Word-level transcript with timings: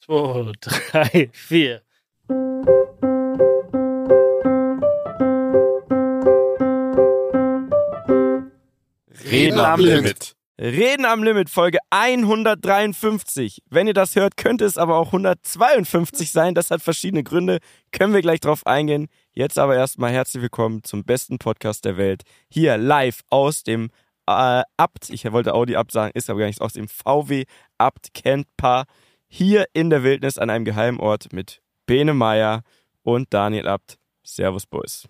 zwei, 0.00 0.52
drei, 0.60 1.30
vier. 1.32 1.82
Reden 9.30 9.60
am 9.60 9.80
Limit. 9.80 10.34
Reden 10.58 11.06
am 11.06 11.22
Limit, 11.22 11.48
Folge 11.48 11.78
153. 11.90 13.62
Wenn 13.70 13.86
ihr 13.86 13.94
das 13.94 14.14
hört, 14.14 14.36
könnte 14.36 14.64
es 14.64 14.76
aber 14.76 14.96
auch 14.96 15.06
152 15.06 16.32
sein. 16.32 16.54
Das 16.54 16.70
hat 16.70 16.82
verschiedene 16.82 17.22
Gründe. 17.22 17.60
Können 17.92 18.12
wir 18.12 18.20
gleich 18.20 18.40
drauf 18.40 18.66
eingehen. 18.66 19.08
Jetzt 19.32 19.58
aber 19.58 19.76
erstmal 19.76 20.10
herzlich 20.10 20.42
willkommen 20.42 20.82
zum 20.82 21.04
besten 21.04 21.38
Podcast 21.38 21.84
der 21.84 21.96
Welt. 21.96 22.22
Hier 22.48 22.76
live 22.76 23.20
aus 23.30 23.62
dem 23.62 23.90
äh, 24.26 24.62
Abt. 24.76 25.08
Ich 25.10 25.30
wollte 25.32 25.54
Audi 25.54 25.76
Abt 25.76 25.92
sagen, 25.92 26.12
ist 26.14 26.28
aber 26.28 26.40
gar 26.40 26.46
nicht 26.46 26.60
aus 26.60 26.74
dem 26.74 26.88
VW 26.88 27.44
Abt 27.78 28.12
Kentpaar. 28.12 28.84
Hier 29.32 29.66
in 29.74 29.90
der 29.90 30.02
Wildnis 30.02 30.38
an 30.38 30.50
einem 30.50 30.64
geheimen 30.64 30.98
Ort 30.98 31.32
mit 31.32 31.62
Bene 31.86 32.14
Meyer 32.14 32.64
und 33.04 33.32
Daniel 33.32 33.68
Abt. 33.68 33.96
Servus, 34.24 34.66
Boys. 34.66 35.04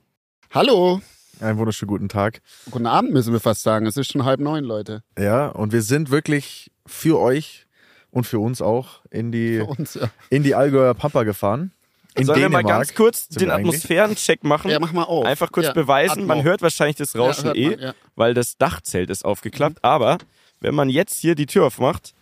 Hallo. 0.50 1.00
Einen 1.40 1.56
wunderschönen 1.56 1.88
guten 1.88 2.10
Tag. 2.10 2.42
Guten 2.70 2.86
Abend 2.86 3.12
müssen 3.12 3.32
wir 3.32 3.40
fast 3.40 3.62
sagen. 3.62 3.86
Es 3.86 3.96
ist 3.96 4.12
schon 4.12 4.26
halb 4.26 4.38
neun, 4.40 4.64
Leute. 4.64 5.02
Ja, 5.18 5.46
und 5.46 5.72
wir 5.72 5.80
sind 5.80 6.10
wirklich 6.10 6.70
für 6.84 7.18
euch 7.18 7.66
und 8.10 8.26
für 8.26 8.38
uns 8.40 8.60
auch 8.60 9.00
in 9.10 9.32
die, 9.32 9.60
uns, 9.60 9.94
ja. 9.94 10.10
in 10.28 10.42
die 10.42 10.54
Allgäuer 10.54 10.92
Pampa 10.92 11.22
gefahren. 11.22 11.72
In 12.14 12.26
Sollen 12.26 12.40
wir 12.40 12.50
mal 12.50 12.58
Dänemark 12.58 12.78
ganz 12.88 12.94
kurz 12.94 13.28
den. 13.28 13.50
Atmosphärencheck 13.50 14.44
machen? 14.44 14.70
Ja, 14.70 14.80
mach 14.80 14.92
mal 14.92 15.04
auf. 15.04 15.24
Einfach 15.24 15.50
kurz 15.50 15.68
Ja, 15.68 15.72
beweisen. 15.72 16.26
Man 16.26 16.40
Atmo. 16.40 16.50
hört 16.50 16.60
wahrscheinlich 16.60 16.96
das 16.96 17.16
Rauschen 17.16 17.54
eh, 17.54 17.70
man, 17.70 17.78
ja. 17.78 17.94
weil 18.16 18.34
das 18.34 18.58
Dachzelt 18.58 19.08
ist 19.08 19.24
aufgeklappt. 19.24 19.82
Aber 19.82 20.18
wenn 20.60 20.74
man 20.74 20.90
jetzt 20.90 21.16
hier 21.20 21.34
die 21.34 21.46
Tür 21.46 21.64
aufmacht, 21.64 22.12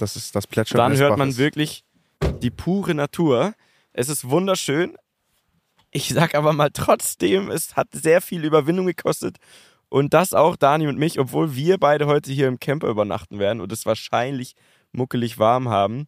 Das 0.00 0.16
ist 0.16 0.34
das 0.34 0.46
Plätschern 0.46 0.78
dann 0.78 0.96
hört 0.96 1.18
man 1.18 1.36
wirklich 1.36 1.84
die 2.42 2.50
pure 2.50 2.94
Natur. 2.94 3.54
Es 3.92 4.08
ist 4.08 4.28
wunderschön. 4.28 4.96
Ich 5.90 6.08
sag 6.08 6.34
aber 6.34 6.52
mal 6.52 6.70
trotzdem, 6.70 7.50
es 7.50 7.76
hat 7.76 7.88
sehr 7.92 8.20
viel 8.20 8.44
Überwindung 8.44 8.86
gekostet. 8.86 9.36
Und 9.88 10.14
das 10.14 10.32
auch 10.32 10.54
Dani 10.56 10.86
und 10.86 10.98
mich, 10.98 11.18
obwohl 11.18 11.56
wir 11.56 11.78
beide 11.78 12.06
heute 12.06 12.30
hier 12.32 12.46
im 12.46 12.60
Camper 12.60 12.88
übernachten 12.88 13.40
werden 13.40 13.60
und 13.60 13.72
es 13.72 13.86
wahrscheinlich 13.86 14.54
muckelig 14.92 15.38
warm 15.38 15.68
haben. 15.68 16.06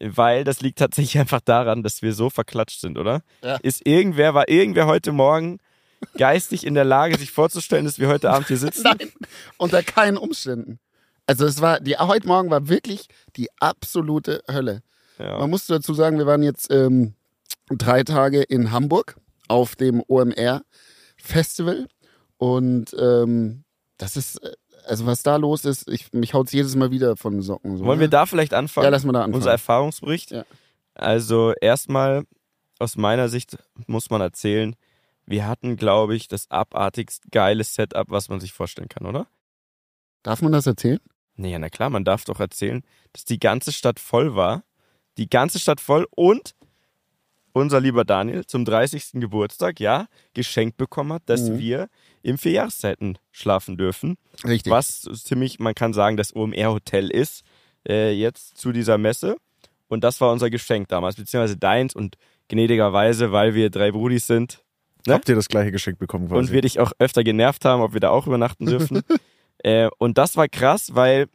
Weil 0.00 0.42
das 0.42 0.60
liegt 0.60 0.78
tatsächlich 0.80 1.18
einfach 1.20 1.40
daran, 1.40 1.82
dass 1.82 2.02
wir 2.02 2.12
so 2.12 2.30
verklatscht 2.30 2.80
sind, 2.80 2.98
oder? 2.98 3.22
Ja. 3.42 3.56
Ist 3.56 3.86
irgendwer, 3.86 4.34
war 4.34 4.48
irgendwer 4.48 4.86
heute 4.86 5.12
Morgen 5.12 5.58
geistig 6.18 6.66
in 6.66 6.74
der 6.74 6.84
Lage, 6.84 7.16
sich 7.16 7.30
vorzustellen, 7.30 7.84
dass 7.84 8.00
wir 8.00 8.08
heute 8.08 8.30
Abend 8.30 8.48
hier 8.48 8.56
sitzen? 8.56 8.82
Nein, 8.98 9.12
unter 9.56 9.84
keinen 9.84 10.16
Umständen. 10.16 10.80
Also 11.26 11.46
es 11.46 11.60
war, 11.60 11.80
die 11.80 11.96
heute 11.96 12.26
Morgen 12.26 12.50
war 12.50 12.68
wirklich 12.68 13.06
die 13.36 13.48
absolute 13.60 14.42
Hölle. 14.50 14.82
Ja. 15.18 15.38
Man 15.38 15.50
muss 15.50 15.66
dazu 15.66 15.94
sagen, 15.94 16.18
wir 16.18 16.26
waren 16.26 16.42
jetzt 16.42 16.70
ähm, 16.70 17.14
drei 17.70 18.02
Tage 18.02 18.42
in 18.42 18.72
Hamburg 18.72 19.16
auf 19.48 19.76
dem 19.76 20.02
OMR 20.06 20.62
Festival 21.16 21.86
und 22.38 22.94
ähm, 22.98 23.64
das 23.98 24.16
ist, 24.16 24.42
äh, 24.42 24.52
also 24.86 25.06
was 25.06 25.22
da 25.22 25.36
los 25.36 25.64
ist, 25.64 25.88
ich, 25.88 26.12
mich 26.12 26.34
haut's 26.34 26.52
jedes 26.52 26.74
Mal 26.74 26.90
wieder 26.90 27.16
von 27.16 27.34
den 27.34 27.42
Socken. 27.42 27.76
So, 27.76 27.84
Wollen 27.84 28.00
wir 28.00 28.08
ne? 28.08 28.10
da 28.10 28.26
vielleicht 28.26 28.52
anfangen? 28.52 28.84
Ja, 28.84 28.90
lass 28.90 29.04
mal 29.04 29.12
da 29.12 29.20
anfangen. 29.20 29.36
Unser 29.36 29.52
Erfahrungsbericht. 29.52 30.32
Ja. 30.32 30.44
Also 30.94 31.52
erstmal 31.60 32.24
aus 32.78 32.96
meiner 32.96 33.28
Sicht 33.28 33.58
muss 33.86 34.10
man 34.10 34.20
erzählen, 34.20 34.74
wir 35.24 35.46
hatten, 35.46 35.76
glaube 35.76 36.16
ich, 36.16 36.26
das 36.26 36.50
abartigst 36.50 37.30
geile 37.30 37.62
Setup, 37.62 38.10
was 38.10 38.28
man 38.28 38.40
sich 38.40 38.52
vorstellen 38.52 38.88
kann, 38.88 39.06
oder? 39.06 39.28
Darf 40.24 40.42
man 40.42 40.52
das 40.52 40.66
erzählen? 40.66 41.00
Nee, 41.36 41.52
ja, 41.52 41.58
na 41.58 41.68
klar, 41.70 41.90
man 41.90 42.04
darf 42.04 42.24
doch 42.24 42.40
erzählen, 42.40 42.82
dass 43.12 43.24
die 43.24 43.38
ganze 43.40 43.72
Stadt 43.72 43.98
voll 43.98 44.34
war. 44.36 44.64
Die 45.18 45.28
ganze 45.28 45.58
Stadt 45.58 45.80
voll 45.80 46.06
und 46.10 46.54
unser 47.54 47.80
lieber 47.80 48.04
Daniel 48.04 48.46
zum 48.46 48.64
30. 48.64 49.20
Geburtstag, 49.20 49.78
ja, 49.78 50.06
geschenkt 50.32 50.76
bekommen 50.78 51.12
hat, 51.12 51.22
dass 51.26 51.42
Mhm. 51.50 51.58
wir 51.58 51.88
im 52.22 52.38
Vierjahreszeiten 52.38 53.18
schlafen 53.30 53.76
dürfen. 53.76 54.16
Richtig. 54.44 54.70
Was 54.70 55.02
ziemlich, 55.02 55.58
man 55.58 55.74
kann 55.74 55.92
sagen, 55.92 56.16
das 56.16 56.34
OMR-Hotel 56.34 57.10
ist, 57.10 57.42
äh, 57.86 58.12
jetzt 58.12 58.56
zu 58.56 58.72
dieser 58.72 58.96
Messe. 58.96 59.36
Und 59.88 60.02
das 60.02 60.20
war 60.22 60.32
unser 60.32 60.48
Geschenk 60.48 60.88
damals, 60.88 61.16
beziehungsweise 61.16 61.58
deins 61.58 61.94
und 61.94 62.16
gnädigerweise, 62.48 63.32
weil 63.32 63.54
wir 63.54 63.68
drei 63.68 63.90
Brudis 63.90 64.26
sind 64.26 64.62
ne? 65.06 65.14
Habt 65.14 65.28
ihr 65.28 65.34
das 65.34 65.48
gleiche 65.48 65.72
Geschenk 65.72 65.98
bekommen 65.98 66.28
quasi? 66.28 66.38
und 66.38 66.52
wir 66.52 66.62
dich 66.62 66.80
auch 66.80 66.92
öfter 66.98 67.22
genervt 67.24 67.64
haben, 67.66 67.82
ob 67.82 67.92
wir 67.92 68.00
da 68.00 68.10
auch 68.10 68.26
übernachten 68.26 68.64
dürfen. 68.66 69.02
äh, 69.62 69.88
und 69.98 70.18
das 70.18 70.36
war 70.36 70.48
krass, 70.48 70.94
weil 70.94 71.26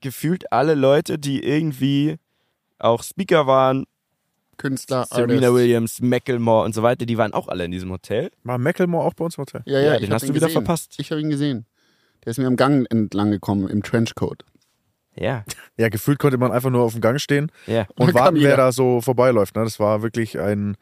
gefühlt 0.00 0.52
alle 0.52 0.74
Leute, 0.74 1.18
die 1.18 1.42
irgendwie 1.42 2.16
auch 2.78 3.02
Speaker 3.02 3.46
waren, 3.46 3.86
Künstler, 4.56 5.06
Serena 5.10 5.34
Artist. 5.34 5.54
Williams, 5.54 6.00
Macklemore 6.00 6.64
und 6.64 6.74
so 6.74 6.82
weiter, 6.82 7.06
die 7.06 7.18
waren 7.18 7.32
auch 7.32 7.48
alle 7.48 7.64
in 7.64 7.70
diesem 7.72 7.90
Hotel. 7.90 8.30
War 8.44 8.58
Macklemore 8.58 9.04
auch 9.04 9.14
bei 9.14 9.24
uns 9.24 9.36
im 9.36 9.42
Hotel? 9.42 9.62
Ja, 9.66 9.80
ja, 9.80 9.86
Ja, 9.86 9.94
ich 9.94 10.00
den 10.02 10.12
hast 10.12 10.22
ihn 10.22 10.28
du 10.28 10.34
wieder 10.34 10.46
gesehen. 10.46 10.62
verpasst. 10.62 10.94
Ich 10.98 11.10
habe 11.10 11.20
ihn 11.20 11.30
gesehen. 11.30 11.66
Der 12.24 12.30
ist 12.30 12.38
mir 12.38 12.46
am 12.46 12.56
Gang 12.56 12.86
entlang 12.90 13.30
gekommen, 13.30 13.68
im 13.68 13.82
Trenchcoat. 13.82 14.44
Ja, 15.16 15.44
Ja, 15.76 15.88
gefühlt 15.88 16.18
konnte 16.18 16.38
man 16.38 16.52
einfach 16.52 16.70
nur 16.70 16.82
auf 16.82 16.92
dem 16.92 17.00
Gang 17.00 17.20
stehen 17.20 17.50
ja. 17.66 17.86
und 17.96 18.14
warten, 18.14 18.40
wer 18.40 18.56
da 18.56 18.70
so 18.72 19.00
vorbeiläuft. 19.00 19.56
Ne? 19.56 19.64
Das 19.64 19.80
war 19.80 20.02
wirklich 20.02 20.38
ein, 20.38 20.76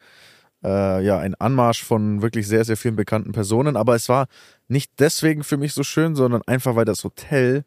äh, 0.63 1.03
ja, 1.03 1.19
ein 1.19 1.35
Anmarsch 1.35 1.83
von 1.83 2.21
wirklich 2.21 2.47
sehr, 2.47 2.65
sehr 2.65 2.77
vielen 2.77 2.95
bekannten 2.95 3.31
Personen. 3.31 3.75
Aber 3.75 3.95
es 3.95 4.09
war 4.09 4.27
nicht 4.67 4.91
deswegen 4.99 5.43
für 5.43 5.57
mich 5.57 5.73
so 5.73 5.83
schön, 5.83 6.15
sondern 6.15 6.41
einfach, 6.43 6.75
weil 6.75 6.85
das 6.85 7.03
Hotel 7.03 7.65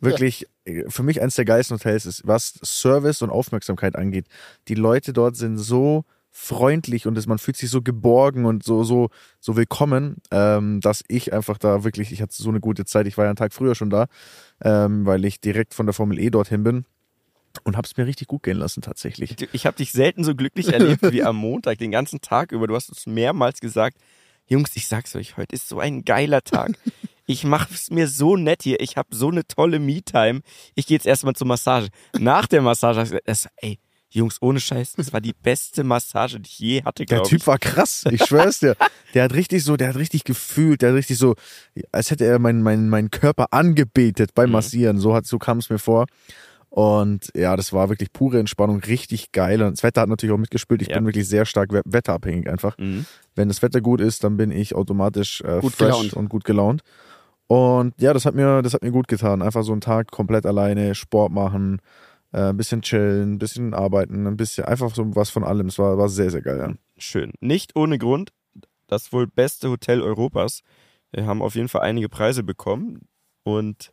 wirklich 0.00 0.46
äh, 0.64 0.84
für 0.88 1.02
mich 1.02 1.20
eines 1.20 1.36
der 1.36 1.44
geilsten 1.44 1.76
Hotels 1.76 2.06
ist, 2.06 2.26
was 2.26 2.54
Service 2.62 3.22
und 3.22 3.30
Aufmerksamkeit 3.30 3.96
angeht. 3.96 4.26
Die 4.68 4.74
Leute 4.74 5.12
dort 5.12 5.36
sind 5.36 5.58
so 5.58 6.04
freundlich 6.30 7.06
und 7.06 7.26
man 7.28 7.38
fühlt 7.38 7.56
sich 7.56 7.70
so 7.70 7.80
geborgen 7.80 8.44
und 8.44 8.64
so 8.64 8.82
so 8.82 9.10
so 9.38 9.56
willkommen, 9.56 10.16
ähm, 10.32 10.80
dass 10.80 11.04
ich 11.06 11.32
einfach 11.32 11.58
da 11.58 11.84
wirklich, 11.84 12.10
ich 12.10 12.20
hatte 12.20 12.34
so 12.34 12.48
eine 12.48 12.58
gute 12.58 12.84
Zeit. 12.84 13.06
Ich 13.06 13.16
war 13.16 13.24
ja 13.24 13.30
einen 13.30 13.36
Tag 13.36 13.52
früher 13.52 13.76
schon 13.76 13.88
da, 13.90 14.06
ähm, 14.60 15.06
weil 15.06 15.24
ich 15.24 15.40
direkt 15.40 15.74
von 15.74 15.86
der 15.86 15.92
Formel 15.92 16.18
E 16.18 16.30
dorthin 16.30 16.64
bin 16.64 16.86
und 17.62 17.76
habe 17.76 17.86
es 17.86 17.96
mir 17.96 18.06
richtig 18.06 18.28
gut 18.28 18.42
gehen 18.42 18.56
lassen 18.58 18.82
tatsächlich. 18.82 19.36
Ich 19.52 19.66
habe 19.66 19.76
dich 19.76 19.92
selten 19.92 20.24
so 20.24 20.34
glücklich 20.34 20.72
erlebt 20.72 21.02
wie 21.12 21.22
am 21.22 21.36
Montag, 21.36 21.78
den 21.78 21.90
ganzen 21.92 22.20
Tag 22.20 22.52
über. 22.52 22.66
Du 22.66 22.74
hast 22.74 22.88
uns 22.88 23.06
mehrmals 23.06 23.60
gesagt, 23.60 23.96
Jungs, 24.46 24.72
ich 24.74 24.88
sag's 24.88 25.14
euch, 25.16 25.36
heute 25.36 25.54
ist 25.54 25.68
so 25.68 25.78
ein 25.80 26.04
geiler 26.04 26.42
Tag. 26.42 26.72
Ich 27.26 27.42
mache 27.42 27.72
es 27.72 27.90
mir 27.90 28.06
so 28.06 28.36
nett 28.36 28.64
hier. 28.64 28.80
Ich 28.80 28.98
habe 28.98 29.08
so 29.16 29.30
eine 29.30 29.46
tolle 29.46 29.78
Me-Time. 29.78 30.42
Ich 30.74 30.86
gehe 30.86 30.94
jetzt 30.98 31.06
erstmal 31.06 31.32
zur 31.32 31.46
Massage. 31.46 31.88
Nach 32.18 32.46
der 32.46 32.60
Massage 32.60 32.98
hab 33.00 33.06
ich 33.06 33.12
gesagt, 33.12 33.26
das, 33.28 33.48
ey, 33.56 33.78
Jungs, 34.10 34.42
ohne 34.42 34.60
Scheiß, 34.60 34.92
das 34.92 35.10
war 35.14 35.22
die 35.22 35.32
beste 35.32 35.84
Massage, 35.84 36.38
die 36.38 36.50
ich 36.50 36.58
je 36.58 36.82
hatte, 36.84 37.06
Der 37.06 37.22
Typ 37.22 37.40
ich. 37.40 37.46
war 37.46 37.56
krass, 37.58 38.04
ich 38.10 38.22
schwör's 38.26 38.58
dir. 38.58 38.76
Der 39.14 39.24
hat 39.24 39.32
richtig 39.32 39.64
so, 39.64 39.78
der 39.78 39.88
hat 39.88 39.96
richtig 39.96 40.24
gefühlt, 40.24 40.82
der 40.82 40.90
hat 40.90 40.96
richtig 40.96 41.16
so, 41.16 41.34
als 41.92 42.10
hätte 42.10 42.26
er 42.26 42.38
meinen 42.38 42.60
meinen 42.62 42.90
meinen 42.90 43.10
Körper 43.10 43.54
angebetet 43.54 44.34
beim 44.34 44.50
Mhm. 44.50 44.52
Massieren. 44.52 44.98
So 44.98 45.14
hat 45.14 45.24
so 45.24 45.38
kam 45.38 45.56
es 45.56 45.70
mir 45.70 45.78
vor. 45.78 46.04
Und 46.76 47.30
ja, 47.36 47.54
das 47.54 47.72
war 47.72 47.88
wirklich 47.88 48.12
pure 48.12 48.40
Entspannung, 48.40 48.80
richtig 48.80 49.30
geil. 49.30 49.62
Und 49.62 49.74
das 49.76 49.84
Wetter 49.84 50.00
hat 50.00 50.08
natürlich 50.08 50.34
auch 50.34 50.38
mitgespielt. 50.38 50.82
Ich 50.82 50.88
Ja. 50.88 50.96
bin 50.96 51.06
wirklich 51.06 51.28
sehr 51.28 51.46
stark 51.46 51.72
we- 51.72 51.82
wetterabhängig 51.84 52.48
einfach. 52.50 52.76
Mhm. 52.78 53.06
Wenn 53.36 53.46
das 53.46 53.62
Wetter 53.62 53.80
gut 53.80 54.00
ist, 54.00 54.24
dann 54.24 54.36
bin 54.36 54.50
ich 54.50 54.74
automatisch 54.74 55.40
äh, 55.42 55.60
Gut 55.60 55.72
fresh 55.72 55.90
gelaunt. 55.90 56.14
und 56.14 56.28
gut 56.30 56.42
gelaunt. 56.44 56.82
Und 57.46 57.94
ja, 58.00 58.12
das 58.12 58.26
hat 58.26 58.34
mir, 58.34 58.60
das 58.62 58.74
hat 58.74 58.82
mir 58.82 58.90
gut 58.90 59.06
getan. 59.06 59.40
Einfach 59.40 59.62
so 59.62 59.70
einen 59.70 59.82
Tag 59.82 60.10
komplett 60.10 60.46
alleine, 60.46 60.96
Sport 60.96 61.30
machen, 61.30 61.78
äh, 62.32 62.48
ein 62.48 62.56
bisschen 62.56 62.82
chillen, 62.82 63.34
ein 63.34 63.38
bisschen 63.38 63.72
arbeiten, 63.72 64.26
ein 64.26 64.36
bisschen, 64.36 64.64
einfach 64.64 64.92
so 64.92 65.14
was 65.14 65.30
von 65.30 65.44
allem. 65.44 65.68
Es 65.68 65.78
war, 65.78 65.96
war 65.96 66.08
sehr, 66.08 66.30
sehr 66.32 66.42
geil. 66.42 66.58
Ja. 66.58 66.74
Schön. 66.98 67.30
Nicht 67.40 67.76
ohne 67.76 67.98
Grund, 67.98 68.32
das 68.88 69.12
wohl 69.12 69.28
beste 69.28 69.70
Hotel 69.70 70.02
Europas. 70.02 70.62
Wir 71.12 71.24
haben 71.26 71.40
auf 71.40 71.54
jeden 71.54 71.68
Fall 71.68 71.82
einige 71.82 72.08
Preise 72.08 72.42
bekommen 72.42 73.02
und 73.44 73.92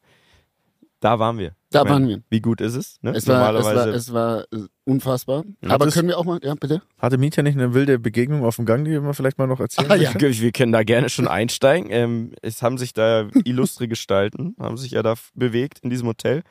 da 1.01 1.19
waren 1.19 1.37
wir. 1.37 1.55
Da 1.71 1.79
Ich 1.79 1.83
meine, 1.83 1.89
waren 1.95 2.07
wir. 2.07 2.21
Wie 2.29 2.39
gut 2.41 2.61
ist 2.61 2.75
es? 2.75 2.97
Ne? 3.01 3.11
Es 3.11 3.27
war, 3.27 3.53
es 3.53 3.63
war, 3.65 3.73
Normalerweise. 3.73 3.89
es 3.97 4.13
war 4.13 4.41
äh, 4.53 4.67
unfassbar. 4.85 5.43
Hat 5.63 5.71
Aber 5.71 5.87
es- 5.87 5.93
können 5.93 6.07
wir 6.07 6.17
auch 6.17 6.23
mal, 6.25 6.39
ja, 6.43 6.53
bitte? 6.55 6.81
Hatte 6.97 7.17
Mietja 7.17 7.43
nicht 7.43 7.55
eine 7.57 7.73
wilde 7.73 7.99
Begegnung 7.99 8.45
auf 8.45 8.55
dem 8.55 8.65
Gang, 8.65 8.85
die 8.85 8.91
wir 8.91 9.13
vielleicht 9.13 9.37
mal 9.37 9.47
noch 9.47 9.59
erzählen 9.59 9.91
Ah, 9.91 9.95
ja. 9.95 10.13
Wir 10.17 10.51
können 10.53 10.71
da 10.71 10.83
gerne 10.83 11.09
schon 11.09 11.27
einsteigen. 11.27 11.89
Ähm, 11.91 12.33
es 12.41 12.61
haben 12.61 12.77
sich 12.77 12.93
da 12.93 13.27
illustre 13.43 13.87
Gestalten, 13.87 14.55
haben 14.59 14.77
sich 14.77 14.91
ja 14.91 15.03
da 15.03 15.15
bewegt 15.33 15.79
in 15.79 15.89
diesem 15.89 16.07
Hotel. 16.07 16.43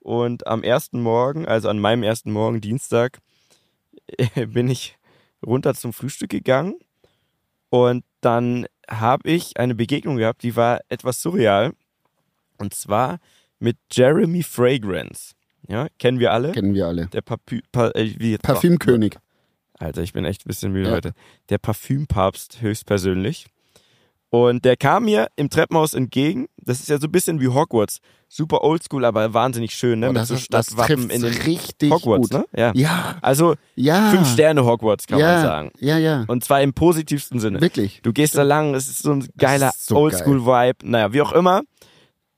Und 0.00 0.46
am 0.46 0.62
ersten 0.62 1.00
Morgen, 1.02 1.46
also 1.46 1.68
an 1.68 1.78
meinem 1.78 2.02
ersten 2.02 2.30
Morgen, 2.32 2.60
Dienstag, 2.60 3.18
äh, 4.16 4.46
bin 4.46 4.68
ich 4.68 4.96
runter 5.44 5.74
zum 5.74 5.92
Frühstück 5.92 6.30
gegangen. 6.30 6.74
Und 7.70 8.04
dann 8.20 8.66
habe 8.88 9.28
ich 9.30 9.58
eine 9.58 9.74
Begegnung 9.74 10.16
gehabt, 10.16 10.42
die 10.42 10.56
war 10.56 10.80
etwas 10.88 11.20
surreal. 11.20 11.72
Und 12.58 12.74
zwar 12.74 13.18
mit 13.58 13.76
Jeremy 13.92 14.42
Fragrance. 14.42 15.32
Ja, 15.68 15.88
kennen 15.98 16.18
wir 16.18 16.32
alle. 16.32 16.52
Kennen 16.52 16.74
wir 16.74 16.86
alle. 16.86 17.06
Der 17.08 17.20
Papü 17.20 17.60
pa 17.72 17.88
äh, 17.90 18.38
Parfümkönig. 18.38 19.16
Alter, 19.74 20.02
ich 20.02 20.12
bin 20.12 20.24
echt 20.24 20.44
ein 20.44 20.48
bisschen 20.48 20.72
müde 20.72 20.88
Ja. 20.88 20.96
heute. 20.96 21.12
Der 21.50 21.58
Parfümpapst 21.58 22.60
höchstpersönlich. 22.62 23.46
Und 24.30 24.64
der 24.66 24.76
kam 24.76 25.06
mir 25.06 25.28
im 25.36 25.48
Treppenhaus 25.48 25.94
entgegen. 25.94 26.48
Das 26.58 26.80
ist 26.80 26.88
ja 26.90 26.98
so 26.98 27.06
ein 27.06 27.12
bisschen 27.12 27.40
wie 27.40 27.48
Hogwarts. 27.48 28.00
Super 28.28 28.62
oldschool, 28.62 29.06
aber 29.06 29.32
wahnsinnig 29.32 29.72
schön, 29.74 30.00
ne? 30.00 30.08
Oh, 30.08 30.12
Mit 30.12 30.20
das 30.20 30.28
so 30.28 30.36
Stadtwappen 30.36 31.08
in 31.08 31.22
den 31.22 31.32
richtig 31.32 31.90
Hogwarts, 31.90 32.28
gut. 32.28 32.38
ne? 32.40 32.44
Ja. 32.54 32.72
Ja, 32.74 33.16
Also 33.22 33.54
ja. 33.74 34.10
fünf 34.10 34.30
Sterne 34.30 34.66
Hogwarts, 34.66 35.06
kann 35.06 35.18
ja, 35.18 35.32
man 35.32 35.42
sagen. 35.42 35.70
Ja, 35.78 35.96
ja. 35.96 36.24
Und 36.28 36.44
zwar 36.44 36.60
im 36.60 36.74
positivsten 36.74 37.40
Sinne. 37.40 37.62
Wirklich. 37.62 38.00
Du 38.02 38.12
gehst 38.12 38.36
da 38.36 38.42
lang, 38.42 38.74
es 38.74 38.88
ist 38.88 39.02
so 39.02 39.12
ein 39.12 39.26
geiler 39.38 39.72
so 39.78 39.96
Oldschool-Vibe. 39.96 40.90
Naja, 40.90 41.12
wie 41.14 41.22
auch 41.22 41.32
immer. 41.32 41.62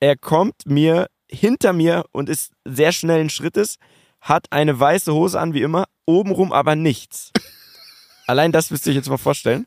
Er 0.00 0.17
kommt 0.17 0.67
mir 0.67 1.08
hinter 1.31 1.73
mir 1.73 2.05
und 2.12 2.29
ist 2.29 2.52
sehr 2.64 2.93
schnellen 2.93 3.31
Schrittes, 3.31 3.76
hat 4.20 4.47
eine 4.50 4.79
weiße 4.79 5.12
Hose 5.12 5.38
an, 5.38 5.55
wie 5.55 5.62
immer, 5.62 5.85
obenrum 6.06 6.52
aber 6.52 6.75
nichts. 6.75 7.32
Allein 8.26 8.52
das 8.52 8.70
müsst 8.70 8.87
ihr 8.87 8.91
euch 8.91 8.97
jetzt 8.97 9.08
mal 9.08 9.19
vorstellen. 9.19 9.67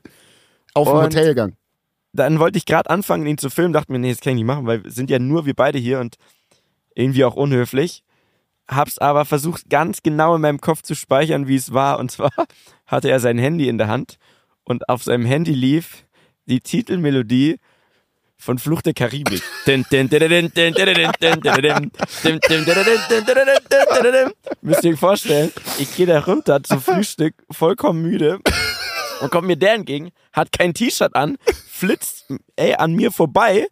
Auf 0.73 0.87
dem 0.87 0.97
Hotelgang. 0.97 1.55
Dann 2.13 2.39
wollte 2.39 2.57
ich 2.57 2.65
gerade 2.65 2.89
anfangen, 2.89 3.25
ihn 3.25 3.37
zu 3.37 3.49
filmen, 3.49 3.73
dachte 3.73 3.91
mir, 3.91 3.99
nee, 3.99 4.11
das 4.11 4.21
kann 4.21 4.31
ich 4.31 4.37
nicht 4.37 4.45
machen, 4.45 4.65
weil 4.65 4.85
es 4.85 4.95
sind 4.95 5.09
ja 5.09 5.19
nur 5.19 5.45
wir 5.45 5.55
beide 5.55 5.79
hier 5.79 5.99
und 5.99 6.17
irgendwie 6.95 7.25
auch 7.25 7.35
unhöflich. 7.35 8.03
Hab's 8.67 8.97
aber 8.99 9.25
versucht, 9.25 9.69
ganz 9.69 10.03
genau 10.03 10.35
in 10.35 10.41
meinem 10.41 10.61
Kopf 10.61 10.83
zu 10.83 10.95
speichern, 10.95 11.47
wie 11.47 11.55
es 11.55 11.73
war. 11.73 11.99
Und 11.99 12.11
zwar 12.11 12.31
hatte 12.85 13.09
er 13.09 13.19
sein 13.19 13.37
Handy 13.37 13.67
in 13.67 13.77
der 13.77 13.87
Hand 13.87 14.17
und 14.63 14.89
auf 14.89 15.03
seinem 15.03 15.25
Handy 15.25 15.53
lief 15.53 16.05
die 16.45 16.59
Titelmelodie 16.59 17.59
von 18.43 18.59
Flucht 18.59 18.85
der 18.85 18.93
Karibik. 18.93 19.41
Müsst 24.61 24.83
ihr 24.83 24.91
euch 24.91 24.99
vorstellen, 24.99 25.51
ich 25.79 25.95
gehe 25.95 26.05
da 26.05 26.19
runter 26.19 26.61
zum 26.61 26.81
Frühstück, 26.81 27.35
vollkommen 27.49 28.01
müde. 28.01 28.39
Und 29.21 29.31
kommt 29.31 29.47
mir 29.47 29.55
der 29.55 29.75
entgegen, 29.75 30.11
hat 30.33 30.51
kein 30.51 30.73
T-Shirt 30.73 31.15
an, 31.15 31.37
flitzt 31.69 32.25
ey, 32.57 32.73
an 32.73 32.93
mir 32.93 33.11
vorbei. 33.11 33.67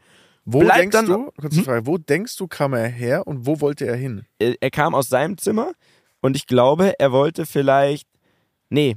Wo 0.45 0.63
denkst 0.63 0.91
dann, 0.91 1.05
du, 1.05 1.31
kurze 1.31 1.65
hm? 1.65 1.85
Wo 1.85 1.97
denkst 1.97 2.37
du, 2.37 2.47
kam 2.47 2.73
er 2.73 2.87
her 2.87 3.27
und 3.27 3.45
wo 3.45 3.59
wollte 3.59 3.85
er 3.85 3.97
hin? 3.97 4.25
Er 4.39 4.71
kam 4.71 4.95
aus 4.95 5.09
seinem 5.09 5.37
Zimmer 5.37 5.73
und 6.21 6.37
ich 6.37 6.47
glaube, 6.47 6.97
er 6.97 7.11
wollte 7.11 7.45
vielleicht. 7.45 8.07
Nee, 8.69 8.95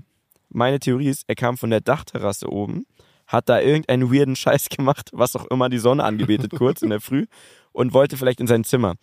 meine 0.51 0.79
Theorie 0.79 1.09
ist, 1.09 1.25
er 1.27 1.35
kam 1.35 1.57
von 1.57 1.71
der 1.71 1.81
Dachterrasse 1.81 2.49
oben 2.49 2.87
hat 3.35 3.49
da 3.49 3.61
irgendeinen 3.61 4.13
weirden 4.13 4.37
Scheiß 4.37 4.69
gemacht, 4.71 5.11
was 5.13 5.37
auch 5.37 5.47
immer 5.47 5.69
die 5.69 5.79
Sonne 5.79 6.05
angebetet, 6.05 6.53
kurz 6.57 6.83
in 6.83 6.91
der 6.91 7.01
Früh, 7.01 7.27
und 7.73 7.93
wollte 7.93 8.17
vielleicht 8.17 8.41
in 8.41 8.47
sein 8.47 8.65
Zimmer. 8.65 8.95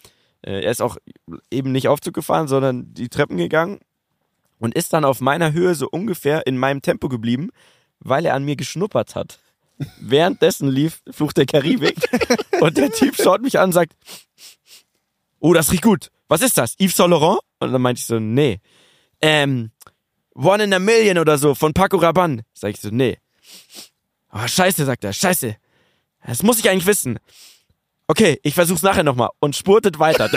Äh, 0.42 0.62
Er 0.63 0.72
ist 0.72 0.81
auch 0.81 0.98
eben 1.51 1.72
nicht 1.72 1.88
Aufzug 1.88 2.13
gefahren, 2.13 2.48
sondern 2.48 2.94
die 2.94 3.10
Treppen 3.10 3.38
gegangen 3.38 3.80
und 4.60 4.74
ist 4.75 4.94
dann 4.94 5.06
auf 5.06 5.22
meiner 5.22 5.54
Höhe 5.54 5.75
so 5.75 5.88
ungefähr 5.89 6.48
in 6.48 6.57
meinem 6.57 6.81
Tempo 6.81 7.10
geblieben, 7.10 7.50
weil 8.00 8.25
er 8.25 8.33
an 8.36 8.44
mir 8.45 8.56
geschnuppert 8.56 9.16
hat. 9.16 9.39
Währenddessen 10.00 10.69
lief 10.69 11.01
Fluch 11.10 11.34
der 11.34 11.45
Karibik 11.48 11.98
und 12.62 12.77
der 12.77 12.92
Typ 12.92 13.16
schaut 13.16 13.42
mich 13.42 13.57
an 13.60 13.66
und 13.69 13.74
sagt, 13.74 13.94
oh, 15.39 15.54
das 15.54 15.72
riecht 15.72 15.84
gut. 15.84 16.12
Was 16.27 16.42
ist 16.42 16.57
das? 16.57 16.75
Yves 16.80 16.95
Saint 16.95 17.10
Laurent? 17.10 17.39
Und 17.60 17.74
dann 17.74 17.81
meinte 17.81 18.00
ich 18.00 18.06
so, 18.06 18.19
nee. 18.19 18.60
Ähm, 19.22 19.72
One 20.36 20.63
in 20.63 20.74
a 20.74 20.80
Million 20.80 21.18
oder 21.18 21.38
so 21.38 21.56
von 21.56 21.74
Paco 21.74 21.98
Rabanne. 21.98 22.44
Sag 22.54 22.69
ich 22.72 22.80
so, 22.80 22.89
nee. 22.92 23.18
Oh, 24.33 24.48
scheiße, 24.48 24.86
sagt 24.86 25.04
er, 25.04 25.13
scheiße. 25.13 25.56
Das 26.25 26.44
muss 26.44 26.60
ich 26.60 26.69
eigentlich 26.69 26.86
wissen. 26.86 27.19
Okay, 28.07 28.39
ich 28.44 28.56
versuch's 28.56 28.81
nachher 28.81 29.04
nochmal 29.04 29.30
und 29.39 29.56
spurtet 29.56 29.98
weiter. 29.98 30.28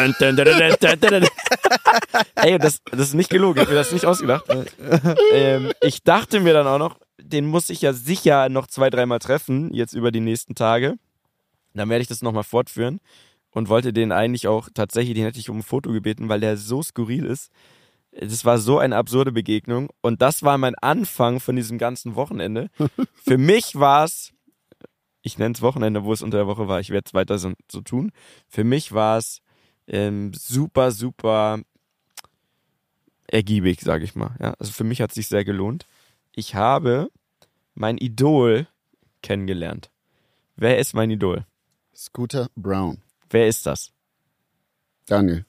Ey, 2.36 2.58
das, 2.58 2.80
das 2.84 3.00
ist 3.00 3.14
nicht 3.14 3.30
gelogen, 3.30 3.58
ich 3.58 3.62
hab 3.62 3.68
mir 3.68 3.74
das 3.74 3.90
nicht 3.90 4.04
ausgedacht. 4.04 4.44
ähm, 5.32 5.72
ich 5.80 6.02
dachte 6.04 6.38
mir 6.40 6.52
dann 6.52 6.68
auch 6.68 6.78
noch, 6.78 6.98
den 7.20 7.46
muss 7.46 7.70
ich 7.70 7.82
ja 7.82 7.92
sicher 7.92 8.48
noch 8.48 8.68
zwei, 8.68 8.90
dreimal 8.90 9.18
treffen, 9.18 9.74
jetzt 9.74 9.92
über 9.92 10.12
die 10.12 10.20
nächsten 10.20 10.54
Tage. 10.54 10.94
Dann 11.74 11.88
werde 11.88 12.02
ich 12.02 12.08
das 12.08 12.22
nochmal 12.22 12.44
fortführen 12.44 13.00
und 13.50 13.68
wollte 13.68 13.92
den 13.92 14.12
eigentlich 14.12 14.46
auch 14.46 14.68
tatsächlich, 14.72 15.14
den 15.14 15.24
hätte 15.24 15.40
ich 15.40 15.50
um 15.50 15.58
ein 15.58 15.62
Foto 15.62 15.90
gebeten, 15.90 16.28
weil 16.28 16.40
der 16.40 16.56
so 16.56 16.82
skurril 16.82 17.24
ist. 17.24 17.50
Das 18.20 18.44
war 18.44 18.58
so 18.58 18.78
eine 18.78 18.96
absurde 18.96 19.32
Begegnung 19.32 19.90
und 20.00 20.22
das 20.22 20.42
war 20.42 20.56
mein 20.58 20.74
Anfang 20.76 21.40
von 21.40 21.56
diesem 21.56 21.78
ganzen 21.78 22.14
Wochenende. 22.14 22.70
Für 23.14 23.38
mich 23.38 23.74
war 23.74 24.04
es, 24.04 24.32
ich 25.22 25.38
nenne 25.38 25.54
es 25.54 25.62
Wochenende, 25.62 26.04
wo 26.04 26.12
es 26.12 26.22
unter 26.22 26.38
der 26.38 26.46
Woche 26.46 26.68
war, 26.68 26.80
ich 26.80 26.90
werde 26.90 27.06
es 27.06 27.14
weiter 27.14 27.38
so, 27.38 27.52
so 27.70 27.80
tun. 27.80 28.12
Für 28.48 28.62
mich 28.62 28.92
war 28.92 29.18
es 29.18 29.40
ähm, 29.86 30.32
super, 30.32 30.92
super 30.92 31.60
ergiebig, 33.26 33.80
sage 33.80 34.04
ich 34.04 34.14
mal. 34.14 34.36
Ja, 34.40 34.54
also 34.58 34.72
für 34.72 34.84
mich 34.84 35.00
hat 35.00 35.10
es 35.10 35.16
sich 35.16 35.28
sehr 35.28 35.44
gelohnt. 35.44 35.86
Ich 36.34 36.54
habe 36.54 37.10
mein 37.74 37.98
Idol 37.98 38.68
kennengelernt. 39.22 39.90
Wer 40.56 40.78
ist 40.78 40.94
mein 40.94 41.10
Idol? 41.10 41.46
Scooter 41.94 42.48
Brown. 42.54 43.02
Wer 43.30 43.48
ist 43.48 43.66
das? 43.66 43.92
Daniel. 45.06 45.44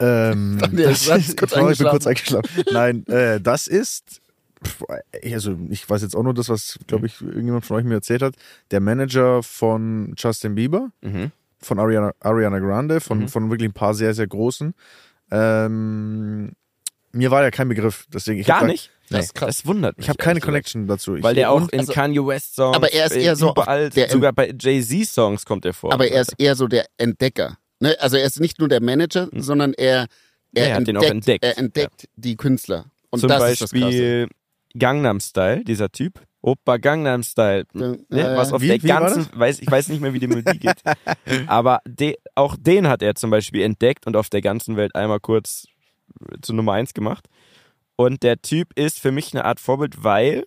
Ähm, 0.00 0.58
das, 0.72 1.10
hast 1.10 1.36
kurz 1.36 1.52
ich, 1.56 1.78
bin 1.78 1.88
kurz 1.88 2.06
eingeschlafen. 2.06 2.48
Nein, 2.72 3.06
äh, 3.08 3.40
das 3.40 3.66
ist, 3.66 4.20
also 5.32 5.56
ich 5.70 5.88
weiß 5.88 6.02
jetzt 6.02 6.14
auch 6.16 6.22
nur 6.22 6.34
das, 6.34 6.48
was, 6.48 6.78
glaube 6.86 7.06
ich, 7.06 7.20
irgendjemand 7.20 7.64
von 7.64 7.76
euch 7.76 7.84
mir 7.84 7.94
erzählt 7.94 8.22
hat. 8.22 8.34
Der 8.70 8.80
Manager 8.80 9.42
von 9.42 10.14
Justin 10.16 10.54
Bieber, 10.54 10.90
Mhm. 11.02 11.32
von 11.60 11.78
Ariana, 11.78 12.12
Ariana 12.20 12.58
Grande, 12.58 13.00
von, 13.00 13.20
Mhm. 13.20 13.28
von 13.28 13.50
wirklich 13.50 13.68
ein 13.70 13.74
paar 13.74 13.94
sehr, 13.94 14.14
sehr 14.14 14.26
großen. 14.26 14.74
Ähm, 15.30 16.52
mir 17.12 17.30
war 17.30 17.42
ja 17.42 17.50
kein 17.50 17.68
Begriff, 17.68 18.06
deswegen 18.12 18.40
ich 18.40 18.46
Gar 18.46 18.64
nicht? 18.66 18.90
Das 19.10 19.26
ist 19.26 19.34
krass. 19.34 19.58
Das 19.58 19.66
wundert 19.66 19.96
mich. 19.96 20.04
Ich 20.04 20.08
habe 20.10 20.18
keine. 20.18 20.38
Connection 20.40 20.86
dazu. 20.86 21.16
Ich, 21.16 21.22
Weil 21.22 21.34
der 21.34 21.50
auch 21.50 21.66
in 21.70 21.80
also- 21.80 21.92
Kanye 21.94 22.26
West 22.26 22.54
Songs, 22.56 22.76
Aber 22.76 22.92
er 22.92 23.06
ist 23.06 23.16
äh, 23.16 23.22
eher 23.22 23.36
so 23.36 23.50
überall, 23.50 23.88
der- 23.88 24.10
sogar 24.10 24.32
bei 24.34 24.52
Jay-Z 24.58 25.06
Songs 25.08 25.46
kommt 25.46 25.64
er 25.64 25.72
vor. 25.72 25.92
Aber 25.94 26.06
er 26.06 26.20
ist 26.20 26.34
eher 26.36 26.54
so 26.54 26.68
der 26.68 26.84
Entdecker. 26.98 27.56
Ne? 27.80 27.96
Also 28.00 28.16
er 28.16 28.24
ist 28.24 28.40
nicht 28.40 28.58
nur 28.58 28.68
der 28.68 28.80
Manager, 28.82 29.28
sondern 29.32 29.72
er, 29.74 30.06
er. 30.54 30.68
Er 30.68 30.74
hat 30.76 30.86
den 30.86 30.96
entdeckt, 30.96 31.04
auch 31.04 31.10
entdeckt. 31.10 31.44
er 31.44 31.58
entdeckt 31.58 32.08
die 32.16 32.36
Künstler. 32.36 32.86
Und 33.10 33.20
Zum 33.20 33.28
das 33.28 33.52
ist 33.52 33.60
das 33.62 33.70
Krasse. 33.70 33.84
Beispiel 33.84 34.28
Gangnam 34.78 35.20
Style, 35.20 35.64
dieser 35.64 35.90
Typ. 35.90 36.20
Opa 36.40 36.76
Gangnam 36.76 37.22
Style. 37.22 37.64
Ne, 37.72 37.98
Äh, 38.10 38.36
was 38.36 38.52
auf 38.52 38.60
wie- 38.62 38.68
der 38.68 38.82
wie 38.82 38.86
ganzen, 38.86 39.28
weiß, 39.34 39.60
ich 39.60 39.70
weiß 39.70 39.88
nicht 39.88 40.00
mehr, 40.00 40.12
wie 40.12 40.20
die 40.20 40.28
Melodie 40.28 40.58
geht. 40.58 40.82
Aber 41.46 41.80
de, 41.86 42.16
auch 42.34 42.56
den 42.58 42.86
hat 42.88 43.02
er 43.02 43.14
zum 43.16 43.30
Beispiel 43.30 43.62
entdeckt 43.62 44.06
und 44.06 44.14
auf 44.16 44.28
der 44.30 44.40
ganzen 44.40 44.76
Welt 44.76 44.94
einmal 44.94 45.20
kurz 45.20 45.66
zu 46.42 46.52
Nummer 46.52 46.72
eins 46.74 46.94
gemacht. 46.94 47.26
Und 47.96 48.22
der 48.22 48.40
Typ 48.40 48.72
ist 48.78 49.00
für 49.00 49.10
mich 49.10 49.32
eine 49.34 49.44
Art 49.44 49.58
Vorbild, 49.58 50.04
weil 50.04 50.44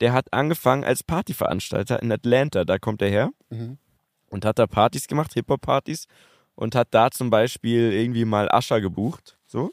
der 0.00 0.12
hat 0.12 0.32
angefangen 0.32 0.82
als 0.82 1.02
Partyveranstalter 1.04 2.02
in 2.02 2.10
Atlanta, 2.10 2.64
da 2.64 2.78
kommt 2.78 3.00
er 3.02 3.08
her. 3.10 3.30
Mhm. 3.50 3.78
Und 4.30 4.44
hat 4.44 4.58
da 4.58 4.66
Partys 4.66 5.06
gemacht, 5.06 5.32
Hip-Hop-Partys. 5.34 6.06
Und 6.60 6.74
hat 6.74 6.88
da 6.90 7.10
zum 7.10 7.30
Beispiel 7.30 7.90
irgendwie 7.90 8.26
mal 8.26 8.50
Ascher 8.50 8.82
gebucht. 8.82 9.38
So. 9.46 9.72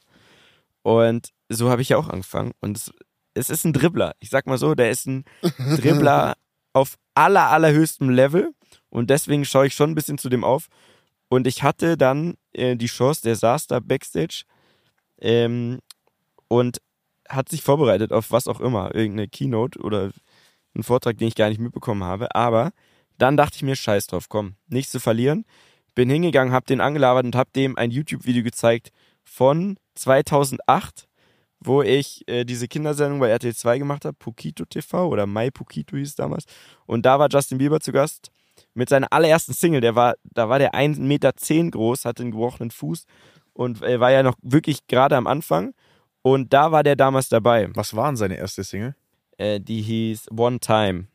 Und 0.83 1.33
so 1.49 1.69
habe 1.69 1.81
ich 1.81 1.89
ja 1.89 1.97
auch 1.97 2.07
angefangen. 2.07 2.53
Und 2.61 2.77
es, 2.77 2.93
es 3.33 3.49
ist 3.49 3.65
ein 3.65 3.73
Dribbler. 3.73 4.15
Ich 4.19 4.29
sag 4.29 4.47
mal 4.47 4.57
so, 4.57 4.73
der 4.73 4.89
ist 4.89 5.05
ein 5.05 5.25
Dribbler 5.75 6.35
auf 6.71 6.97
aller, 7.13 7.49
allerhöchstem 7.49 8.09
Level. 8.09 8.53
Und 8.89 9.09
deswegen 9.09 9.43
schaue 9.43 9.67
ich 9.67 9.73
schon 9.73 9.91
ein 9.91 9.95
bisschen 9.95 10.17
zu 10.17 10.29
dem 10.29 10.45
auf. 10.45 10.67
Und 11.27 11.45
ich 11.45 11.61
hatte 11.61 11.97
dann 11.97 12.35
äh, 12.53 12.77
die 12.77 12.85
Chance, 12.85 13.21
der 13.21 13.35
saß 13.35 13.67
da 13.67 13.81
backstage 13.81 14.45
ähm, 15.19 15.79
und 16.47 16.81
hat 17.27 17.49
sich 17.49 17.63
vorbereitet 17.63 18.13
auf 18.13 18.31
was 18.31 18.47
auch 18.47 18.61
immer. 18.61 18.95
Irgendeine 18.95 19.27
Keynote 19.27 19.77
oder 19.79 20.11
einen 20.73 20.83
Vortrag, 20.83 21.17
den 21.17 21.27
ich 21.27 21.35
gar 21.35 21.49
nicht 21.49 21.59
mitbekommen 21.59 22.05
habe. 22.05 22.33
Aber 22.33 22.71
dann 23.17 23.35
dachte 23.35 23.57
ich 23.57 23.63
mir, 23.63 23.75
scheiß 23.75 24.07
drauf, 24.07 24.29
komm, 24.29 24.55
nichts 24.69 24.93
zu 24.93 25.01
verlieren. 25.01 25.43
Bin 25.97 26.11
hingegangen, 26.11 26.53
hab 26.53 26.67
den 26.67 26.79
angelabert 26.79 27.25
und 27.25 27.35
hab 27.35 27.51
dem 27.53 27.75
ein 27.75 27.89
YouTube-Video 27.89 28.43
gezeigt 28.43 28.91
von 29.23 29.79
2008, 29.95 31.07
wo 31.59 31.81
ich 31.81 32.23
äh, 32.27 32.45
diese 32.45 32.67
Kindersendung 32.67 33.19
bei 33.19 33.29
RTL 33.29 33.55
2 33.55 33.79
gemacht 33.79 34.05
habe, 34.05 34.15
Pukito 34.15 34.63
TV 34.65 35.07
oder 35.07 35.25
My 35.25 35.49
Pukito 35.49 35.97
hieß 35.97 36.09
es 36.09 36.15
damals. 36.15 36.45
Und 36.85 37.07
da 37.07 37.17
war 37.17 37.29
Justin 37.31 37.57
Bieber 37.57 37.79
zu 37.79 37.91
Gast 37.91 38.29
mit 38.75 38.89
seiner 38.89 39.11
allerersten 39.11 39.53
Single. 39.53 39.81
Der 39.81 39.95
war, 39.95 40.13
da 40.23 40.49
war 40.49 40.59
der 40.59 40.75
1,10 40.75 40.99
Meter 40.99 41.33
groß, 41.71 42.05
hatte 42.05 42.21
einen 42.21 42.31
gebrochenen 42.31 42.69
Fuß 42.69 43.07
und 43.53 43.81
äh, 43.81 43.99
war 43.99 44.11
ja 44.11 44.21
noch 44.21 44.35
wirklich 44.43 44.85
gerade 44.85 45.17
am 45.17 45.25
Anfang. 45.25 45.73
Und 46.21 46.53
da 46.53 46.71
war 46.71 46.83
der 46.83 46.95
damals 46.95 47.27
dabei. 47.27 47.71
was 47.73 47.95
war 47.95 48.05
denn 48.05 48.17
seine 48.17 48.37
erste 48.37 48.63
Single? 48.63 48.95
Äh, 49.39 49.59
die 49.59 49.81
hieß 49.81 50.29
One 50.29 50.59
Time. 50.59 51.07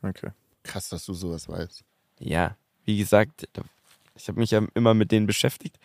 Okay. 0.00 0.30
Krass, 0.62 0.88
dass 0.88 1.04
du 1.04 1.12
sowas 1.12 1.46
weißt. 1.46 1.84
Ja, 2.20 2.56
wie 2.86 2.96
gesagt, 2.96 3.46
ich 4.22 4.28
habe 4.28 4.40
mich 4.40 4.50
ja 4.50 4.62
immer 4.74 4.94
mit 4.94 5.12
denen 5.12 5.26
beschäftigt. 5.26 5.76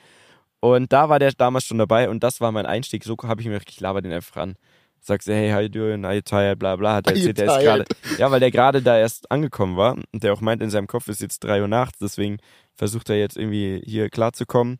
Und 0.60 0.92
da 0.94 1.10
war 1.10 1.20
der 1.20 1.32
damals 1.32 1.66
schon 1.66 1.78
dabei 1.78 2.10
und 2.10 2.24
das 2.24 2.42
war 2.42 2.52
mein 2.52 2.66
Einstieg. 2.66 3.04
So 3.04 3.16
habe 3.24 3.42
ich 3.42 3.48
mir 3.48 3.54
gedacht, 3.54 3.70
ich 3.70 3.80
laber 3.80 4.02
den 4.02 4.12
einfach 4.12 4.38
an. 4.38 4.56
Sagst 5.00 5.28
du, 5.28 5.34
hey, 5.34 5.52
how 5.52 5.62
you 5.62 5.70
doing? 5.70 6.04
Are 6.04 6.16
you 6.16 6.22
tired? 6.22 6.58
Bla 6.58 6.76
bla. 6.76 6.96
Hat 6.96 7.08
er 7.08 7.14
erzählt, 7.14 7.38
der 7.38 7.46
ist 7.46 7.64
gerade. 7.64 7.86
Ja, 8.18 8.32
weil 8.32 8.40
der 8.40 8.50
gerade 8.50 8.82
da 8.82 8.98
erst 8.98 9.30
angekommen 9.30 9.78
war 9.78 9.96
und 10.12 10.24
der 10.24 10.34
auch 10.34 10.42
meint, 10.42 10.64
in 10.64 10.72
seinem 10.72 10.88
Kopf 10.88 11.08
ist 11.08 11.22
jetzt 11.22 11.44
drei 11.44 11.62
Uhr 11.62 11.68
nachts, 11.68 12.00
deswegen 12.00 12.38
versucht 12.74 13.10
er 13.10 13.18
jetzt 13.18 13.38
irgendwie 13.38 13.82
hier 13.86 14.10
klarzukommen. 14.10 14.80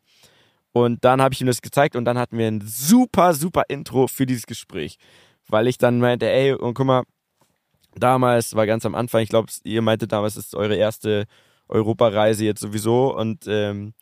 Und 0.72 1.04
dann 1.04 1.22
habe 1.22 1.32
ich 1.32 1.40
ihm 1.40 1.46
das 1.46 1.62
gezeigt 1.62 1.96
und 1.96 2.04
dann 2.04 2.18
hatten 2.18 2.36
wir 2.36 2.48
ein 2.48 2.60
super, 2.60 3.34
super 3.34 3.62
Intro 3.68 4.08
für 4.08 4.26
dieses 4.26 4.46
Gespräch. 4.46 4.98
Weil 5.48 5.68
ich 5.68 5.78
dann 5.78 6.00
meinte, 6.00 6.28
ey, 6.28 6.52
und 6.52 6.74
guck 6.74 6.86
mal, 6.86 7.04
damals, 7.94 8.54
war 8.54 8.66
ganz 8.66 8.84
am 8.84 8.94
Anfang, 8.94 9.22
ich 9.22 9.28
glaube, 9.28 9.50
ihr 9.64 9.80
meinte 9.80 10.06
damals, 10.06 10.36
ist 10.36 10.54
eure 10.54 10.76
erste 10.76 11.26
Europareise 11.68 12.44
jetzt 12.44 12.60
sowieso 12.60 13.16
und 13.16 13.44
ähm, 13.48 13.92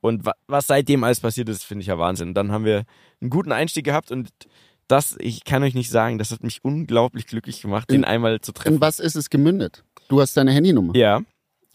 und 0.00 0.24
wa 0.24 0.34
was 0.46 0.66
seitdem 0.66 1.02
alles 1.04 1.20
passiert 1.20 1.48
ist, 1.48 1.64
finde 1.64 1.80
ich 1.82 1.88
ja 1.88 1.98
Wahnsinn. 1.98 2.34
Dann 2.34 2.52
haben 2.52 2.64
wir 2.64 2.84
einen 3.20 3.30
guten 3.30 3.52
Einstieg 3.52 3.84
gehabt 3.84 4.10
und 4.12 4.30
das, 4.88 5.16
ich 5.18 5.42
kann 5.44 5.62
euch 5.64 5.74
nicht 5.74 5.90
sagen, 5.90 6.16
das 6.18 6.30
hat 6.30 6.44
mich 6.44 6.64
unglaublich 6.64 7.26
glücklich 7.26 7.60
gemacht, 7.60 7.90
den 7.90 7.96
In- 8.02 8.04
einmal 8.04 8.40
zu 8.40 8.52
treffen. 8.52 8.74
In 8.76 8.80
was 8.80 9.00
ist 9.00 9.16
es 9.16 9.30
gemündet? 9.30 9.82
Du 10.08 10.20
hast 10.20 10.36
deine 10.36 10.52
Handynummer. 10.52 10.94
Ja. 10.94 11.22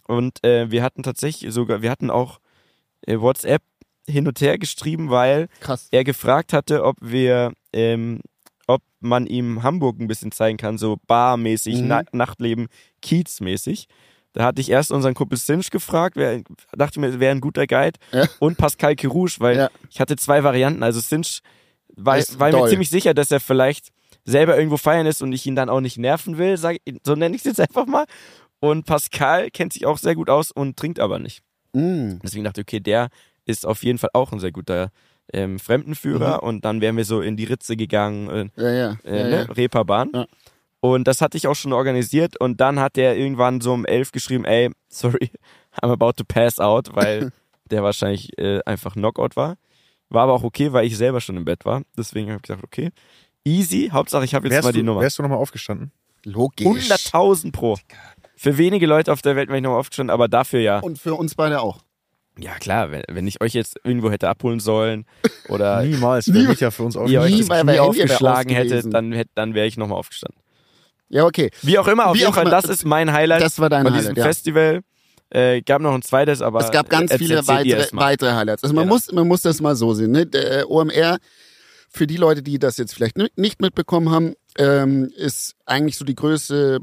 Und 0.06 0.42
äh, 0.44 0.70
wir 0.70 0.82
hatten 0.82 1.02
tatsächlich 1.02 1.52
sogar, 1.52 1.82
wir 1.82 1.90
hatten 1.90 2.10
auch 2.10 2.40
äh, 3.06 3.20
WhatsApp 3.20 3.62
hin 4.08 4.26
und 4.26 4.40
her 4.40 4.58
geschrieben, 4.58 5.10
weil 5.10 5.48
Krass. 5.60 5.88
er 5.90 6.04
gefragt 6.04 6.52
hatte, 6.54 6.84
ob 6.84 6.96
wir, 7.00 7.52
ähm, 7.74 8.20
ob 8.66 8.80
man 9.00 9.26
ihm 9.26 9.62
Hamburg 9.62 10.00
ein 10.00 10.08
bisschen 10.08 10.32
zeigen 10.32 10.56
kann, 10.56 10.78
so 10.78 10.96
barmäßig, 11.06 11.82
Mhm. 11.82 11.88
Na 11.88 12.02
Nachtleben, 12.12 12.68
Kiezmäßig. 13.02 13.86
Da 14.34 14.44
hatte 14.44 14.60
ich 14.60 14.70
erst 14.70 14.90
unseren 14.92 15.14
Kumpel 15.14 15.36
Sinch 15.38 15.70
gefragt, 15.70 16.16
wer, 16.16 16.42
dachte 16.74 17.00
mir, 17.00 17.20
wäre 17.20 17.32
ein 17.34 17.40
guter 17.40 17.66
Guide, 17.66 17.98
Ja. 18.12 18.26
und 18.38 18.56
Pascal 18.56 18.94
Kirouche, 18.96 19.40
weil 19.40 19.56
Ja. 19.56 19.70
ich 19.90 20.00
hatte 20.00 20.16
zwei 20.16 20.42
Varianten. 20.42 20.82
Also 20.82 21.00
Sinch 21.00 21.40
war, 21.96 22.16
Ist 22.18 22.38
war 22.40 22.50
mir 22.50 22.66
ziemlich 22.68 22.88
sicher, 22.88 23.12
dass 23.12 23.30
er 23.30 23.40
vielleicht 23.40 23.88
selber 24.24 24.56
irgendwo 24.56 24.76
feiern 24.78 25.06
ist 25.06 25.20
und 25.22 25.32
ich 25.32 25.44
ihn 25.46 25.56
dann 25.56 25.68
auch 25.68 25.80
nicht 25.80 25.98
nerven 25.98 26.38
will, 26.38 26.56
sag, 26.56 26.78
so 27.04 27.14
nenne 27.14 27.34
ich 27.36 27.42
es 27.42 27.46
jetzt 27.46 27.60
einfach 27.60 27.86
mal. 27.86 28.04
Und 28.60 28.86
Pascal 28.86 29.50
kennt 29.50 29.72
sich 29.72 29.84
auch 29.84 29.98
sehr 29.98 30.14
gut 30.14 30.30
aus 30.30 30.50
und 30.52 30.76
trinkt 30.78 31.00
aber 31.00 31.18
nicht. 31.18 31.42
Mm. 31.72 32.18
Deswegen 32.22 32.44
dachte 32.44 32.60
ich, 32.60 32.64
okay, 32.66 32.80
der 32.80 33.08
ist 33.44 33.66
auf 33.66 33.82
jeden 33.82 33.98
Fall 33.98 34.10
auch 34.14 34.32
ein 34.32 34.38
sehr 34.40 34.52
guter 34.52 34.90
ähm, 35.32 35.58
Fremdenführer 35.58 36.42
und 36.42 36.64
dann 36.64 36.80
wären 36.80 36.96
wir 36.96 37.04
so 37.04 37.20
in 37.20 37.36
die 37.36 37.44
Ritze 37.44 37.76
gegangen, 37.76 38.50
Ja, 38.56 38.70
ja. 38.70 38.96
äh, 39.04 39.10
Mhm. 39.10 39.16
ja, 39.32 39.44
ne? 39.46 39.56
Reeperbahn. 39.56 40.12
Und 40.84 41.06
das 41.06 41.20
hatte 41.20 41.36
ich 41.36 41.46
auch 41.46 41.54
schon 41.54 41.72
organisiert 41.72 42.36
und 42.40 42.60
dann 42.60 42.80
hat 42.80 42.96
der 42.96 43.16
irgendwann 43.16 43.60
so 43.60 43.72
um 43.72 43.84
elf 43.86 44.10
geschrieben, 44.10 44.44
ey, 44.44 44.68
sorry, 44.88 45.30
I'm 45.80 45.92
about 45.92 46.14
to 46.16 46.24
pass 46.26 46.58
out, 46.58 46.88
weil 46.94 47.30
der 47.70 47.84
wahrscheinlich 47.84 48.36
äh, 48.36 48.60
einfach 48.66 48.94
Knockout 48.94 49.36
war. 49.36 49.56
War 50.08 50.24
aber 50.24 50.32
auch 50.32 50.42
okay, 50.42 50.72
weil 50.72 50.84
ich 50.84 50.96
selber 50.96 51.20
schon 51.20 51.36
im 51.36 51.44
Bett 51.44 51.64
war. 51.64 51.82
Deswegen 51.96 52.26
habe 52.30 52.38
ich 52.38 52.42
gesagt, 52.42 52.64
okay, 52.64 52.90
easy, 53.44 53.90
Hauptsache 53.92 54.24
ich 54.24 54.34
habe 54.34 54.46
jetzt 54.48 54.54
Wärst 54.56 54.64
mal 54.66 54.72
die 54.72 54.80
du, 54.80 54.86
Nummer. 54.86 55.00
wärst 55.02 55.18
du 55.18 55.22
nochmal 55.22 55.38
aufgestanden? 55.38 55.92
Logisch. 56.24 56.66
100.000 56.66 57.52
pro. 57.52 57.78
Für 58.34 58.58
wenige 58.58 58.86
Leute 58.86 59.12
auf 59.12 59.22
der 59.22 59.36
Welt 59.36 59.48
wäre 59.48 59.58
ich 59.58 59.62
nochmal 59.62 59.78
aufgestanden, 59.78 60.12
aber 60.12 60.26
dafür 60.26 60.60
ja. 60.60 60.80
Und 60.80 60.98
für 60.98 61.14
uns 61.14 61.36
beide 61.36 61.60
auch. 61.60 61.78
Ja 62.38 62.54
klar, 62.58 62.90
wenn, 62.90 63.02
wenn 63.08 63.26
ich 63.28 63.40
euch 63.40 63.52
jetzt 63.54 63.78
irgendwo 63.84 64.10
hätte 64.10 64.28
abholen 64.28 64.58
sollen 64.58 65.06
oder 65.48 65.82
Niemals. 65.84 66.32
Wäre 66.34 66.48
mich 66.48 66.58
ja 66.60 66.72
für 66.72 66.82
uns 66.82 66.96
auch 66.96 67.06
ihr 67.06 67.20
euch 67.20 67.32
Nie 67.34 67.44
das 67.44 67.60
Knie 67.60 67.78
aufgeschlagen 67.78 68.52
hättet, 68.52 68.70
gewesen. 68.70 68.90
dann, 68.90 69.12
hätt- 69.12 69.28
dann 69.36 69.54
wäre 69.54 69.66
ich 69.68 69.76
nochmal 69.76 69.98
aufgestanden. 69.98 70.41
Ja, 71.12 71.24
okay. 71.26 71.50
Wie 71.62 71.78
auch 71.78 71.86
immer, 71.88 72.06
auf 72.08 72.14
Wie 72.14 72.20
jeden 72.20 72.32
Fall, 72.32 72.42
immer, 72.42 72.50
das 72.50 72.64
ist 72.64 72.84
mein 72.84 73.12
Highlight 73.12 73.42
Das 73.42 73.58
war 73.58 73.68
dein 73.68 73.84
von 73.84 73.92
Highlight, 73.92 74.04
diesem 74.10 74.16
ja. 74.16 74.24
Festival. 74.24 74.80
Äh, 75.30 75.62
gab 75.62 75.80
noch 75.80 75.94
ein 75.94 76.02
zweites, 76.02 76.42
aber 76.42 76.60
Es 76.60 76.70
gab 76.70 76.88
ganz 76.90 77.12
viele 77.14 77.46
weitere, 77.48 77.86
weitere 77.92 78.32
Highlights. 78.32 78.62
Also 78.64 78.74
man 78.74 78.84
Genau. 78.84 78.94
muss, 78.94 79.12
man 79.12 79.28
muss 79.28 79.42
das 79.42 79.60
mal 79.60 79.76
so 79.76 79.94
sehen. 79.94 80.10
Ne? 80.10 80.26
Der 80.26 80.60
äh, 80.60 80.64
OMR, 80.64 81.18
für 81.90 82.06
die 82.06 82.16
Leute, 82.16 82.42
die 82.42 82.58
das 82.58 82.76
jetzt 82.78 82.94
vielleicht 82.94 83.16
ni- 83.18 83.30
nicht 83.36 83.60
mitbekommen 83.60 84.10
haben, 84.10 84.34
ähm, 84.58 85.10
ist 85.16 85.54
eigentlich 85.66 85.96
so 85.96 86.04
die 86.04 86.14
größte 86.14 86.80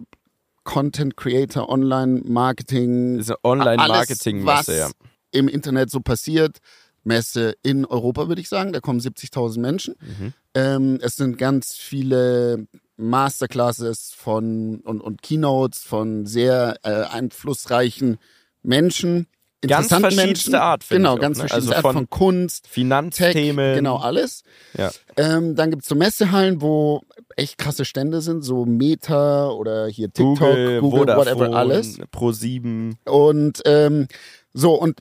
Content 0.63 1.15
Creator, 1.17 1.67
Online 1.69 2.21
Marketing, 2.25 3.19
eine 3.19 3.35
Online-Marketing-Messe, 3.43 4.51
alles, 4.71 4.79
ja. 4.79 4.85
was 4.85 4.91
im 5.31 5.47
Internet 5.47 5.89
so 5.89 5.99
passiert. 5.99 6.57
Messe 7.03 7.55
in 7.63 7.85
Europa, 7.85 8.27
würde 8.27 8.41
ich 8.41 8.49
sagen. 8.49 8.73
Da 8.73 8.79
kommen 8.81 8.99
70.000 8.99 9.59
Menschen. 9.59 9.95
Mhm. 10.01 10.33
Ähm, 10.53 10.99
es 11.01 11.15
sind 11.15 11.37
ganz 11.37 11.75
viele 11.75 12.67
Masterclasses 12.99 14.13
von 14.15 14.81
und, 14.81 15.01
und 15.01 15.21
Keynotes 15.21 15.83
von 15.83 16.25
sehr 16.25 16.77
äh, 16.83 17.03
einflussreichen 17.05 18.17
Menschen. 18.61 19.27
Ganz 19.61 19.87
verschiedenste 19.89 20.25
Menschen. 20.25 20.55
Art, 20.55 20.85
Genau, 20.87 21.13
ich 21.13 21.17
auch, 21.17 21.21
ganz 21.21 21.37
ne? 21.37 21.47
verschiedenste 21.47 21.75
Also 21.75 21.87
Art 21.87 21.95
von 21.95 22.07
von 22.07 22.09
Kunst, 22.09 22.63
Tech, 22.65 22.71
Finanzthemen. 22.71 23.75
genau 23.75 23.97
alles. 23.97 24.43
Ja. 24.77 24.91
Ähm, 25.17 25.55
dann 25.55 25.69
gibt's 25.71 25.89
so 25.89 25.95
Messehallen, 25.95 26.61
wo 26.61 27.01
echt 27.35 27.57
krasse 27.57 27.83
Stände 27.83 28.21
sind, 28.21 28.41
so 28.43 28.65
Meta 28.65 29.49
oder 29.49 29.87
hier 29.87 30.07
TikTok, 30.11 30.37
Google, 30.39 30.79
Google, 30.81 30.99
Vodafone, 30.99 31.35
whatever, 31.35 31.55
alles. 31.57 31.99
Pro7. 31.99 32.95
Und 33.05 33.61
ähm, 33.65 34.07
so, 34.53 34.75
und 34.75 34.99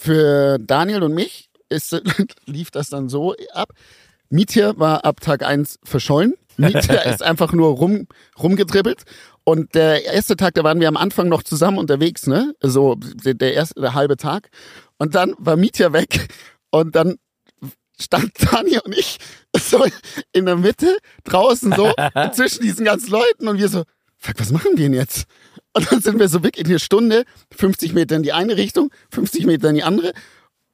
für 0.00 0.58
Daniel 0.58 1.02
und 1.02 1.14
mich 1.14 1.50
ist, 1.68 2.00
lief 2.46 2.70
das 2.70 2.88
dann 2.88 3.08
so 3.08 3.34
ab. 3.52 3.70
Mietja 4.34 4.76
war 4.78 5.04
ab 5.04 5.20
Tag 5.20 5.44
eins 5.44 5.78
verschollen. 5.84 6.34
Mietja 6.56 7.02
ist 7.10 7.22
einfach 7.22 7.52
nur 7.52 7.70
rum, 7.70 8.08
rumgedribbelt. 8.36 9.04
Und 9.44 9.74
der 9.76 10.04
erste 10.04 10.36
Tag, 10.36 10.54
da 10.54 10.64
waren 10.64 10.80
wir 10.80 10.88
am 10.88 10.96
Anfang 10.96 11.28
noch 11.28 11.44
zusammen 11.44 11.78
unterwegs, 11.78 12.26
ne? 12.26 12.54
So 12.60 12.96
der, 12.96 13.34
der 13.34 13.54
erste, 13.54 13.80
der 13.80 13.94
halbe 13.94 14.16
Tag. 14.16 14.50
Und 14.98 15.14
dann 15.14 15.34
war 15.38 15.56
Mietja 15.56 15.92
weg. 15.92 16.26
Und 16.70 16.96
dann 16.96 17.16
stand 18.00 18.32
Daniel 18.52 18.80
und 18.80 18.98
ich 18.98 19.18
so 19.56 19.84
in 20.32 20.46
der 20.46 20.56
Mitte, 20.56 20.96
draußen 21.22 21.72
so, 21.72 21.92
zwischen 22.32 22.62
diesen 22.62 22.84
ganzen 22.84 23.12
Leuten. 23.12 23.46
Und 23.46 23.58
wir 23.58 23.68
so, 23.68 23.84
fuck, 24.18 24.34
was 24.38 24.50
machen 24.50 24.72
wir 24.74 24.86
denn 24.86 24.94
jetzt? 24.94 25.26
Und 25.74 25.92
dann 25.92 26.00
sind 26.00 26.18
wir 26.18 26.28
so 26.28 26.42
wirklich 26.42 26.66
eine 26.66 26.80
Stunde, 26.80 27.24
50 27.56 27.92
Meter 27.92 28.16
in 28.16 28.24
die 28.24 28.32
eine 28.32 28.56
Richtung, 28.56 28.90
50 29.10 29.46
Meter 29.46 29.68
in 29.68 29.76
die 29.76 29.84
andere. 29.84 30.12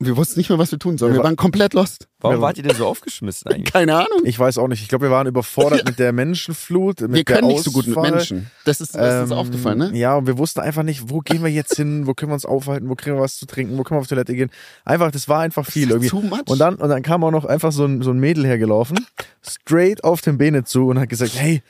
Wir 0.02 0.16
wussten 0.16 0.40
nicht 0.40 0.49
mehr, 0.49 0.59
was 0.59 0.73
wir 0.73 0.78
tun 0.78 0.97
sollen. 0.97 1.12
Wir 1.12 1.23
waren 1.23 1.37
komplett 1.37 1.75
lost. 1.75 2.09
Warum 2.21 2.40
wart 2.40 2.57
ihr 2.57 2.62
denn 2.62 2.75
so 2.75 2.87
aufgeschmissen 2.87 3.49
eigentlich? 3.52 3.71
Keine 3.71 3.97
Ahnung. 3.97 4.23
Ich 4.25 4.38
weiß 4.38 4.57
auch 4.57 4.66
nicht. 4.66 4.80
Ich 4.80 4.88
glaube, 4.88 5.07
wir 5.07 5.11
waren 5.11 5.26
überfordert 5.26 5.85
mit 5.87 5.99
der 5.99 6.12
Menschenflut. 6.14 7.02
Mit 7.02 7.12
Wir 7.12 7.25
können 7.25 7.49
der 7.49 7.49
nicht 7.49 7.64
so 7.64 7.71
gut 7.71 7.87
mit. 7.87 7.99
Menschen. 7.99 8.50
Das 8.64 8.80
ist, 8.80 8.95
das 8.95 9.25
ist 9.25 9.30
Ähm, 9.30 9.37
aufgefallen, 9.37 9.76
ne? 9.78 9.90
Ja, 9.92 10.16
und 10.16 10.26
wir 10.26 10.38
wussten 10.38 10.61
einfach 10.61 10.85
nicht, 10.85 11.11
wo 11.11 11.19
gehen 11.19 11.42
wir 11.42 11.50
jetzt 11.50 11.76
hin, 11.76 12.07
wo 12.07 12.14
können 12.14 12.30
wir 12.30 12.35
uns 12.35 12.47
aufhalten, 12.47 12.88
wo 12.88 12.95
kriegen 12.95 13.16
wir 13.16 13.23
was 13.23 13.37
zu 13.37 13.45
trinken, 13.45 13.76
wo 13.76 13.83
können 13.83 13.99
wir 13.99 14.00
auf 14.00 14.07
Toilette 14.09 14.35
gehen. 14.35 14.50
Einfach, 14.87 15.11
das 15.11 15.28
war 15.28 15.40
einfach 15.40 15.66
viel 15.66 15.85
ist 15.85 15.90
irgendwie. 15.90 16.09
too 16.09 16.23
much. 16.23 16.45
Und 16.49 16.59
dann, 16.59 16.76
und 16.76 16.88
dann 16.88 17.02
kam 17.02 17.23
auch 17.23 17.30
noch 17.30 17.45
einfach 17.45 17.71
so 17.71 17.85
ein, 17.85 18.00
so 18.00 18.11
ein 18.11 18.19
Mädel 18.19 18.47
hergelaufen, 18.47 19.07
straight 19.47 20.02
auf 20.02 20.23
den 20.23 20.38
Bene 20.38 20.64
zu 20.64 20.88
und 20.88 20.99
hat 20.99 21.11
gesagt, 21.11 21.33
hey, 21.35 21.62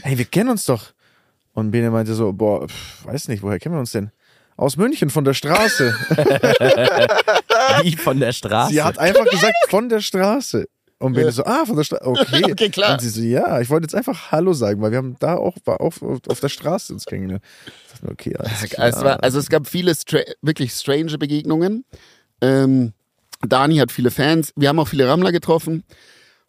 hey, 0.00 0.16
wir 0.16 0.24
kennen 0.24 0.48
uns 0.48 0.64
doch. 0.64 0.94
Und 1.52 1.70
Bene 1.70 1.90
meinte 1.90 2.14
so, 2.14 2.32
boah, 2.32 2.66
pff, 2.66 3.04
weiß 3.04 3.28
nicht, 3.28 3.42
woher 3.42 3.58
kennen 3.58 3.74
wir 3.74 3.80
uns 3.80 3.92
denn? 3.92 4.10
Aus 4.56 4.76
München, 4.76 5.10
von 5.10 5.24
der 5.24 5.34
Straße. 5.34 5.92
Wie 7.82 7.96
von 7.96 8.20
der 8.20 8.32
Straße. 8.32 8.72
Sie 8.72 8.82
hat 8.82 8.98
einfach 8.98 9.24
gesagt, 9.26 9.54
von 9.68 9.88
der 9.88 10.00
Straße. 10.00 10.66
Und 10.98 11.14
Bene 11.14 11.32
so, 11.32 11.44
ah, 11.44 11.64
von 11.66 11.76
der 11.76 11.84
Straße, 11.84 12.06
okay. 12.06 12.44
Okay, 12.52 12.68
klar. 12.70 12.92
Und 12.92 13.00
sie 13.00 13.08
so, 13.10 13.20
ja, 13.20 13.60
ich 13.60 13.68
wollte 13.68 13.84
jetzt 13.84 13.94
einfach 13.94 14.30
Hallo 14.32 14.52
sagen, 14.52 14.80
weil 14.80 14.90
wir 14.90 14.98
haben 14.98 15.16
da 15.18 15.36
auch, 15.36 15.56
war 15.64 15.80
auch 15.80 16.00
auf, 16.00 16.28
auf 16.28 16.40
der 16.40 16.48
Straße 16.48 16.92
uns 16.92 17.04
kennengelernt. 17.04 17.44
Ich 17.66 17.92
dachte 17.92 18.06
mir, 18.06 18.12
okay, 18.12 18.36
alles 18.36 18.70
klar. 18.70 18.88
Es 18.88 19.02
war, 19.02 19.22
also 19.22 19.38
es 19.38 19.48
gab 19.48 19.66
viele 19.66 19.94
stra 19.94 20.20
wirklich 20.40 20.72
strange 20.72 21.18
Begegnungen. 21.18 21.84
Ähm, 22.40 22.92
Dani 23.42 23.76
hat 23.76 23.92
viele 23.92 24.10
Fans. 24.10 24.52
Wir 24.56 24.68
haben 24.68 24.78
auch 24.78 24.88
viele 24.88 25.06
Rammler 25.06 25.32
getroffen. 25.32 25.84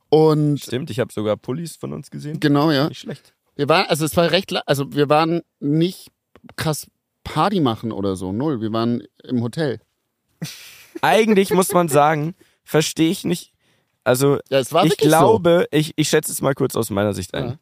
Und 0.10 0.60
Stimmt, 0.62 0.90
ich 0.90 1.00
habe 1.00 1.12
sogar 1.12 1.36
Pullis 1.36 1.76
von 1.76 1.92
uns 1.92 2.10
gesehen. 2.10 2.40
genau, 2.40 2.72
ja. 2.72 2.88
Nicht 2.88 3.02
schlecht. 3.02 3.34
Wir 3.56 3.68
waren, 3.68 3.88
also 3.88 4.06
es 4.06 4.16
war 4.16 4.32
recht, 4.32 4.54
also 4.68 4.94
wir 4.94 5.10
waren 5.10 5.42
nicht 5.60 6.12
krass 6.56 6.88
Party 7.24 7.60
machen 7.60 7.92
oder 7.92 8.16
so. 8.16 8.32
Null. 8.32 8.62
Wir 8.62 8.72
waren 8.72 9.04
im 9.24 9.42
Hotel. 9.42 9.82
Eigentlich 11.02 11.52
muss 11.52 11.72
man 11.72 11.88
sagen, 11.88 12.36
verstehe 12.64 13.10
ich 13.12 13.24
nicht. 13.24 13.54
Also 14.04 14.40
Ja, 14.50 14.62
ich 14.84 14.98
glaube, 14.98 15.68
ich, 15.72 15.94
ich 15.96 16.10
schätze 16.10 16.32
es 16.32 16.42
mal 16.42 16.54
kurz 16.54 16.76
aus 16.76 16.90
meiner 16.90 17.14
Sicht 17.14 17.34
ein. 17.34 17.46
Ja. 17.46 17.56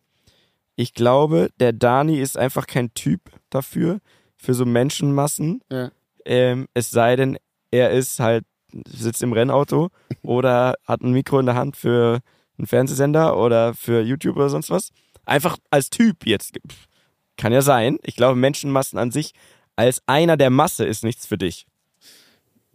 Ich 0.76 0.94
glaube, 0.94 1.50
der 1.60 1.72
Dani 1.72 2.20
ist 2.20 2.38
einfach 2.38 2.68
kein 2.68 2.94
Typ 2.94 3.22
dafür, 3.50 4.00
für 4.36 4.54
so 4.54 4.66
Menschenmassen. 4.66 5.62
so. 5.70 5.76
Ja. 5.78 5.92
Ähm, 6.26 6.68
es 6.74 6.90
sei 6.90 7.16
denn, 7.16 7.38
er 7.72 7.92
ist 7.92 8.20
halt, 8.20 8.46
sitzt 8.88 9.24
im 9.24 9.34
Rennauto 9.34 9.90
oder 10.22 10.76
hat 10.86 11.02
ein 11.02 11.12
Mikro 11.12 11.40
in 11.40 11.46
der 11.46 11.56
Hand 11.56 11.78
für 11.78 12.20
einen 12.58 12.68
Fernsehsender 12.68 13.38
oder 13.38 13.74
für 13.74 14.02
YouTube 14.02 14.36
oder 14.36 14.50
sonst 14.50 14.70
was. 14.70 14.90
Einfach 15.26 15.58
als 15.70 15.90
Typ 15.90 16.26
jetzt. 16.26 16.58
Kann 17.38 17.54
ja 17.54 17.62
sein. 17.62 17.98
Ich 18.04 18.16
glaube, 18.16 18.36
Menschenmassen 18.36 19.00
an 19.00 19.12
sich 19.12 19.34
als 19.76 20.02
einer 20.06 20.38
der 20.38 20.50
Masse 20.50 20.86
ist 20.86 21.04
nichts 21.04 21.26
für 21.26 21.38
dich. 21.38 21.66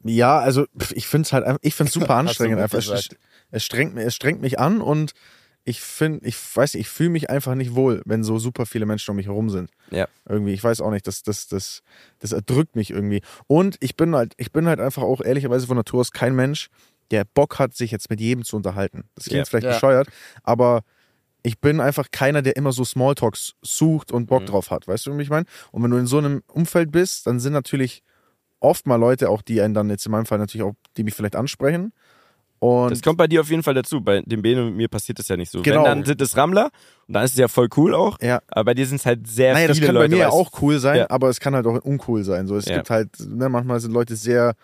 Ja, 0.08 0.38
also 0.38 0.66
ich 0.94 1.06
finde 1.06 1.26
es 1.26 1.32
halt, 1.32 1.44
einfach- 1.44 1.60
ich 1.62 1.74
finde 1.74 1.88
es 1.88 1.94
super 1.94 2.14
anstrengend. 2.16 2.60
Einfach. 2.60 2.78
Es, 2.78 3.08
es, 3.50 3.64
strengt, 3.64 3.94
mich- 3.94 4.04
es 4.04 4.14
strengt 4.14 4.40
mich 4.40 4.58
an 4.58 4.80
und 4.80 5.12
ich 5.64 5.80
finde, 5.82 6.26
ich 6.26 6.34
weiß 6.56 6.74
nicht, 6.74 6.82
ich 6.82 6.88
fühle 6.88 7.10
mich 7.10 7.28
einfach 7.28 7.54
nicht 7.54 7.74
wohl, 7.74 8.00
wenn 8.06 8.24
so 8.24 8.38
super 8.38 8.64
viele 8.64 8.86
Menschen 8.86 9.10
um 9.10 9.16
mich 9.16 9.26
herum 9.26 9.50
sind. 9.50 9.70
Ja. 9.90 10.08
Irgendwie, 10.26 10.54
ich 10.54 10.64
weiß 10.64 10.80
auch 10.80 10.90
nicht, 10.90 11.06
das, 11.06 11.22
das, 11.22 11.46
das, 11.46 11.82
das 12.20 12.32
erdrückt 12.32 12.74
mich 12.74 12.90
irgendwie. 12.90 13.20
Und 13.46 13.76
ich 13.80 13.94
bin 13.94 14.14
halt, 14.14 14.32
ich 14.38 14.50
bin 14.50 14.66
halt 14.66 14.80
einfach 14.80 15.02
auch 15.02 15.20
ehrlicherweise 15.20 15.66
von 15.66 15.76
Natur 15.76 16.00
aus 16.00 16.10
kein 16.12 16.34
Mensch, 16.34 16.68
der 17.10 17.24
Bock 17.24 17.58
hat, 17.58 17.74
sich 17.74 17.90
jetzt 17.90 18.08
mit 18.08 18.20
jedem 18.20 18.44
zu 18.44 18.56
unterhalten. 18.56 19.04
Das 19.14 19.24
klingt 19.24 19.38
Ja. 19.40 19.44
vielleicht 19.44 19.64
Ja. 19.66 19.72
bescheuert, 19.72 20.08
aber 20.42 20.82
ich 21.42 21.58
bin 21.60 21.80
einfach 21.80 22.10
keiner, 22.10 22.40
der 22.42 22.56
immer 22.56 22.72
so 22.72 22.84
Smalltalks 22.84 23.52
sucht 23.62 24.10
und 24.10 24.26
Bock 24.26 24.42
Mhm. 24.42 24.46
drauf 24.46 24.70
hat. 24.70 24.88
Weißt 24.88 25.06
du, 25.06 25.16
wie 25.18 25.22
ich 25.22 25.30
meine? 25.30 25.46
Und 25.70 25.82
wenn 25.82 25.90
du 25.90 25.96
in 25.98 26.06
so 26.06 26.16
einem 26.18 26.42
Umfeld 26.48 26.90
bist, 26.92 27.26
dann 27.26 27.40
sind 27.40 27.52
natürlich 27.52 28.02
oft 28.60 28.86
mal 28.86 28.96
Leute 28.96 29.28
auch, 29.30 29.42
die 29.42 29.60
einen 29.60 29.74
dann 29.74 29.90
jetzt 29.90 30.04
in 30.06 30.12
meinem 30.12 30.26
Fall 30.26 30.38
natürlich 30.38 30.64
auch, 30.66 30.74
die 30.96 31.04
mich 31.04 31.14
vielleicht 31.14 31.36
ansprechen. 31.36 31.92
Und 32.60 32.90
Das 32.90 33.02
kommt 33.02 33.18
bei 33.18 33.28
dir 33.28 33.40
auf 33.40 33.50
jeden 33.50 33.62
Fall 33.62 33.74
dazu. 33.74 34.00
Bei 34.00 34.20
dem 34.20 34.42
Bene 34.42 34.66
und 34.66 34.76
mir 34.76 34.88
passiert 34.88 35.20
das 35.20 35.28
ja 35.28 35.36
nicht 35.36 35.52
so. 35.52 35.62
Genau. 35.62 35.76
Wenn, 35.78 35.84
dann 35.84 36.04
sind 36.04 36.20
es 36.20 36.36
Rammler 36.36 36.70
und 37.06 37.14
dann 37.14 37.22
ist 37.24 37.32
es 37.32 37.38
ja 37.38 37.46
voll 37.46 37.68
cool 37.76 37.94
auch. 37.94 38.18
Ja. 38.20 38.40
Aber 38.48 38.64
bei 38.64 38.74
dir 38.74 38.84
sind 38.84 38.96
es 38.96 39.06
halt 39.06 39.28
sehr 39.28 39.52
naja, 39.54 39.68
das 39.68 39.76
viele 39.76 39.86
kann 39.86 39.94
Leute. 39.94 40.08
bei 40.10 40.16
mir 40.16 40.22
ja 40.22 40.28
auch 40.30 40.50
cool 40.60 40.80
sein, 40.80 40.96
Ja. 40.98 41.06
aber 41.10 41.28
es 41.28 41.38
kann 41.38 41.54
halt 41.54 41.66
auch 41.68 41.80
uncool 41.84 42.24
sein. 42.24 42.48
So, 42.48 42.56
es 42.56 42.66
Ja. 42.66 42.76
gibt 42.78 42.90
halt, 42.90 43.10
ne, 43.20 43.48
manchmal 43.48 43.78
sind 43.78 43.92
Leute 43.92 44.16
sehr 44.16 44.54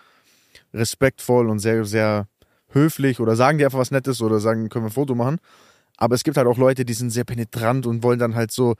respektvoll 0.72 1.48
und 1.48 1.58
sehr, 1.60 1.84
sehr 1.84 2.26
höflich 2.70 3.20
oder 3.20 3.36
sagen 3.36 3.58
dir 3.58 3.66
einfach 3.66 3.78
was 3.78 3.90
Nettes 3.92 4.20
oder 4.20 4.40
sagen, 4.40 4.68
können 4.68 4.84
wir 4.86 4.88
ein 4.90 4.92
Foto 4.92 5.14
machen. 5.14 5.38
Aber 5.96 6.16
es 6.16 6.24
gibt 6.24 6.36
halt 6.36 6.48
auch 6.48 6.58
Leute, 6.58 6.84
die 6.84 6.94
sind 6.94 7.10
sehr 7.10 7.22
penetrant 7.24 7.86
und 7.86 8.02
wollen 8.02 8.18
dann 8.18 8.34
halt 8.34 8.50
so 8.50 8.74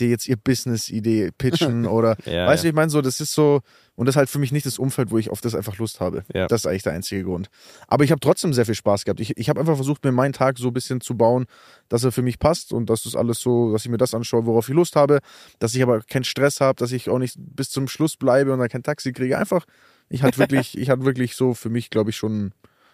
dir 0.00 0.08
jetzt 0.08 0.28
ihr 0.28 0.36
Business-Idee 0.36 1.30
pitchen 1.36 1.86
oder 1.86 2.16
Ja, 2.24 2.46
weißt 2.46 2.62
du, 2.62 2.66
ja. 2.66 2.70
ich 2.70 2.74
meine 2.74 2.90
so, 2.90 3.00
das 3.00 3.20
ist 3.20 3.32
so 3.32 3.60
und 3.98 4.06
das 4.06 4.12
ist 4.12 4.16
halt 4.16 4.30
für 4.30 4.38
mich 4.38 4.52
nicht 4.52 4.64
das 4.64 4.78
Umfeld, 4.78 5.10
wo 5.10 5.18
ich 5.18 5.28
auf 5.28 5.40
das 5.40 5.56
einfach 5.56 5.76
Lust 5.78 5.98
habe. 5.98 6.22
Ja. 6.32 6.46
Das 6.46 6.60
ist 6.60 6.66
eigentlich 6.66 6.84
der 6.84 6.92
einzige 6.92 7.24
Grund. 7.24 7.50
Aber 7.88 8.04
ich 8.04 8.12
habe 8.12 8.20
trotzdem 8.20 8.52
sehr 8.52 8.64
viel 8.64 8.76
Spaß 8.76 9.04
gehabt. 9.04 9.18
Ich, 9.18 9.36
ich 9.36 9.48
habe 9.48 9.58
einfach 9.58 9.74
versucht, 9.74 10.04
mir 10.04 10.12
meinen 10.12 10.32
Tag 10.32 10.56
so 10.56 10.68
ein 10.68 10.72
bisschen 10.72 11.00
zu 11.00 11.16
bauen, 11.16 11.46
dass 11.88 12.04
er 12.04 12.12
für 12.12 12.22
mich 12.22 12.38
passt 12.38 12.72
und 12.72 12.88
dass 12.90 13.02
das 13.02 13.16
alles 13.16 13.40
so, 13.40 13.72
dass 13.72 13.84
ich 13.84 13.90
mir 13.90 13.96
das 13.96 14.14
anschaue, 14.14 14.46
worauf 14.46 14.68
ich 14.68 14.74
Lust 14.76 14.94
habe, 14.94 15.18
dass 15.58 15.74
ich 15.74 15.82
aber 15.82 16.00
keinen 16.02 16.22
Stress 16.22 16.60
habe, 16.60 16.76
dass 16.76 16.92
ich 16.92 17.10
auch 17.10 17.18
nicht 17.18 17.34
bis 17.38 17.70
zum 17.70 17.88
Schluss 17.88 18.16
bleibe 18.16 18.52
und 18.52 18.60
dann 18.60 18.68
kein 18.68 18.84
Taxi 18.84 19.12
kriege. 19.12 19.36
Einfach, 19.36 19.64
ich 20.08 20.22
hatte 20.22 20.38
wirklich, 20.38 20.78
ich 20.78 20.90
hatte 20.90 21.04
wirklich 21.04 21.34
so 21.34 21.54
für 21.54 21.68
mich, 21.68 21.90
glaube 21.90 22.10
ich, 22.10 22.16
schon, 22.16 22.52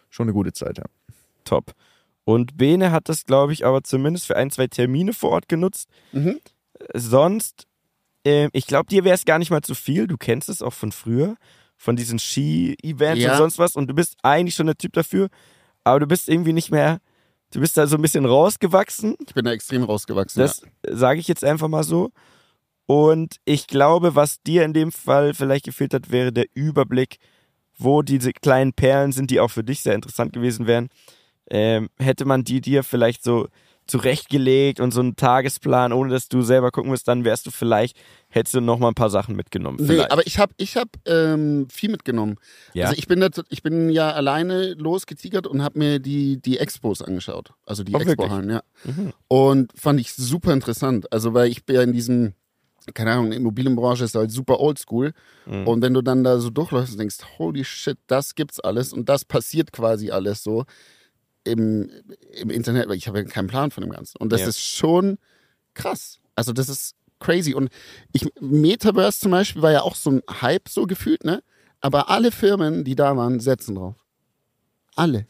schon 0.09 0.25
eine 0.25 0.33
gute 0.33 0.55
Zeit. 0.55 0.79
Ja. 0.79 0.85
Top. 1.45 1.75
Und 2.25 2.57
Bene 2.57 2.91
hat 2.91 3.11
das, 3.11 3.27
glaube 3.27 3.53
ich, 3.53 3.67
aber 3.67 3.85
zumindest 3.85 4.27
für 4.27 4.37
ein, 4.37 4.51
zwei 4.51 4.69
Termine 4.69 5.13
vor 5.13 5.33
Ort 5.33 5.51
genutzt. 5.51 5.91
Mhm. 6.13 6.41
Sonst, 6.95 7.67
ähm, 8.25 8.51
ich 8.53 8.67
glaube, 8.67 8.89
dir 8.89 9.05
wäre 9.05 9.15
es 9.15 9.25
gar 9.25 9.39
nicht 9.39 9.51
mal 9.51 9.63
zu 9.63 9.75
viel. 9.75 10.07
Du 10.07 10.17
kennst 10.17 10.49
es 10.49 10.63
auch 10.63 10.73
von 10.73 10.93
früher, 10.93 11.37
von 11.77 11.97
diesen 11.97 12.19
Ski-Events 12.19 13.23
Ja. 13.23 13.33
und 13.33 13.39
sonst 13.39 13.59
was. 13.59 13.77
Und 13.77 13.89
du 13.89 13.95
bist 13.95 14.17
eigentlich 14.23 14.55
schon 14.55 14.67
der 14.67 14.77
Typ 14.79 14.93
dafür. 14.93 15.29
Aber 15.85 16.01
du 16.01 16.07
bist 16.07 16.29
irgendwie 16.29 16.53
nicht 16.55 16.71
mehr, 16.71 16.99
du 17.53 17.61
bist 17.61 17.77
da 17.77 17.87
so 17.87 17.97
ein 17.97 18.03
bisschen 18.03 18.25
rausgewachsen. 18.25 19.17
Ich 19.27 19.35
bin 19.35 19.45
da 19.45 19.53
extrem 19.53 19.85
rausgewachsen. 19.85 20.41
Das 20.41 20.63
sage 20.89 21.21
ich 21.21 21.29
jetzt 21.29 21.45
einfach 21.45 21.69
mal 21.69 21.85
so. 21.85 22.11
Und 22.87 23.37
ich 23.45 23.67
glaube, 23.67 24.15
was 24.15 24.43
dir 24.43 24.65
in 24.65 24.73
dem 24.73 24.93
Fall 24.93 25.35
vielleicht 25.35 25.65
gefehlt 25.65 25.95
hat, 25.95 26.11
wäre 26.11 26.33
der 26.33 26.47
Überblick, 26.55 27.19
wo 27.79 28.03
diese 28.03 28.33
kleinen 28.33 28.73
Perlen 28.73 29.13
sind, 29.13 29.31
die 29.31 29.41
auch 29.41 29.51
für 29.51 29.65
dich 29.65 29.81
sehr 29.81 29.95
interessant 29.95 30.33
gewesen 30.33 30.67
wären. 30.67 30.89
Ähm, 31.51 31.89
hätte 31.99 32.25
man 32.25 32.45
die 32.45 32.61
dir 32.61 32.83
vielleicht 32.83 33.23
so 33.23 33.49
zurechtgelegt 33.87 34.81
und 34.81 34.93
so 34.93 35.01
einen 35.01 35.17
Tagesplan, 35.17 35.93
ohne 35.93 36.11
dass 36.11 36.29
du 36.29 36.43
selber 36.43 36.71
gucken 36.71 36.91
musst, 36.91 37.07
dann 37.07 37.25
wärst 37.25 37.47
du 37.47 37.51
vielleicht, 37.51 37.97
hättest 38.29 38.55
du 38.55 38.61
noch 38.61 38.79
mal 38.79 38.89
ein 38.89 38.95
paar 38.95 39.11
Sachen 39.11 39.37
mitgenommen. 39.37 39.79
Nee, 39.81 40.01
aber 40.01 40.27
ich 40.27 40.39
habe 40.39 40.55
ich 40.57 40.77
hab, 40.77 40.89
ähm, 41.07 41.69
viel 41.71 41.91
mitgenommen. 41.91 42.37
Ja? 42.73 42.87
Also 42.87 42.99
ich 42.99 43.07
bin, 43.07 43.21
da, 43.21 43.29
ich 43.51 43.63
bin 43.63 43.91
ja 43.91 44.11
alleine 44.13 44.73
losgetigert 44.75 45.47
und 45.47 45.63
habe 45.63 45.79
mir 45.79 45.99
die, 45.99 46.41
die 46.41 46.59
Expos 46.59 47.03
angeschaut. 47.03 47.53
Also 47.67 47.85
die 47.85 47.95
Oh? 47.95 47.99
Expo-Hallen, 47.99 48.51
ja. 48.51 48.63
Mhm. 48.85 49.13
Und 49.29 49.73
fand 49.79 50.01
ich 50.01 50.15
super 50.15 50.53
interessant. 50.53 51.13
Also 51.13 51.35
weil 51.35 51.49
ich 51.51 51.65
bin 51.67 51.77
ja 51.77 51.83
in 51.83 51.93
diesem, 51.93 52.33
keine 52.95 53.13
Ahnung, 53.13 53.33
Immobilienbranche 53.33 54.05
ist 54.05 54.15
halt 54.15 54.31
super 54.31 54.61
oldschool. 54.61 55.13
Mhm. 55.45 55.67
Und 55.67 55.83
wenn 55.83 55.93
du 55.93 56.01
dann 56.01 56.25
da 56.25 56.39
so 56.39 56.49
durchläufst 56.49 56.93
und 56.93 56.99
denkst, 57.01 57.19
holy 57.39 57.65
shit, 57.65 57.99
das 58.07 58.35
gibt's 58.35 58.61
alles 58.61 58.95
und 58.95 59.11
das 59.11 59.27
passiert 59.27 59.73
quasi 59.73 60.11
alles 60.11 60.43
so 60.43 60.65
im, 61.45 61.91
im 62.33 62.51
Internet, 62.51 62.89
weil 62.89 62.97
ich 62.97 63.07
habe 63.07 63.19
ja 63.19 63.25
keinen 63.25 63.49
Plan 63.49 63.71
von 63.71 63.83
dem 63.83 63.91
Ganzen. 63.93 64.17
Und 64.19 64.33
das 64.33 64.41
Ja. 64.43 64.49
ist 64.49 64.61
schon 64.61 65.19
krass. 65.75 66.21
Also 66.35 66.53
das 66.53 66.69
ist 66.69 66.95
crazy. 67.21 67.55
Und 67.55 67.71
ich, 68.13 68.27
Metaverse 68.41 69.21
zum 69.21 69.31
Beispiel 69.31 69.63
war 69.63 69.73
ja 69.73 69.83
auch 69.83 69.95
so 69.95 70.11
ein 70.11 70.23
Hype 70.43 70.69
so 70.69 70.87
gefühlt, 70.87 71.25
ne? 71.25 71.43
Aber 71.81 72.09
alle 72.11 72.33
Firmen, 72.33 72.83
die 72.85 72.97
da 72.97 73.17
waren, 73.17 73.41
setzen 73.41 73.75
drauf. 73.75 73.95
Alle. 74.97 75.27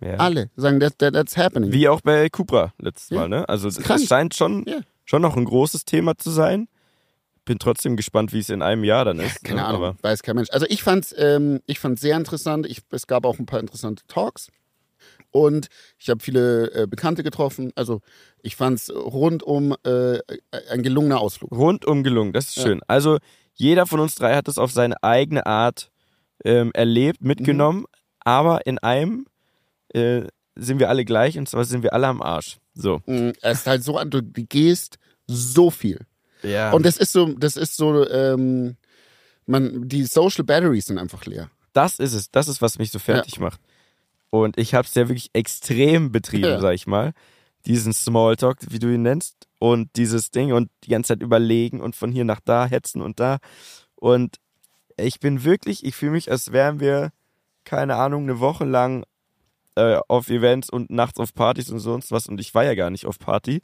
ja. 0.00 0.14
Alle 0.16 0.50
sagen, 0.56 0.80
that, 0.80 0.98
that, 0.98 1.14
that's 1.14 1.36
happening. 1.36 1.72
Wie 1.72 1.88
auch 1.88 2.00
bei 2.00 2.28
Cupra 2.28 2.74
letztes 2.78 3.10
Ja. 3.10 3.20
Mal, 3.20 3.28
ne? 3.28 3.48
Also 3.48 3.68
krank. 3.70 4.02
scheint 4.06 4.34
schon, 4.34 4.64
Ja. 4.66 4.80
schon 5.04 5.22
noch 5.22 5.36
ein 5.36 5.44
großes 5.44 5.84
Thema 5.84 6.16
zu 6.16 6.30
sein. 6.30 6.68
Bin 7.46 7.58
trotzdem 7.58 7.96
gespannt, 7.96 8.32
wie 8.32 8.38
es 8.38 8.48
in 8.48 8.62
einem 8.62 8.84
Jahr 8.84 9.04
dann 9.04 9.18
ist. 9.20 9.44
Keine 9.44 9.60
ne? 9.60 9.66
Ahnung, 9.66 9.84
Aber 9.84 9.96
weiß 10.02 10.22
kein 10.22 10.36
Mensch. 10.36 10.48
Also 10.50 10.66
ich 10.68 10.82
fand's, 10.82 11.14
ähm, 11.16 11.60
ich 11.66 11.78
fand's 11.78 12.00
sehr 12.00 12.16
interessant. 12.16 12.66
Ich, 12.66 12.80
es 12.90 13.06
gab 13.06 13.24
auch 13.26 13.38
ein 13.38 13.46
paar 13.46 13.60
interessante 13.60 14.02
Talks. 14.08 14.48
Und 15.34 15.66
ich 15.98 16.08
habe 16.10 16.22
viele 16.22 16.70
äh, 16.72 16.86
Bekannte 16.86 17.24
getroffen. 17.24 17.72
Also 17.74 18.02
ich 18.40 18.54
fand's 18.54 18.88
rundum 18.88 19.74
äh, 19.84 20.20
ein 20.70 20.84
gelungener 20.84 21.18
Ausflug. 21.20 21.50
rundum 21.50 22.04
gelungen, 22.04 22.32
das 22.32 22.50
ist 22.50 22.56
Ja. 22.58 22.62
schön. 22.62 22.80
Also 22.86 23.18
jeder 23.54 23.84
von 23.86 23.98
uns 23.98 24.14
drei 24.14 24.36
hat 24.36 24.46
es 24.46 24.58
auf 24.58 24.70
seine 24.70 25.02
eigene 25.02 25.44
Art 25.44 25.90
ähm, 26.44 26.70
erlebt, 26.72 27.22
mitgenommen, 27.24 27.80
Mhm. 27.80 27.86
aber 28.20 28.64
in 28.66 28.78
einem 28.78 29.26
äh, 29.92 30.22
sind 30.54 30.78
wir 30.78 30.88
alle 30.88 31.04
gleich 31.04 31.36
und 31.36 31.48
zwar 31.48 31.64
sind 31.64 31.82
wir 31.82 31.92
alle 31.94 32.06
am 32.06 32.22
Arsch. 32.22 32.58
So. 32.74 33.00
Mm, 33.06 33.30
Es 33.42 33.58
ist 33.60 33.66
halt 33.66 33.82
so 33.82 33.98
an, 33.98 34.10
du 34.10 34.22
gehst 34.22 34.98
so 35.26 35.70
viel. 35.70 35.98
Ja. 36.44 36.70
Und 36.72 36.86
das 36.86 36.96
ist 36.96 37.10
so, 37.12 37.26
das 37.32 37.56
ist 37.56 37.76
so, 37.76 38.08
ähm, 38.08 38.76
man, 39.46 39.88
die 39.88 40.04
Social 40.04 40.44
Batteries 40.44 40.86
sind 40.86 40.98
einfach 40.98 41.26
leer. 41.26 41.50
das 41.72 41.98
ist 41.98 42.12
es, 42.14 42.30
das 42.30 42.46
ist, 42.46 42.62
was 42.62 42.78
mich 42.78 42.92
so 42.92 43.00
fertig 43.00 43.40
macht. 43.40 43.60
Und 44.42 44.58
ich 44.58 44.74
habe 44.74 44.84
es 44.86 44.94
ja 44.94 45.08
wirklich 45.08 45.30
extrem 45.32 46.10
betrieben, 46.10 46.44
Ja. 46.44 46.60
sag 46.60 46.74
ich 46.74 46.88
mal. 46.88 47.12
Diesen 47.66 47.92
Smalltalk, 47.92 48.58
wie 48.68 48.80
du 48.80 48.92
ihn 48.92 49.02
nennst, 49.02 49.36
und 49.60 49.90
dieses 49.96 50.30
Ding 50.32 50.52
und 50.52 50.70
die 50.82 50.90
ganze 50.90 51.08
Zeit 51.14 51.22
überlegen 51.22 51.80
und 51.80 51.94
von 51.94 52.10
hier 52.10 52.24
nach 52.24 52.40
da 52.44 52.66
hetzen 52.66 53.00
und 53.00 53.20
da. 53.20 53.38
Und 53.94 54.36
ich 54.96 55.20
bin 55.20 55.44
wirklich, 55.44 55.84
ich 55.84 55.94
fühle 55.94 56.12
mich, 56.12 56.30
als 56.32 56.50
wären 56.52 56.80
wir, 56.80 57.10
keine 57.64 57.94
Ahnung, 57.94 58.24
eine 58.24 58.40
Woche 58.40 58.64
lang 58.64 59.04
äh, 59.76 59.98
auf 60.08 60.28
Events 60.28 60.68
und 60.68 60.90
nachts 60.90 61.20
auf 61.20 61.32
Partys 61.32 61.70
und 61.70 61.78
sonst 61.78 62.10
was. 62.10 62.26
Und 62.26 62.40
ich 62.40 62.54
war 62.54 62.64
ja 62.64 62.74
gar 62.74 62.90
nicht 62.90 63.06
auf 63.06 63.18
Party. 63.20 63.62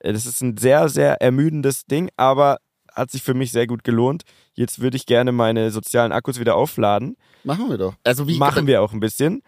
Äh, 0.00 0.12
Das 0.12 0.26
ist 0.26 0.42
ein 0.42 0.56
sehr, 0.56 0.88
sehr 0.88 1.22
ermüdendes 1.22 1.86
Ding, 1.86 2.10
aber 2.16 2.58
hat 2.92 3.10
sich 3.12 3.22
für 3.22 3.34
mich 3.34 3.52
sehr 3.52 3.66
gut 3.68 3.84
gelohnt. 3.84 4.24
Jetzt 4.54 4.80
würde 4.80 4.96
ich 4.96 5.06
gerne 5.06 5.30
meine 5.30 5.70
sozialen 5.70 6.12
Akkus 6.12 6.40
wieder 6.40 6.56
aufladen. 6.56 7.16
Machen 7.44 7.70
wir 7.70 7.78
doch. 7.78 7.94
Also 8.04 8.26
wie 8.26 8.36
Machen 8.36 8.66
wir 8.66 8.82
auch 8.82 8.92
ein 8.92 9.00
bisschen. 9.00 9.42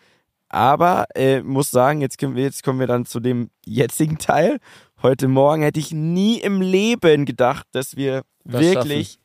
Aber 0.49 1.07
äh, 1.15 1.43
muss 1.43 1.71
sagen, 1.71 2.01
jetzt, 2.01 2.19
können 2.19 2.35
wir, 2.35 2.45
jetzt 2.45 2.63
kommen 2.63 2.81
wir 2.81 2.87
dann 2.87 3.05
zu 3.05 3.21
dem 3.21 3.51
jetzigen 3.65 4.19
Teil. 4.19 4.59
Heute 5.03 5.29
Morgen 5.29 5.63
hätte 5.63 5.81
ich 5.81 5.93
nie 5.93 6.39
im 6.39 6.61
Leben 6.61 7.27
gedacht, 7.27 7.67
dass 7.73 7.97
wir 7.97 8.23
Das 8.45 8.61
wirklich 8.61 9.19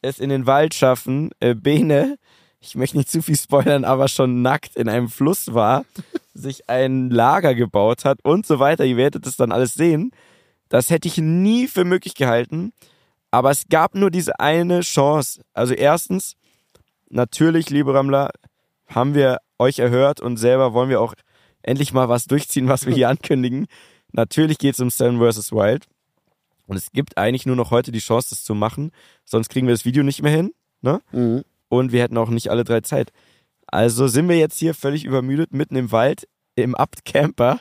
es 0.00 0.18
in 0.18 0.30
den 0.30 0.46
Wald 0.46 0.74
schaffen. 0.74 1.30
Äh, 1.40 1.54
Bene, 1.54 2.16
ich 2.58 2.74
möchte 2.74 2.96
nicht 2.96 3.10
zu 3.10 3.22
viel 3.22 3.36
spoilern, 3.36 3.84
aber 3.84 4.08
schon 4.08 4.42
nackt 4.42 4.76
in 4.76 4.88
einem 4.88 5.08
Fluss 5.08 5.52
war, 5.52 5.84
sich 6.34 6.68
ein 6.68 7.10
Lager 7.10 7.54
gebaut 7.54 8.04
hat 8.04 8.18
und 8.24 8.46
so 8.46 8.58
weiter. 8.58 8.84
Ihr 8.84 8.96
werdet 8.96 9.26
es 9.26 9.36
dann 9.36 9.52
alles 9.52 9.74
sehen. 9.74 10.10
Das 10.68 10.88
hätte 10.88 11.06
ich 11.08 11.18
nie 11.18 11.68
für 11.68 11.84
möglich 11.84 12.14
gehalten. 12.14 12.72
Aber 13.30 13.50
es 13.50 13.68
gab 13.68 13.94
nur 13.94 14.10
diese 14.10 14.40
eine 14.40 14.80
Chance. 14.80 15.42
Also 15.52 15.74
erstens, 15.74 16.36
natürlich, 17.10 17.70
liebe 17.70 17.92
Rammler, 17.94 18.30
haben 18.94 19.14
wir 19.14 19.38
euch 19.58 19.78
erhört 19.78 20.20
und 20.20 20.36
selber 20.36 20.72
wollen 20.72 20.88
wir 20.88 21.00
auch 21.00 21.14
endlich 21.62 21.92
mal 21.92 22.08
was 22.08 22.26
durchziehen, 22.26 22.68
was 22.68 22.86
wir 22.86 22.94
hier 22.94 23.08
ankündigen. 23.10 23.66
Natürlich 24.12 24.58
geht 24.58 24.74
es 24.74 24.80
um 24.80 24.90
Seven 24.90 25.18
vs. 25.18 25.52
Wild. 25.52 25.86
Und 26.66 26.76
es 26.76 26.92
gibt 26.92 27.18
eigentlich 27.18 27.46
nur 27.46 27.56
noch 27.56 27.70
heute 27.70 27.92
die 27.92 27.98
Chance, 27.98 28.30
das 28.30 28.44
zu 28.44 28.54
machen. 28.54 28.92
Sonst 29.24 29.48
kriegen 29.48 29.66
wir 29.66 29.74
das 29.74 29.84
Video 29.84 30.02
nicht 30.02 30.22
mehr 30.22 30.32
hin. 30.32 30.52
Ne? 30.80 31.00
Mhm. 31.12 31.44
Und 31.68 31.92
wir 31.92 32.02
hätten 32.02 32.18
auch 32.18 32.28
nicht 32.28 32.50
alle 32.50 32.64
drei 32.64 32.80
Zeit. 32.80 33.12
Also 33.66 34.06
sind 34.06 34.28
wir 34.28 34.38
jetzt 34.38 34.58
hier 34.58 34.74
völlig 34.74 35.04
übermüdet, 35.04 35.52
mitten 35.52 35.76
im 35.76 35.92
Wald, 35.92 36.28
im 36.54 36.74
Abt-Camper. 36.74 37.60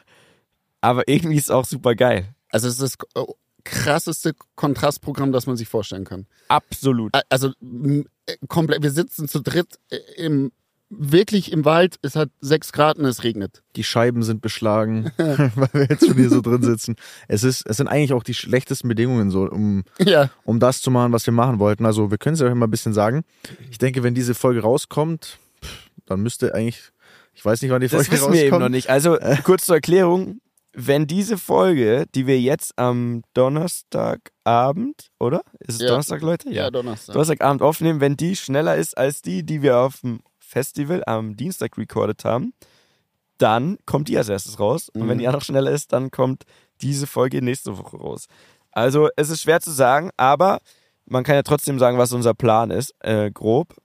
Aber 0.82 1.08
irgendwie 1.08 1.38
ist 1.38 1.46
es 1.46 1.52
auch 1.52 1.66
super 1.66 1.96
geil. 1.96 2.36
Also 2.50 2.68
es 2.68 2.80
ist 2.80 2.82
das 2.82 3.26
krasseste 3.64 4.34
Kontrastprogramm, 4.56 5.32
das 5.32 5.48
man 5.48 5.56
sich 5.56 5.70
vorstellen 5.70 6.04
kann. 6.04 6.26
Absolut. 6.48 7.14
Also 7.30 7.50
äh, 7.50 8.38
komplett, 8.48 8.84
wir 8.84 8.92
sitzen 8.92 9.28
zu 9.28 9.40
dritt 9.40 9.80
äh, 9.90 9.98
im 10.18 10.52
wirklich 10.94 11.52
im 11.52 11.64
Wald, 11.66 11.96
es 12.02 12.16
hat 12.16 12.30
sechs 12.42 12.72
Grad 12.74 12.98
und 12.98 13.06
es 13.06 13.24
regnet. 13.24 13.64
Die 13.76 13.84
Scheiben 13.84 14.24
sind 14.24 14.42
beschlagen, 14.42 15.12
weil 15.18 15.70
wir 15.74 15.88
jetzt 15.90 16.06
schon 16.06 16.16
hier 16.18 16.30
so 16.30 16.42
drin 16.42 16.62
sitzen. 16.62 16.96
Es 17.28 17.44
ist, 17.44 17.66
es 17.68 17.78
sind 17.78 17.88
eigentlich 17.88 18.14
auch 18.14 18.24
die 18.24 18.34
schlechtesten 18.34 18.88
Bedingungen 18.88 19.32
so, 19.32 19.44
um, 19.50 19.84
Ja. 20.00 20.30
um 20.44 20.60
das 20.60 20.82
zu 20.82 20.92
machen, 20.92 21.12
was 21.14 21.26
wir 21.26 21.34
machen 21.34 21.60
wollten. 21.60 21.86
Also 21.86 22.12
wir 22.12 22.18
können 22.18 22.34
es 22.36 22.42
euch 22.42 22.54
mal 22.54 22.68
ein 22.68 22.72
bisschen 22.72 22.94
sagen. 22.94 23.24
Ich 23.70 23.78
denke, 23.78 24.04
wenn 24.04 24.14
diese 24.14 24.34
Folge 24.36 24.62
rauskommt, 24.62 25.40
dann 26.06 26.22
müsste 26.22 26.54
eigentlich, 26.54 26.92
ich 27.34 27.46
weiß 27.46 27.62
nicht, 27.62 27.72
wann 27.72 27.80
die 27.82 27.88
Das 27.88 27.96
Folge 28.08 28.12
wissen 28.12 28.34
wir 28.34 28.42
eben 28.42 28.50
noch 28.52 28.58
rauskommt. 28.60 28.72
nicht. 28.76 28.90
Also 28.90 29.18
kurz 29.44 29.66
zur 29.66 29.76
Erklärung. 29.76 30.42
Wenn 30.74 31.06
diese 31.06 31.38
Folge, 31.38 32.06
die 32.16 32.28
wir 32.28 32.40
jetzt 32.40 32.72
am 32.78 33.24
Donnerstagabend, 33.34 35.08
oder? 35.20 35.42
Ist 35.60 35.76
es 35.76 35.82
Ja. 35.82 35.88
Donnerstag, 35.90 36.22
Leute? 36.22 36.50
Ja, 36.50 36.70
Donnerstag. 36.72 37.14
Donnerstagabend 37.14 37.62
aufnehmen, 37.62 38.00
wenn 38.00 38.16
die 38.18 38.36
schneller 38.36 38.78
ist 38.78 38.98
als 38.98 39.22
die, 39.22 39.44
die 39.44 39.62
wir 39.62 39.78
auf 39.80 40.00
dem 40.02 40.22
Festival 40.52 41.04
am 41.06 41.36
Dienstag 41.38 41.78
recorded 41.78 42.24
haben, 42.26 42.54
dann 43.38 43.78
kommt 43.86 44.08
die 44.08 44.18
als 44.18 44.30
erstes 44.30 44.60
raus. 44.60 44.90
Und 44.90 45.08
wenn 45.08 45.18
Mhm. 45.18 45.20
die 45.20 45.28
auch 45.30 45.34
noch 45.34 45.42
schneller 45.44 45.72
ist, 45.72 45.94
dann 45.94 46.12
kommt 46.12 46.44
diese 46.82 47.08
Folge 47.08 47.42
nächste 47.42 47.78
Woche 47.78 47.98
raus. 47.98 48.28
Also 48.72 49.10
es 49.16 49.30
ist 49.30 49.42
schwer 49.42 49.62
zu 49.62 49.72
sagen, 49.72 50.12
aber 50.18 50.60
man 51.06 51.24
kann 51.24 51.36
ja 51.36 51.44
trotzdem 51.44 51.80
sagen, 51.80 51.98
was 51.98 52.12
unser 52.14 52.34
Plan 52.34 52.70
ist, 52.72 52.94
äh, 53.00 53.32
grob. 53.32 53.76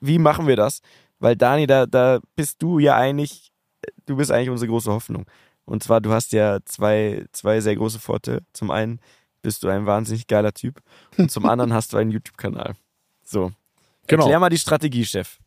Wie 0.00 0.18
machen 0.18 0.46
wir 0.46 0.56
das? 0.56 0.80
Weil 1.18 1.36
Dani, 1.36 1.66
da, 1.66 1.86
da 1.86 2.18
bist 2.36 2.62
du 2.62 2.78
ja 2.78 2.96
eigentlich 2.96 3.52
du 4.06 4.16
bist 4.16 4.30
eigentlich 4.30 4.50
unsere 4.50 4.68
große 4.68 4.92
Hoffnung. 4.92 5.26
Und 5.64 5.82
zwar, 5.82 6.00
du 6.00 6.12
hast 6.12 6.32
ja 6.32 6.58
zwei, 6.64 7.24
zwei 7.32 7.60
sehr 7.60 7.76
große 7.76 7.98
Vorteile. 7.98 8.42
Zum 8.52 8.70
einen 8.70 9.00
bist 9.42 9.62
du 9.62 9.68
ein 9.68 9.86
wahnsinnig 9.86 10.26
geiler 10.26 10.52
Typ 10.52 10.80
und 11.18 11.30
zum 11.30 11.46
anderen 11.50 11.72
hast 11.72 11.92
du 11.92 11.96
einen 11.96 12.10
YouTube-Kanal. 12.10 12.74
So. 13.24 13.52
Genau. 14.06 14.24
Erklär 14.24 14.40
mal 14.40 14.50
die 14.50 14.58
Strategie, 14.58 15.04
Chef. 15.04 15.38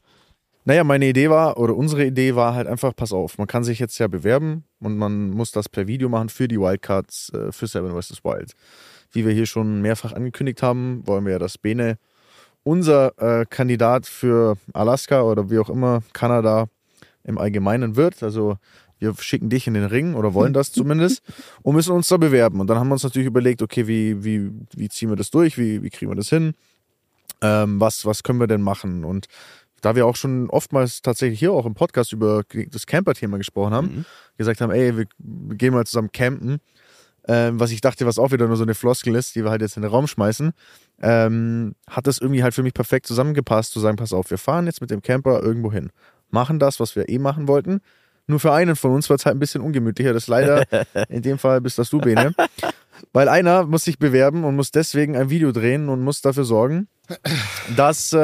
Naja, 0.67 0.83
meine 0.83 1.07
Idee 1.07 1.29
war, 1.29 1.59
oder 1.59 1.75
unsere 1.75 2.05
Idee 2.05 2.35
war 2.35 2.55
halt 2.55 2.65
einfach, 2.67 2.95
pass 2.95 3.13
auf, 3.13 3.37
man 3.37 3.45
kann 3.45 3.63
sich 3.63 3.77
jetzt 3.77 3.99
ja 3.99 4.07
bewerben 4.07 4.63
und 4.79 4.97
man 4.97 5.29
muss 5.29 5.51
das 5.51 5.69
per 5.69 5.85
Video 5.85 6.09
machen 6.09 6.29
für 6.29 6.47
die 6.47 6.59
Wildcards 6.59 7.31
äh, 7.33 7.51
für 7.51 7.67
Seven 7.67 7.91
vs. 7.91 8.23
Wild. 8.23 8.53
Wie 9.11 9.25
wir 9.25 9.31
hier 9.31 9.45
schon 9.45 9.83
mehrfach 9.83 10.13
angekündigt 10.13 10.63
haben, 10.63 11.05
wollen 11.05 11.23
wir 11.23 11.33
ja, 11.33 11.39
dass 11.39 11.59
Bene 11.59 11.99
unser 12.63 13.13
äh, 13.19 13.45
Kandidat 13.47 14.07
für 14.07 14.57
Alaska 14.73 15.21
oder 15.21 15.51
wie 15.51 15.59
auch 15.59 15.69
immer 15.69 16.01
Kanada 16.13 16.65
im 17.23 17.37
Allgemeinen 17.37 17.95
wird. 17.95 18.23
Also 18.23 18.57
wir 18.97 19.13
schicken 19.19 19.49
dich 19.49 19.67
in 19.67 19.75
den 19.75 19.85
Ring 19.85 20.15
oder 20.15 20.33
wollen 20.33 20.53
das 20.53 20.71
zumindest 20.73 21.21
und 21.61 21.75
müssen 21.75 21.91
uns 21.91 22.07
da 22.07 22.17
bewerben. 22.17 22.59
Und 22.59 22.67
dann 22.67 22.79
haben 22.79 22.87
wir 22.87 22.93
uns 22.93 23.03
natürlich 23.03 23.27
überlegt, 23.27 23.61
okay, 23.61 23.85
wie, 23.87 24.23
wie, 24.23 24.51
wie 24.75 24.89
ziehen 24.89 25.09
wir 25.09 25.15
das 25.15 25.29
durch, 25.29 25.59
wie, 25.59 25.83
wie 25.83 25.91
kriegen 25.91 26.09
wir 26.09 26.15
das 26.15 26.29
hin, 26.29 26.55
ähm, 27.41 27.79
was, 27.79 28.03
was 28.05 28.23
können 28.23 28.39
wir 28.39 28.47
denn 28.47 28.61
machen? 28.61 29.05
Und 29.05 29.27
da 29.85 29.95
wir 29.95 30.05
auch 30.07 30.15
schon 30.15 30.49
oftmals 30.49 31.01
tatsächlich 31.01 31.37
hier 31.39 31.51
auch 31.53 31.65
im 31.65 31.75
Podcast 31.75 32.11
über 32.11 32.43
das 32.71 32.85
Camper-Thema 32.87 33.37
gesprochen 33.37 33.73
haben, 33.73 33.87
Mhm. 33.87 34.05
gesagt 34.37 34.61
haben, 34.61 34.71
ey, 34.71 34.97
wir 34.97 35.05
gehen 35.55 35.73
mal 35.73 35.85
zusammen 35.85 36.11
campen, 36.11 36.57
ähm, 37.27 37.59
was 37.59 37.71
ich 37.71 37.81
dachte, 37.81 38.05
was 38.05 38.17
auch 38.19 38.31
wieder 38.31 38.47
nur 38.47 38.57
so 38.57 38.63
eine 38.63 38.73
Floskel 38.75 39.15
ist, 39.15 39.35
die 39.35 39.43
wir 39.43 39.51
halt 39.51 39.61
jetzt 39.61 39.77
in 39.77 39.83
den 39.83 39.91
Raum 39.91 40.07
schmeißen, 40.07 40.53
ähm, 41.01 41.75
hat 41.87 42.07
das 42.07 42.17
irgendwie 42.19 42.43
halt 42.43 42.53
für 42.53 42.63
mich 42.63 42.73
perfekt 42.73 43.05
zusammengepasst, 43.07 43.71
zu 43.73 43.79
sagen, 43.79 43.95
pass 43.97 44.13
auf, 44.13 44.29
wir 44.31 44.37
fahren 44.37 44.65
jetzt 44.65 44.81
mit 44.81 44.89
dem 44.91 45.01
Camper 45.01 45.41
irgendwo 45.41 45.71
hin, 45.71 45.91
machen 46.29 46.59
das, 46.59 46.79
was 46.79 46.95
wir 46.95 47.07
eh 47.09 47.19
machen 47.19 47.47
wollten. 47.47 47.81
Nur 48.27 48.39
für 48.39 48.51
einen 48.53 48.75
von 48.75 48.91
uns 48.91 49.07
war 49.09 49.17
es 49.17 49.25
halt 49.27 49.35
ein 49.35 49.39
bisschen 49.39 49.61
ungemütlicher. 49.61 50.11
Das 50.13 50.25
leider 50.27 50.65
in 51.09 51.21
dem 51.21 51.37
Fall 51.37 51.61
bist 51.61 51.77
das 51.77 51.91
du, 51.91 51.99
Bene. 51.99 52.33
Weil 53.13 53.29
einer 53.29 53.65
muss 53.65 53.83
sich 53.83 53.97
bewerben 53.97 54.43
und 54.43 54.55
muss 54.55 54.71
deswegen 54.71 55.15
ein 55.15 55.29
Video 55.29 55.51
drehen 55.51 55.89
und 55.89 56.03
muss 56.03 56.21
dafür 56.21 56.43
sorgen, 56.43 56.87
dass 57.75 58.13
äh, 58.13 58.17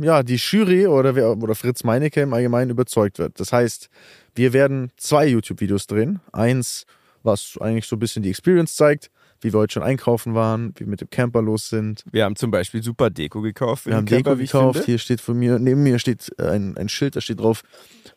ja, 0.00 0.22
die 0.22 0.36
Jury 0.36 0.86
oder, 0.86 1.14
wer, 1.14 1.36
oder 1.36 1.54
Fritz 1.54 1.84
Meinecke 1.84 2.20
im 2.20 2.32
Allgemeinen 2.32 2.70
überzeugt 2.70 3.18
wird. 3.18 3.38
Das 3.40 3.52
heißt, 3.52 3.88
wir 4.34 4.52
werden 4.52 4.92
zwei 4.96 5.26
YouTube-Videos 5.26 5.86
drehen. 5.86 6.20
Eins, 6.32 6.86
was 7.22 7.58
eigentlich 7.60 7.86
so 7.86 7.96
ein 7.96 7.98
bisschen 8.00 8.22
die 8.22 8.30
Experience 8.30 8.76
zeigt, 8.76 9.10
wie 9.40 9.52
wir 9.52 9.60
heute 9.60 9.74
schon 9.74 9.82
einkaufen 9.82 10.34
waren, 10.34 10.72
wie 10.76 10.80
wir 10.80 10.88
mit 10.88 11.00
dem 11.00 11.10
Camper 11.10 11.42
los 11.42 11.68
sind. 11.68 12.04
Wir 12.10 12.24
haben 12.24 12.36
zum 12.36 12.50
Beispiel 12.50 12.82
super 12.82 13.10
Deko 13.10 13.40
gekauft. 13.40 13.86
Wir 13.86 13.96
haben 13.96 14.06
Camper, 14.06 14.36
Deko 14.36 14.42
gekauft. 14.42 14.84
Hier 14.84 14.98
steht 14.98 15.20
von 15.20 15.38
mir, 15.38 15.58
neben 15.58 15.82
mir 15.82 15.98
steht 15.98 16.30
ein, 16.38 16.76
ein 16.76 16.88
Schild, 16.88 17.16
da 17.16 17.20
steht 17.20 17.40
drauf, 17.40 17.62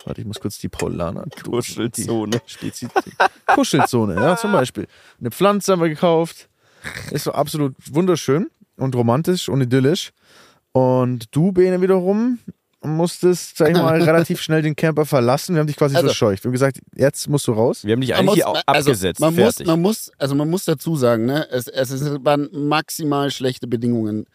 warte, 0.06 0.22
ich 0.22 0.28
muss 0.28 0.40
kurz 0.40 0.60
die 0.60 0.70
Paulaner. 0.70 1.26
Kuschelzone. 1.44 2.42
Spezi 2.46 2.88
Kuschelzone, 3.48 4.16
ja, 4.16 4.38
zum 4.38 4.52
Beispiel. 4.52 4.88
Eine 5.20 5.32
Pflanze 5.32 5.72
haben 5.72 5.82
wir 5.82 5.90
gekauft. 5.90 6.50
Ist 7.12 7.24
so 7.24 7.32
absolut 7.32 7.76
wunderschön 7.92 8.48
und 8.78 8.96
romantisch 8.96 9.50
und 9.50 9.62
idyllisch. 9.62 10.12
Und 10.74 11.34
du, 11.36 11.52
Bene, 11.52 11.82
wiederum 11.82 12.40
musstest, 12.84 13.58
sag 13.58 13.69
ich 13.72 13.78
mal, 13.78 14.02
relativ 14.04 14.41
schnell 14.41 14.62
den 14.62 14.76
Camper 14.76 15.06
verlassen. 15.06 15.56
Wir 15.56 15.60
haben 15.62 15.67
dich 15.67 15.78
quasi 15.78 15.96
Also- 15.96 16.08
verscheucht. 16.08 16.43
Wir 16.43 16.50
haben 16.50 16.54
gesagt, 16.54 16.80
jetzt 16.96 17.28
musst 17.30 17.48
du 17.48 17.54
raus. 17.54 17.84
Wir 17.84 17.93
haben 17.93 18.02
dich 18.02 18.12
Man 18.12 18.19
eigentlich 18.19 18.43
muss- 18.46 18.56
also, 18.56 18.62
abgesetzt. 18.65 19.19
Man 19.19 19.36
muss, 19.36 19.60
man 19.65 19.82
muss, 19.82 20.12
also 20.17 20.36
man 20.36 20.50
muss 20.50 20.65
dazu 20.65 20.96
sagen, 20.96 21.26
ne, 21.26 21.48
es, 21.50 21.67
es 21.67 21.91
ist- 21.91 22.26
waren 22.26 22.50
maximal 22.52 23.32
schlechte 23.32 23.67
Bedingungen, 23.67 24.26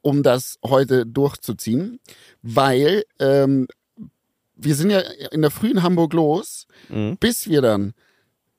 um 0.00 0.22
das 0.22 0.58
heute 0.64 1.06
durchzuziehen, 1.06 2.00
weil 2.42 3.04
ähm, 3.20 3.68
wir 4.56 4.74
sind 4.74 4.90
ja 4.90 5.00
in 5.30 5.42
der 5.42 5.50
frühen 5.50 5.82
Hamburg 5.82 6.12
los, 6.12 6.66
Mhm. 6.88 7.16
bis 7.18 7.48
wir 7.48 7.62
dann 7.62 7.94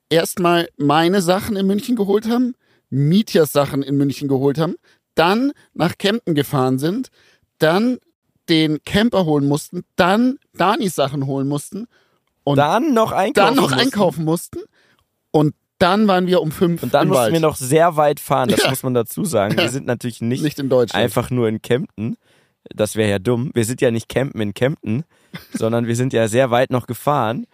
erstmal 0.09 0.67
meine 0.77 1.21
Sachen 1.21 1.55
in 1.55 1.65
München 1.67 1.95
geholt 1.95 2.27
haben, 2.27 2.55
Mietjas 2.89 3.51
Sachen 3.51 3.81
in 3.81 3.95
München 3.97 4.27
geholt 4.27 4.57
haben, 4.57 4.75
dann 5.15 5.51
nach 5.73 5.97
Kempten 5.97 6.35
gefahren 6.35 6.77
sind, 6.79 7.09
dann 7.59 7.97
den 8.49 8.83
Camper 8.83 9.25
holen 9.25 9.47
mussten, 9.47 9.83
dann 9.95 10.37
Danis 10.55 10.95
Sachen 10.95 11.25
holen 11.25 11.47
mussten 11.47 11.87
und 12.43 12.57
dann 12.57 12.93
noch 12.93 13.11
einkaufen. 13.11 13.33
dann 13.47 13.55
noch 13.55 13.63
mussten. 13.69 13.79
einkaufen 13.79 14.25
mussten 14.25 14.59
und 15.31 15.55
dann 15.79 16.07
waren 16.07 16.27
wir 16.27 16.41
um 16.41 16.51
fünf 16.51 16.83
Und 16.83 16.93
dann 16.93 17.07
mussten 17.07 17.21
Wald. 17.23 17.33
wir 17.33 17.39
noch 17.41 17.55
sehr 17.55 17.95
weit 17.97 18.19
fahren, 18.19 18.49
das 18.49 18.63
Ja. 18.63 18.69
muss 18.69 18.83
man 18.83 18.93
dazu 18.93 19.25
sagen. 19.25 19.57
Wir 19.57 19.69
sind 19.69 19.85
natürlich 19.85 20.21
nicht, 20.21 20.43
nicht 20.43 20.59
in 20.59 20.69
Deutschland. 20.69 21.03
einfach 21.03 21.29
nur 21.29 21.47
in 21.49 21.61
Kempten. 21.61 22.15
Das 22.73 22.95
wäre 22.95 23.09
ja 23.09 23.19
dumm. 23.19 23.51
Wir 23.53 23.65
sind 23.65 23.81
ja 23.81 23.91
nicht 23.91 24.07
campen 24.07 24.39
in 24.39 24.53
Kempten, 24.53 25.03
sondern 25.53 25.85
wir 25.87 25.95
sind 25.97 26.13
ja 26.13 26.27
sehr 26.29 26.51
weit 26.51 26.69
noch 26.71 26.87
gefahren. 26.87 27.47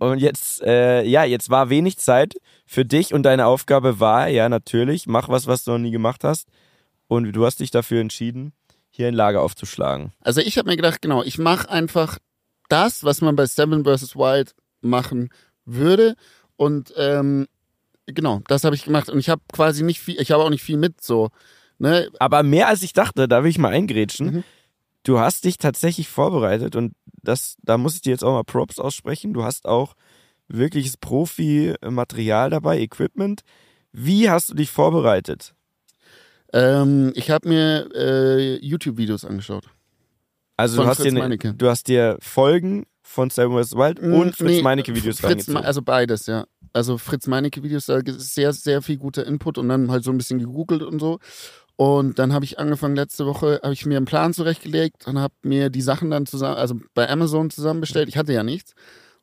Und 0.00 0.18
jetzt, 0.18 0.62
äh, 0.62 1.04
ja, 1.04 1.22
jetzt 1.24 1.50
war 1.50 1.70
wenig 1.70 1.98
Zeit 1.98 2.34
für 2.66 2.84
dich 2.84 3.14
und 3.14 3.22
deine 3.22 3.46
Aufgabe 3.46 4.00
war, 4.00 4.26
ja, 4.28 4.48
natürlich, 4.48 5.06
mach 5.06 5.28
was, 5.28 5.46
was 5.46 5.62
du 5.62 5.72
noch 5.72 5.78
nie 5.78 5.92
gemacht 5.92 6.24
hast. 6.24 6.48
Und 7.06 7.30
du 7.32 7.46
hast 7.46 7.60
dich 7.60 7.70
dafür 7.70 8.00
entschieden, 8.00 8.52
hier 8.92 9.08
ein 9.08 9.14
Lager 9.14 9.40
aufzuschlagen. 9.40 10.12
Also 10.20 10.40
ich 10.40 10.58
habe 10.58 10.68
mir 10.70 10.76
gedacht, 10.76 11.02
genau, 11.02 11.22
ich 11.24 11.38
mache 11.38 11.68
einfach 11.68 12.18
das, 12.68 13.04
was 13.04 13.20
man 13.20 13.34
bei 13.34 13.46
Seven 13.46 13.84
vs. 13.84 14.14
Wild 14.14 14.54
machen 14.82 15.30
würde. 15.64 16.14
Und 16.56 16.92
ähm, 16.96 17.48
genau, 18.06 18.42
das 18.46 18.64
habe 18.64 18.76
ich 18.76 18.84
gemacht. 18.84 19.08
Und 19.08 19.18
ich 19.18 19.30
habe 19.30 19.42
quasi 19.52 19.82
nicht 19.82 20.00
viel, 20.00 20.20
ich 20.20 20.30
habe 20.30 20.44
auch 20.44 20.50
nicht 20.50 20.62
viel 20.62 20.76
mit 20.76 21.02
so. 21.02 21.30
Ne? 21.78 22.10
Aber 22.18 22.42
mehr 22.42 22.68
als 22.68 22.82
ich 22.82 22.92
dachte, 22.92 23.26
da 23.26 23.42
will 23.42 23.50
ich 23.50 23.58
mal 23.58 23.72
eingrätschen. 23.72 24.26
Mhm. 24.26 24.44
Du 25.04 25.18
hast 25.18 25.44
dich 25.44 25.58
tatsächlich 25.58 26.08
vorbereitet 26.08 26.76
und 26.76 26.92
das, 27.22 27.56
da 27.62 27.78
muss 27.78 27.96
ich 27.96 28.02
dir 28.02 28.10
jetzt 28.10 28.22
auch 28.22 28.34
mal 28.34 28.44
Props 28.44 28.78
aussprechen. 28.78 29.32
Du 29.32 29.42
hast 29.42 29.66
auch 29.66 29.94
wirkliches 30.48 30.96
Profi-Material 30.96 32.50
dabei, 32.50 32.78
Equipment. 32.78 33.42
Wie 33.90 34.30
hast 34.30 34.50
du 34.50 34.54
dich 34.54 34.70
vorbereitet? 34.70 35.54
Ähm, 36.52 37.12
ich 37.14 37.30
habe 37.30 37.48
mir 37.48 37.88
äh, 37.94 38.56
YouTube-Videos 38.64 39.24
angeschaut. 39.24 39.64
Also 40.56 40.82
du 40.82 40.88
hast, 40.88 41.02
dir 41.02 41.12
ne, 41.12 41.38
du 41.38 41.68
hast 41.68 41.88
dir 41.88 42.18
Folgen 42.20 42.86
von 43.02 43.30
Seven 43.30 43.56
West 43.56 43.74
Wild 43.74 44.00
und 44.00 44.36
Fritz 44.36 44.48
Nee, 44.48 44.62
Meinecke 44.62 44.94
Videos 44.94 45.20
Fritz, 45.20 45.48
Also 45.48 45.82
beides, 45.82 46.26
ja. 46.26 46.46
Also 46.72 46.98
Fritz 46.98 47.26
Meinecke 47.26 47.62
Videos, 47.62 47.86
da 47.86 47.98
ist 47.98 48.34
sehr, 48.34 48.52
sehr 48.52 48.82
viel 48.82 48.96
guter 48.96 49.26
Input 49.26 49.58
und 49.58 49.68
dann 49.68 49.90
halt 49.90 50.04
so 50.04 50.10
ein 50.10 50.18
bisschen 50.18 50.38
gegoogelt 50.38 50.82
und 50.82 51.00
so. 51.00 51.18
Und 51.76 52.18
dann 52.18 52.32
habe 52.32 52.44
ich 52.44 52.58
angefangen, 52.58 52.96
letzte 52.96 53.26
Woche 53.26 53.60
habe 53.62 53.72
ich 53.72 53.86
mir 53.86 53.96
einen 53.96 54.06
Plan 54.06 54.34
zurechtgelegt 54.34 55.06
und 55.06 55.18
habe 55.18 55.34
mir 55.42 55.70
die 55.70 55.80
Sachen 55.80 56.10
dann 56.10 56.26
zusammen, 56.26 56.56
also 56.56 56.76
bei 56.94 57.08
Amazon 57.08 57.50
zusammenbestellt. 57.50 58.08
Ich 58.08 58.16
hatte 58.16 58.32
ja 58.32 58.42
nichts. 58.42 58.74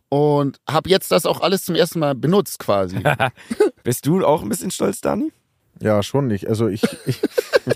Und 0.09 0.57
habe 0.67 0.89
jetzt 0.89 1.11
das 1.11 1.27
auch 1.27 1.41
alles 1.41 1.63
zum 1.63 1.75
ersten 1.75 1.99
Mal 1.99 2.15
benutzt 2.15 2.59
quasi. 2.59 3.01
Bist 3.83 4.07
du 4.07 4.25
auch 4.25 4.41
ein 4.41 4.49
bisschen 4.49 4.71
stolz, 4.71 5.01
Dani? 5.01 5.31
Ja, 5.81 6.03
schon 6.03 6.27
nicht. 6.27 6.47
Also 6.47 6.67
ich, 6.67 6.81
ich, 7.05 7.21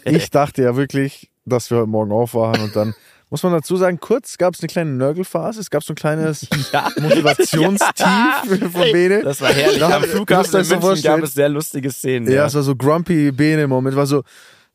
ich 0.06 0.30
dachte 0.30 0.62
ja 0.64 0.76
wirklich, 0.76 1.30
dass 1.46 1.70
wir 1.72 1.78
heute 1.80 1.88
Morgen 1.90 2.12
aufwachen 2.12 2.64
und 2.64 2.76
dann 2.76 2.94
muss 3.30 3.42
man 3.42 3.52
dazu 3.54 3.78
sagen, 3.78 4.00
kurz 4.00 4.38
gab 4.38 4.54
es 4.54 4.60
eine 4.62 4.68
kleine 4.68 4.92
Nörgelphase, 4.92 5.60
es 5.60 5.72
gab 5.72 5.84
so 5.84 5.94
ein 5.94 5.96
kleines 5.96 6.48
Ja. 6.72 6.90
Motivationstief 7.00 8.60
von 8.72 8.92
Bene. 8.92 9.22
Das 9.24 9.42
war 9.42 9.50
herrlich. 9.52 9.80
Da 9.80 9.96
Am 9.98 10.04
Flughafen 10.04 10.62
in 10.62 10.68
München 10.80 11.02
gab 11.04 11.24
es 11.24 11.34
sehr 11.34 11.50
lustige 11.50 11.90
Szenen. 11.92 12.28
Ja, 12.28 12.36
Ja, 12.36 12.46
es 12.46 12.54
war 12.54 12.64
so 12.64 12.76
grumpy 12.76 13.32
Bene-Moment, 13.32 13.96
war 13.96 14.06
so, 14.06 14.24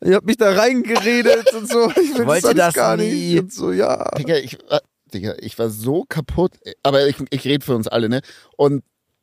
ihr 0.05 0.17
habt 0.17 0.27
mich 0.27 0.37
da 0.37 0.51
reingeredet 0.51 1.53
und 1.55 1.69
so, 1.71 1.91
ich 1.91 2.19
will 2.19 2.27
Wollte 2.27 2.49
das, 2.55 2.67
das 2.67 2.75
gar 2.75 2.97
nie. 2.97 3.35
nicht 3.35 3.43
und 3.43 3.53
so, 3.53 3.73
ja. 3.73 4.09
Digga, 4.19 4.37
ich, 4.37 4.55
äh, 4.71 4.81
Digga, 5.14 5.35
ich 5.38 5.59
war 5.59 5.71
so 5.71 6.05
kaputt. 6.09 6.53
Aber 6.83 7.07
ich, 7.07 7.17
ich 7.31 7.45
rede 7.45 7.64
für 7.64 7.77
uns 7.77 7.87
alle, 7.88 8.09
ne? 8.09 8.23
Und 8.57 8.83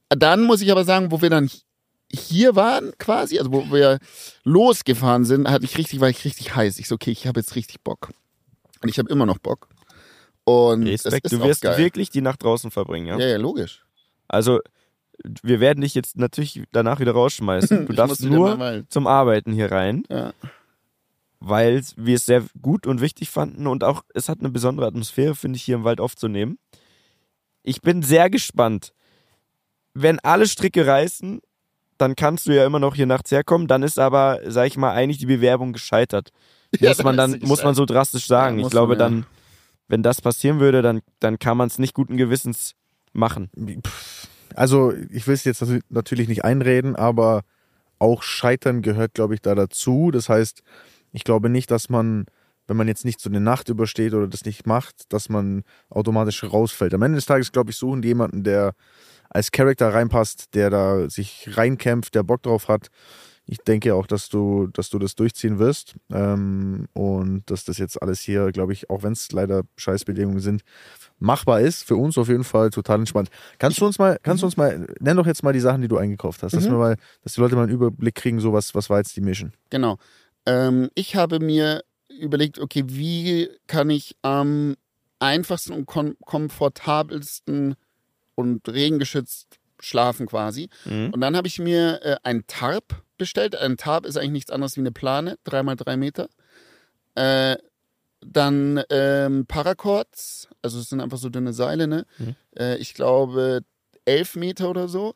dann 0.10 0.44
muss 0.44 0.62
ich 0.62 0.72
aber 0.72 0.84
sagen, 0.86 1.12
wo 1.12 1.22
wir 1.22 1.30
dann 1.30 1.50
hier 2.12 2.56
waren 2.56 2.94
quasi, 2.98 3.40
also 3.40 3.52
wo 3.52 3.72
wir 3.72 4.00
losgefahren 4.44 5.26
sind, 5.26 5.50
hatte 5.50 5.66
ich 5.66 5.78
richtig, 5.78 6.00
war 6.00 6.10
ich 6.10 6.24
richtig 6.26 6.56
heiß. 6.56 6.80
Ich 6.80 6.88
so, 6.88 6.96
okay, 6.96 7.12
ich 7.12 7.28
habe 7.28 7.40
jetzt 7.40 7.56
richtig 7.56 7.82
Bock. 7.82 8.10
Und 8.82 8.90
ich 8.90 9.00
habe 9.00 9.10
immer 9.10 9.26
noch 9.26 9.40
Bock. 9.40 9.68
Und 10.44 10.84
Respekt, 10.88 11.32
du 11.32 11.40
wirst 11.42 11.64
wirklich 11.64 12.12
die 12.12 12.22
Nacht 12.22 12.44
draußen 12.44 12.70
verbringen, 12.70 13.08
ja? 13.08 13.18
Ja, 13.18 13.28
ja, 13.28 13.38
logisch. 13.38 13.84
Also, 14.28 14.60
wir 15.42 15.60
werden 15.60 15.82
dich 15.82 15.96
jetzt 15.96 16.18
natürlich 16.18 16.64
danach 16.72 17.00
wieder 17.00 17.14
rausschmeißen. 17.14 17.86
Du 17.88 17.94
darfst 17.94 18.22
nur 18.22 18.84
zum 18.90 19.08
Arbeiten 19.08 19.52
hier 19.54 19.72
rein, 19.72 20.04
Ja. 20.10 20.34
weil 21.40 21.84
wir 21.96 22.16
es 22.16 22.26
sehr 22.26 22.44
gut 22.62 22.86
und 22.86 23.02
wichtig 23.02 23.30
fanden 23.30 23.66
und 23.66 23.84
auch 23.84 24.04
es 24.14 24.30
hat 24.30 24.40
eine 24.40 24.50
besondere 24.50 24.86
Atmosphäre, 24.88 25.36
finde 25.36 25.58
ich, 25.58 25.64
hier 25.64 25.76
im 25.76 25.84
Wald 25.84 26.00
aufzunehmen. 26.00 26.60
Ich 27.64 27.82
bin 27.82 28.04
sehr 28.04 28.30
gespannt. 28.30 28.94
Wenn 29.96 30.20
alle 30.20 30.48
Stricke 30.48 30.86
reißen, 30.86 31.42
dann 31.98 32.16
kannst 32.16 32.48
du 32.48 32.56
ja 32.56 32.66
immer 32.66 32.80
noch 32.80 32.96
hier 32.96 33.06
nachts 33.06 33.32
herkommen. 33.32 33.68
Dann 33.68 33.84
ist 33.84 34.00
aber, 34.00 34.40
sag 34.46 34.68
ich 34.68 34.78
mal, 34.78 34.92
eigentlich 34.92 35.18
die 35.18 35.26
Bewerbung 35.26 35.74
gescheitert. 35.74 36.30
Ja, 36.80 36.90
muss 36.90 37.04
man 37.04 37.16
dann 37.16 37.40
muss 37.42 37.64
man 37.64 37.74
so 37.74 37.86
drastisch 37.86 38.28
sagen. 38.28 38.60
Ja, 38.60 38.66
ich 38.66 38.72
glaube 38.72 38.98
man, 38.98 39.00
ja. 39.00 39.06
dann, 39.06 39.26
wenn 39.88 40.04
das 40.04 40.20
passieren 40.20 40.60
würde, 40.60 40.82
dann, 40.82 41.00
dann 41.22 41.40
kann 41.40 41.56
man 41.56 41.68
es 41.68 41.80
nicht 41.80 41.94
guten 41.94 42.18
Gewissens 42.18 42.74
machen. 43.14 43.50
Also, 44.56 44.92
ich 45.10 45.26
will 45.26 45.36
es 45.36 45.46
jetzt 45.46 45.64
natürlich 45.90 46.28
nicht 46.28 46.44
einreden, 46.44 46.98
aber 46.98 47.44
auch 47.98 48.24
Scheitern 48.24 48.82
gehört, 48.82 49.14
glaube 49.14 49.36
ich, 49.36 49.42
da 49.42 49.56
dazu. 49.56 50.12
Das 50.12 50.28
heißt, 50.28 50.64
ich 51.14 51.24
glaube 51.24 51.48
nicht, 51.48 51.72
dass 51.72 51.88
man 51.88 52.26
wenn 52.68 52.78
man 52.78 52.88
jetzt 52.88 53.06
nicht 53.06 53.20
so 53.20 53.30
eine 53.30 53.40
Nacht 53.40 53.70
übersteht 53.70 54.14
oder 54.14 54.28
das 54.28 54.46
nicht 54.46 54.66
macht, 54.66 55.12
dass 55.14 55.30
man 55.30 55.64
automatisch 55.90 56.44
rausfällt. 56.44 56.94
Am 56.94 57.02
Ende 57.02 57.18
des 57.18 57.26
Tages, 57.26 57.52
glaube 57.52 57.72
ich, 57.72 57.78
suchen 57.78 58.02
die 58.02 58.10
jemanden, 58.10 58.44
der 58.44 58.74
als 59.36 59.52
Charakter 59.52 59.94
reinpasst, 59.94 60.56
der 60.56 60.70
da 60.70 61.10
sich 61.10 61.50
reinkämpft, 61.58 62.16
der 62.16 62.24
Bock 62.24 62.42
drauf 62.44 62.70
hat. 62.70 62.88
Ich 63.46 63.58
denke 63.60 63.94
auch, 63.94 64.08
dass 64.08 64.30
du, 64.30 64.68
dass 64.68 64.90
du 64.90 64.98
das 64.98 65.14
durchziehen 65.14 65.60
wirst 65.60 65.96
ähm, 66.10 66.88
und 66.94 67.44
dass 67.48 67.66
das 67.66 67.78
jetzt 67.78 68.02
alles 68.02 68.22
hier, 68.22 68.52
glaube 68.54 68.72
ich, 68.74 68.90
auch 68.90 69.04
wenn 69.04 69.12
es 69.12 69.32
leider 69.34 69.64
Scheißbedingungen 69.76 70.40
sind, 70.40 70.62
machbar 71.20 71.60
ist. 71.60 71.84
Für 71.84 71.98
uns 71.98 72.18
auf 72.18 72.30
jeden 72.30 72.46
Fall 72.46 72.70
total 72.70 73.00
entspannt. 73.00 73.30
Kannst 73.60 73.80
du 73.82 73.86
uns 73.86 74.00
mal, 74.00 74.18
kannst 74.24 74.42
du 74.42 74.48
uns 74.48 74.56
mal, 74.58 74.88
nenn 75.00 75.18
doch 75.18 75.28
jetzt 75.28 75.44
mal 75.44 75.54
die 75.54 75.60
Sachen, 75.60 75.82
die 75.82 75.88
du 75.90 75.98
eingekauft 75.98 76.42
hast, 76.42 76.54
dass 76.56 76.64
Mhm. 76.66 76.72
wir 76.72 76.78
mal, 76.78 76.96
dass 77.24 77.34
die 77.34 77.42
Leute 77.42 77.56
mal 77.56 77.64
einen 77.64 77.74
Überblick 77.74 78.16
kriegen, 78.16 78.40
so 78.40 78.54
was, 78.54 78.74
was 78.74 78.90
war 78.90 78.98
jetzt 79.00 79.16
die 79.18 79.22
Mission. 79.22 79.52
Genau. 79.70 79.98
Ähm, 80.48 80.90
ich 80.96 81.16
habe 81.18 81.40
mir 81.40 81.84
überlegt, 82.20 82.58
okay, 82.58 82.84
wie 82.88 83.50
kann 83.68 83.90
ich 83.90 84.16
am 84.24 84.76
einfachsten 85.20 85.74
und 85.74 85.86
kom 85.86 86.16
komfortabelsten 86.26 87.76
und 88.36 88.68
regengeschützt 88.68 89.60
schlafen 89.80 90.28
quasi. 90.28 90.70
Mhm. 90.86 91.12
Und 91.12 91.22
dann 91.22 91.36
habe 91.36 91.48
ich 91.48 91.60
mir 91.60 92.02
äh, 92.04 92.18
ein 92.24 92.46
Tarp 92.48 93.04
bestellt. 93.18 93.56
Ein 93.56 93.78
Tarp 93.78 94.06
ist 94.06 94.18
eigentlich 94.18 94.32
nichts 94.32 94.52
anderes 94.52 94.76
wie 94.76 94.82
eine 94.82 94.92
Plane, 94.92 95.38
drei 95.44 95.64
mal 95.64 95.76
drei 95.76 95.98
Meter. 95.98 96.30
Äh, 97.16 97.58
dann 98.22 98.82
ähm, 98.90 99.46
Paracords, 99.46 100.50
also 100.62 100.80
es 100.80 100.90
sind 100.90 101.00
einfach 101.00 101.18
so 101.18 101.30
dünne 101.30 101.54
Seile, 101.54 101.88
ne? 101.88 102.06
Mhm. 102.18 102.36
Äh, 102.58 102.78
ich 102.78 102.94
glaube 102.94 103.64
elf 104.06 104.36
Meter 104.36 104.70
oder 104.70 104.88
so. 104.88 105.16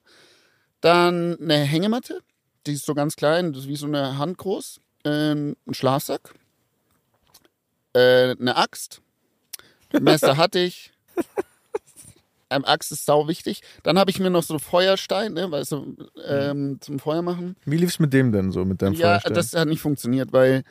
Dann 0.82 1.38
eine 1.40 1.56
Hängematte, 1.56 2.22
die 2.66 2.74
ist 2.74 2.86
so 2.86 2.94
ganz 2.94 3.16
klein, 3.16 3.52
das 3.54 3.64
ist 3.64 3.68
wie 3.68 3.76
so 3.76 3.88
eine 3.88 4.18
Hand 4.18 4.38
groß. 4.38 4.80
Ähm, 5.06 5.56
ein 5.66 5.74
Schlafsack. 5.74 6.36
Äh, 7.94 8.36
eine 8.40 8.56
Axt. 8.56 9.02
Messer 10.00 10.38
hatte 10.38 10.60
ich. 10.60 10.92
Ein 12.50 12.66
Axt 12.66 12.92
ist 12.92 13.06
sau 13.06 13.28
wichtig. 13.28 13.62
Dann 13.84 13.98
habe 14.00 14.10
ich 14.12 14.20
mir 14.20 14.30
noch 14.30 14.44
so 14.44 14.58
Feuerstein, 14.60 15.34
ne, 15.34 15.52
weißt 15.52 15.72
du, 15.72 15.96
ähm, 16.28 16.78
zum 16.82 17.00
Feuer 17.00 17.22
machen. 17.22 17.56
Wie 17.66 17.78
lief's 17.78 18.00
mit 18.00 18.12
dem 18.14 18.32
denn 18.32 18.52
so, 18.52 18.66
mit 18.66 18.82
deinem 18.82 18.94
Ja, 18.94 19.08
Feuerstein? 19.20 19.34
das 19.36 19.54
hat 19.54 19.68
nicht 19.68 19.82
funktioniert, 19.82 20.34
weil 20.34 20.64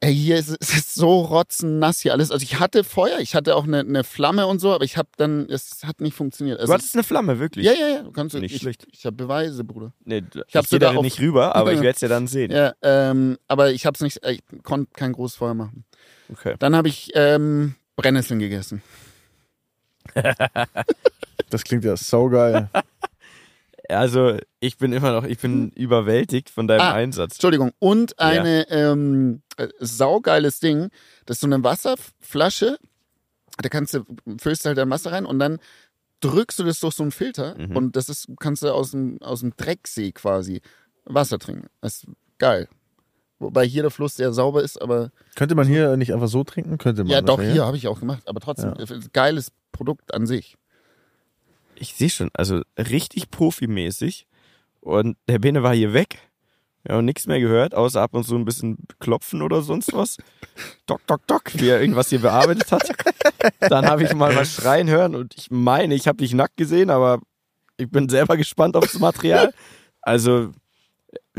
ey, 0.00 0.12
hier 0.14 0.36
ist 0.36 0.48
es 0.60 0.74
ist 0.76 0.94
so 0.94 1.20
rotzennass 1.20 2.00
hier 2.00 2.12
alles. 2.12 2.30
Also 2.30 2.42
ich 2.42 2.58
hatte 2.58 2.82
Feuer, 2.84 3.18
ich 3.20 3.34
hatte 3.34 3.54
auch 3.56 3.64
eine, 3.64 3.78
eine 3.80 4.04
Flamme 4.04 4.46
und 4.46 4.58
so, 4.58 4.72
aber 4.74 4.84
ich 4.84 4.96
habe 4.96 5.08
dann, 5.16 5.48
es 5.48 5.84
hat 5.84 6.00
nicht 6.00 6.14
funktioniert. 6.14 6.58
Also 6.58 6.70
Du 6.70 6.74
hattest 6.74 6.94
eine 6.96 7.04
Flamme, 7.04 7.38
wirklich. 7.38 7.64
ja, 7.64 7.72
ja, 7.72 7.88
ja, 7.88 8.02
du 8.02 8.10
kannst 8.10 8.34
Nicht 8.36 8.54
ich, 8.56 8.60
schlecht. 8.60 8.86
Ich 8.92 9.06
habe 9.06 9.16
Beweise, 9.16 9.62
Bruder. 9.64 9.92
Nee, 10.04 10.18
Ich 10.18 10.36
ich 10.48 10.54
ich 10.62 10.68
sogar 10.68 10.92
da 10.92 10.98
auf- 10.98 11.04
nicht 11.04 11.20
rüber, 11.20 11.54
aber 11.54 11.72
ich 11.72 11.80
werde 11.82 11.94
es 11.94 12.00
ja 12.00 12.08
dann 12.08 12.26
sehen. 12.26 12.50
Ja, 12.50 12.74
ähm, 12.82 13.38
aber 13.46 13.70
ich 13.70 13.86
habe 13.86 13.94
es 13.94 14.00
nicht, 14.00 14.20
ich 14.26 14.42
konnte 14.64 14.90
kein 14.94 15.12
großes 15.12 15.36
Feuer 15.36 15.54
machen. 15.54 15.84
Okay. 16.30 16.56
Dann 16.58 16.74
habe 16.74 16.88
ich 16.88 17.12
ähm, 17.14 17.76
Brennnesseln 17.96 18.40
gegessen. 18.40 18.82
Das 21.50 21.62
klingt 21.64 21.84
ja 21.84 21.96
saugeil. 21.96 22.68
Also, 23.88 24.38
ich 24.60 24.78
bin 24.78 24.92
immer 24.92 25.12
noch, 25.12 25.24
ich 25.24 25.38
bin 25.38 25.70
überwältigt 25.70 26.48
von 26.50 26.66
deinem 26.66 26.80
Ah. 26.80 26.94
Einsatz. 26.94 27.34
Entschuldigung. 27.34 27.72
Und 27.78 28.18
eine 28.18 28.68
ähm, 28.70 29.42
äh, 29.58 29.68
saugeiles 29.78 30.58
Ding. 30.58 30.88
Das 31.26 31.36
ist 31.36 31.40
so 31.42 31.46
eine 31.46 31.62
Wasserflasche. 31.62 32.78
Da 33.58 33.68
kannst 33.68 33.94
du, 33.94 34.04
füllst 34.40 34.64
du 34.64 34.68
halt 34.68 34.78
dein 34.78 34.90
Wasser 34.90 35.12
rein 35.12 35.26
und 35.26 35.38
dann 35.38 35.58
drückst 36.20 36.58
du 36.58 36.64
das 36.64 36.80
durch 36.80 36.94
so 36.94 37.02
einen 37.04 37.12
Filter 37.12 37.56
Mhm. 37.56 37.76
und 37.76 37.96
das 37.96 38.08
ist, 38.08 38.26
kannst 38.40 38.62
du 38.62 38.72
aus 38.72 38.92
dem, 38.92 39.20
aus 39.20 39.40
dem 39.40 39.54
Drecksee 39.56 40.12
quasi 40.12 40.60
Wasser 41.04 41.38
trinken. 41.38 41.68
Das 41.82 41.96
ist 41.98 42.06
geil. 42.38 42.68
Wobei 43.38 43.66
hier 43.66 43.82
der 43.82 43.90
Fluss 43.90 44.16
sehr 44.16 44.32
sauber 44.32 44.62
ist, 44.62 44.80
aber 44.80 45.10
Könnte 45.34 45.54
man 45.54 45.66
hier 45.66 45.96
nicht 45.96 46.12
einfach 46.14 46.28
so 46.28 46.44
trinken? 46.44 46.78
Könnte 46.78 47.02
man. 47.04 47.10
ja, 47.10 47.20
doch, 47.20 47.40
hier 47.42 47.64
habe 47.66 47.76
ich 47.76 47.88
auch 47.88 48.00
gemacht. 48.00 48.22
Aber 48.26 48.40
trotzdem, 48.40 48.74
Ja. 48.78 48.84
geiles 49.12 49.50
Produkt 49.72 50.14
an 50.14 50.26
sich. 50.26 50.56
Ich 51.74 51.94
sehe 51.94 52.10
schon, 52.10 52.30
also 52.34 52.62
richtig 52.78 53.30
profimäßig. 53.30 54.26
Und 54.80 55.16
der 55.28 55.38
Bene 55.40 55.62
war 55.62 55.74
hier 55.74 55.92
weg. 55.92 56.18
Wir 56.84 56.94
haben 56.94 57.04
nichts 57.06 57.26
mehr 57.26 57.40
gehört, 57.40 57.74
außer 57.74 58.00
ab 58.00 58.14
und 58.14 58.24
zu 58.24 58.36
ein 58.36 58.44
bisschen 58.44 58.76
klopfen 59.00 59.40
oder 59.42 59.62
sonst 59.62 59.92
was. 59.94 60.18
Dock, 60.86 61.00
dock, 61.06 61.26
dock, 61.26 61.42
wie 61.54 61.68
er 61.70 61.80
irgendwas 61.80 62.10
hier 62.10 62.20
bearbeitet 62.20 62.70
hat. 62.70 62.88
Dann 63.60 63.86
habe 63.86 64.04
ich 64.04 64.14
mal 64.14 64.36
was 64.36 64.52
schreien 64.52 64.88
hören 64.88 65.14
und 65.14 65.34
ich 65.34 65.50
meine, 65.50 65.94
ich 65.94 66.06
habe 66.06 66.18
dich 66.18 66.34
nackt 66.34 66.56
gesehen, 66.58 66.90
aber 66.90 67.20
ich 67.78 67.90
bin 67.90 68.08
selber 68.10 68.36
gespannt 68.36 68.76
aufs 68.76 68.98
Material. 68.98 69.52
Also 70.02 70.52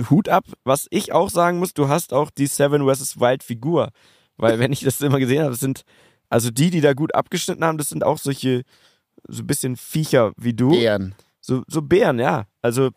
Hut 0.10 0.30
ab. 0.30 0.46
Was 0.64 0.88
ich 0.90 1.12
auch 1.14 1.30
sagen 1.30 1.60
muss, 1.60 1.74
du 1.74 1.88
hast 1.88 2.14
auch 2.14 2.30
die 2.32 2.48
Seven 2.48 2.88
vs. 2.88 3.20
Wild 3.20 3.44
Figur. 3.44 3.90
Weil 4.38 4.60
wenn 4.60 4.74
ich 4.74 4.82
das 4.82 5.02
immer 5.02 5.20
gesehen 5.20 5.42
habe, 5.42 5.52
das 5.52 5.60
sind, 5.62 5.84
also 6.30 6.52
die, 6.52 6.70
die 6.70 6.82
da 6.82 6.94
gut 6.94 7.16
abgeschnitten 7.16 7.64
haben, 7.64 7.78
das 7.78 7.90
sind 7.90 8.04
auch 8.04 8.18
solche, 8.18 8.64
so 9.28 9.44
ein 9.44 9.48
bisschen 9.48 9.76
Viecher 9.78 10.34
wie 10.38 10.54
du. 10.54 10.72
Bären. 10.72 11.16
So, 11.40 11.64
so 11.68 11.82
Bären, 11.82 12.20
ja. 12.20 12.46
Also 12.62 12.90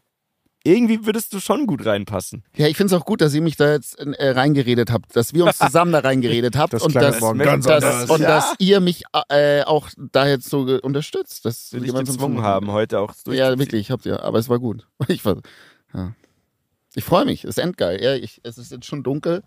irgendwie 0.64 1.06
würdest 1.06 1.32
du 1.32 1.38
schon 1.40 1.66
gut 1.66 1.86
reinpassen. 1.86 2.42
Ja, 2.56 2.66
ich 2.66 2.76
finde 2.76 2.92
es 2.94 3.00
auch 3.00 3.06
gut, 3.06 3.20
dass 3.20 3.32
ihr 3.32 3.40
mich 3.40 3.56
da 3.56 3.70
jetzt 3.72 3.96
äh, 4.00 4.30
reingeredet 4.30 4.90
habt, 4.90 5.14
dass 5.14 5.32
wir 5.32 5.44
uns 5.46 5.58
zusammen 5.58 5.92
da 5.92 6.00
reingeredet 6.00 6.56
habt 6.56 6.72
Das 6.72 6.82
und, 6.82 6.94
dass, 6.96 7.20
morgen 7.20 7.38
das- 7.38 7.62
dass, 7.64 8.10
und 8.10 8.20
Ja. 8.20 8.28
dass 8.28 8.54
ihr 8.58 8.80
mich 8.80 9.04
äh, 9.28 9.62
auch 9.62 9.88
da 9.96 10.26
jetzt 10.26 10.50
so 10.50 10.62
unterstützt. 10.82 11.44
Das 11.44 11.72
Will 11.72 11.84
ich 11.84 11.94
gezwungen 11.94 12.42
haben, 12.42 12.72
heute 12.72 12.98
auch 12.98 13.12
Ja, 13.12 13.14
durchzuziehen. 13.24 13.58
wirklich, 13.60 13.90
habt 13.92 14.04
ihr. 14.06 14.22
Aber 14.24 14.38
es 14.40 14.48
war 14.48 14.58
gut. 14.58 14.88
Ich, 15.08 15.24
war, 15.24 15.36
ja. 15.94 16.12
Ich 16.98 17.04
freue 17.04 17.24
mich, 17.24 17.44
es 17.44 17.50
ist 17.50 17.58
endgeil. 17.58 18.02
Ja, 18.02 18.14
ich, 18.14 18.40
es 18.42 18.58
ist 18.58 18.72
jetzt 18.72 18.84
schon 18.84 19.04
dunkel. 19.04 19.44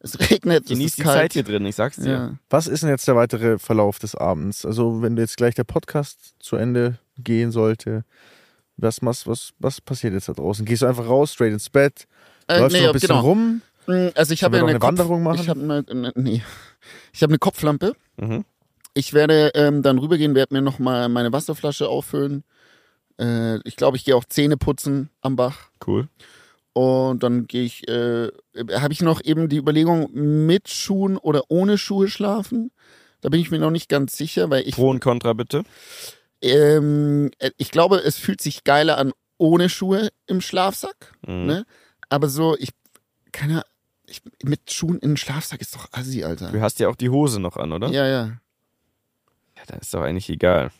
Es 0.00 0.18
regnet, 0.18 0.64
es 0.64 0.70
Genieß 0.70 0.86
ist 0.90 0.98
die 0.98 1.02
kalt. 1.02 1.16
Zeit 1.18 1.32
hier 1.32 1.44
drin, 1.44 1.64
ich 1.64 1.76
sag's 1.76 1.96
dir. 1.96 2.10
Ja. 2.12 2.34
Was 2.50 2.66
ist 2.66 2.82
denn 2.82 2.90
jetzt 2.90 3.06
der 3.06 3.14
weitere 3.14 3.58
Verlauf 3.58 4.00
des 4.00 4.16
Abends? 4.16 4.66
Also, 4.66 5.00
wenn 5.00 5.16
jetzt 5.16 5.36
gleich 5.36 5.54
der 5.54 5.62
Podcast 5.64 6.34
zu 6.40 6.56
Ende 6.56 6.98
gehen 7.16 7.52
sollte, 7.52 8.04
was, 8.76 8.98
was, 9.02 9.26
was, 9.28 9.52
was 9.60 9.80
passiert 9.80 10.14
jetzt 10.14 10.28
da 10.28 10.32
draußen? 10.32 10.66
Gehst 10.66 10.82
du 10.82 10.86
einfach 10.86 11.06
raus, 11.06 11.32
straight 11.32 11.52
ins 11.52 11.70
Bett? 11.70 12.06
Äh, 12.48 12.58
Läufst 12.58 12.76
nee, 12.76 12.82
du 12.82 12.88
ein 12.88 12.92
bisschen 12.92 13.08
genau. 13.08 13.20
rum? 13.20 13.62
Mm, 13.86 14.08
Also 14.16 14.34
ich 14.34 14.42
habe 14.42 14.56
ja 14.56 14.62
eine, 14.62 14.70
eine 14.70 14.78
Kopf, 14.80 14.88
Wanderung 14.88 15.22
machen? 15.22 15.40
Ich 15.40 15.48
habe 15.48 15.60
eine, 15.60 16.12
nee. 16.16 16.42
ich 17.12 17.22
habe 17.22 17.30
eine 17.30 17.38
Kopflampe. 17.38 17.94
Mhm. 18.16 18.44
Ich 18.94 19.14
werde 19.14 19.52
ähm, 19.54 19.82
dann 19.82 19.98
rübergehen, 19.98 20.34
werde 20.34 20.54
mir 20.54 20.60
nochmal 20.60 21.08
meine 21.08 21.32
Wasserflasche 21.32 21.88
auffüllen. 21.88 22.42
Äh, 23.18 23.60
ich 23.66 23.76
glaube, 23.76 23.96
ich 23.96 24.04
gehe 24.04 24.16
auch 24.16 24.24
Zähne 24.24 24.56
putzen 24.56 25.08
am 25.20 25.36
Bach. 25.36 25.70
Cool. 25.86 26.08
Und 26.74 27.22
dann 27.22 27.46
gehe 27.46 27.62
ich, 27.62 27.88
äh, 27.88 28.28
habe 28.72 28.92
ich 28.92 29.00
noch 29.00 29.24
eben 29.24 29.48
die 29.48 29.58
Überlegung, 29.58 30.10
mit 30.12 30.68
Schuhen 30.68 31.16
oder 31.16 31.44
ohne 31.48 31.78
Schuhe 31.78 32.08
schlafen. 32.08 32.72
Da 33.20 33.28
bin 33.28 33.40
ich 33.40 33.50
mir 33.50 33.60
noch 33.60 33.70
nicht 33.70 33.88
ganz 33.88 34.16
sicher, 34.16 34.50
weil 34.50 34.68
ich, 34.68 34.74
Pro 34.74 34.90
und 34.90 35.00
Contra 35.00 35.32
bitte. 35.32 35.62
ähm, 36.42 37.30
äh, 37.38 37.52
ich 37.56 37.70
glaube, 37.70 37.98
es 37.98 38.18
fühlt 38.18 38.40
sich 38.40 38.64
geiler 38.64 38.98
an 38.98 39.12
ohne 39.38 39.68
Schuhe 39.68 40.10
im 40.26 40.40
Schlafsack. 40.40 41.14
Mhm. 41.26 41.46
Ne? 41.46 41.66
Aber 42.08 42.28
so, 42.28 42.56
ich, 42.58 42.70
keine 43.30 43.62
ich, 44.06 44.20
mit 44.42 44.72
Schuhen 44.72 44.98
in 44.98 45.12
den 45.12 45.16
Schlafsack 45.16 45.60
ist 45.60 45.74
doch 45.74 45.88
assi, 45.92 46.24
Alter. 46.24 46.50
Du 46.50 46.60
hast 46.60 46.80
ja 46.80 46.88
auch 46.88 46.96
die 46.96 47.08
Hose 47.08 47.40
noch 47.40 47.56
an, 47.56 47.72
oder? 47.72 47.88
Ja, 47.88 48.06
ja. 48.06 48.26
Ja, 49.56 49.62
dann 49.68 49.78
ist 49.78 49.94
doch 49.94 50.02
eigentlich 50.02 50.28
egal. 50.28 50.70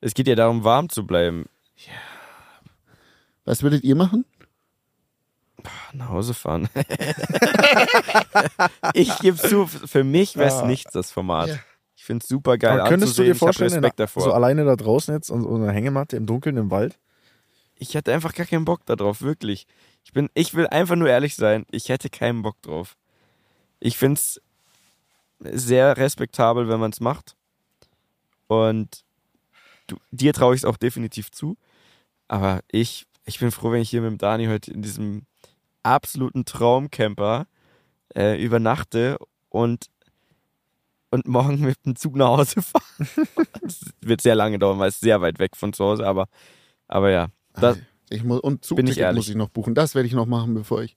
Es 0.00 0.12
geht 0.12 0.26
ja 0.26 0.34
darum, 0.34 0.64
warm 0.64 0.88
zu 0.88 1.06
bleiben. 1.06 1.46
Was 3.44 3.62
würdet 3.62 3.84
ihr 3.84 3.96
machen? 3.96 4.24
Nach 5.92 6.08
Hause 6.10 6.34
fahren. 6.34 6.68
ich 8.94 9.16
gebe 9.18 9.36
zu, 9.36 9.66
für 9.66 10.04
mich 10.04 10.36
wäre 10.36 10.48
es 10.48 10.60
Ja. 10.60 10.66
nichts, 10.66 10.92
das 10.92 11.10
Format. 11.10 11.48
Ja. 11.48 11.58
Ich 11.96 12.04
finde 12.04 12.22
es 12.22 12.28
super 12.28 12.58
geil 12.58 12.80
Aber 12.80 12.88
könntest 12.88 13.18
du 13.18 13.22
anzusehen. 13.22 13.26
dir 13.26 13.32
ich 13.32 13.36
habe 13.40 13.46
vorstellen, 13.46 13.72
Respekt 13.72 14.00
davor. 14.00 14.22
so 14.24 14.32
alleine 14.32 14.64
da 14.64 14.76
draußen 14.76 15.14
jetzt 15.14 15.30
und 15.30 15.42
so 15.42 15.54
eine 15.54 15.72
Hängematte 15.72 16.16
im 16.16 16.26
Dunkeln 16.26 16.56
im 16.56 16.70
Wald? 16.70 16.98
ich 17.76 17.94
hätte 17.94 18.14
einfach 18.14 18.32
gar 18.32 18.46
keinen 18.46 18.64
Bock 18.64 18.86
darauf, 18.86 19.20
wirklich. 19.20 19.66
Ich 20.04 20.12
bin, 20.12 20.30
ich 20.34 20.54
will 20.54 20.66
einfach 20.68 20.94
nur 20.96 21.08
ehrlich 21.08 21.34
sein. 21.34 21.66
Ich 21.70 21.88
hätte 21.88 22.08
keinen 22.08 22.42
Bock 22.42 22.60
drauf. 22.62 22.96
Ich 23.80 23.98
finde 23.98 24.20
es 24.20 24.40
sehr 25.40 25.96
respektabel, 25.96 26.68
wenn 26.68 26.78
man 26.80 26.92
es 26.92 27.00
macht. 27.00 27.34
Und 28.46 29.04
du, 29.88 29.96
dir 30.12 30.32
traue 30.32 30.54
ich 30.54 30.60
es 30.60 30.64
auch 30.64 30.76
definitiv 30.76 31.30
zu. 31.32 31.56
Aber 32.28 32.60
ich, 32.70 33.06
ich 33.24 33.38
bin 33.38 33.50
froh, 33.50 33.72
wenn 33.72 33.80
ich 33.82 33.90
hier 33.90 34.02
mit 34.02 34.10
dem 34.10 34.18
Dani 34.18 34.46
heute 34.46 34.70
in 34.72 34.82
diesem 34.82 35.22
absoluten 35.82 36.44
Traumcamper 36.44 37.46
äh, 38.14 38.42
übernachte 38.42 39.18
und, 39.48 39.86
und 41.10 41.26
morgen 41.26 41.60
mit 41.60 41.84
dem 41.86 41.96
Zug 41.96 42.16
nach 42.16 42.28
Hause 42.28 42.62
fahre. 42.62 43.26
das 43.62 43.80
wird 44.00 44.20
sehr 44.20 44.34
lange 44.34 44.58
dauern, 44.58 44.78
weil 44.78 44.88
es 44.88 45.00
sehr 45.00 45.20
weit 45.20 45.38
weg 45.38 45.56
von 45.56 45.72
zu 45.72 45.84
Hause, 45.84 46.06
aber, 46.06 46.26
aber 46.88 47.10
ja. 47.10 47.28
Das, 47.54 47.78
Ich 48.10 48.24
muss, 48.24 48.40
und 48.40 48.52
Bin 48.52 48.58
ich 48.60 48.66
Zugticket 48.66 48.98
ehrlich. 48.98 49.16
muss 49.16 49.28
ich 49.28 49.36
noch 49.36 49.48
buchen. 49.48 49.74
Das 49.74 49.94
werde 49.94 50.06
ich 50.06 50.14
noch 50.14 50.26
machen, 50.26 50.54
bevor 50.54 50.82
ich, 50.82 50.96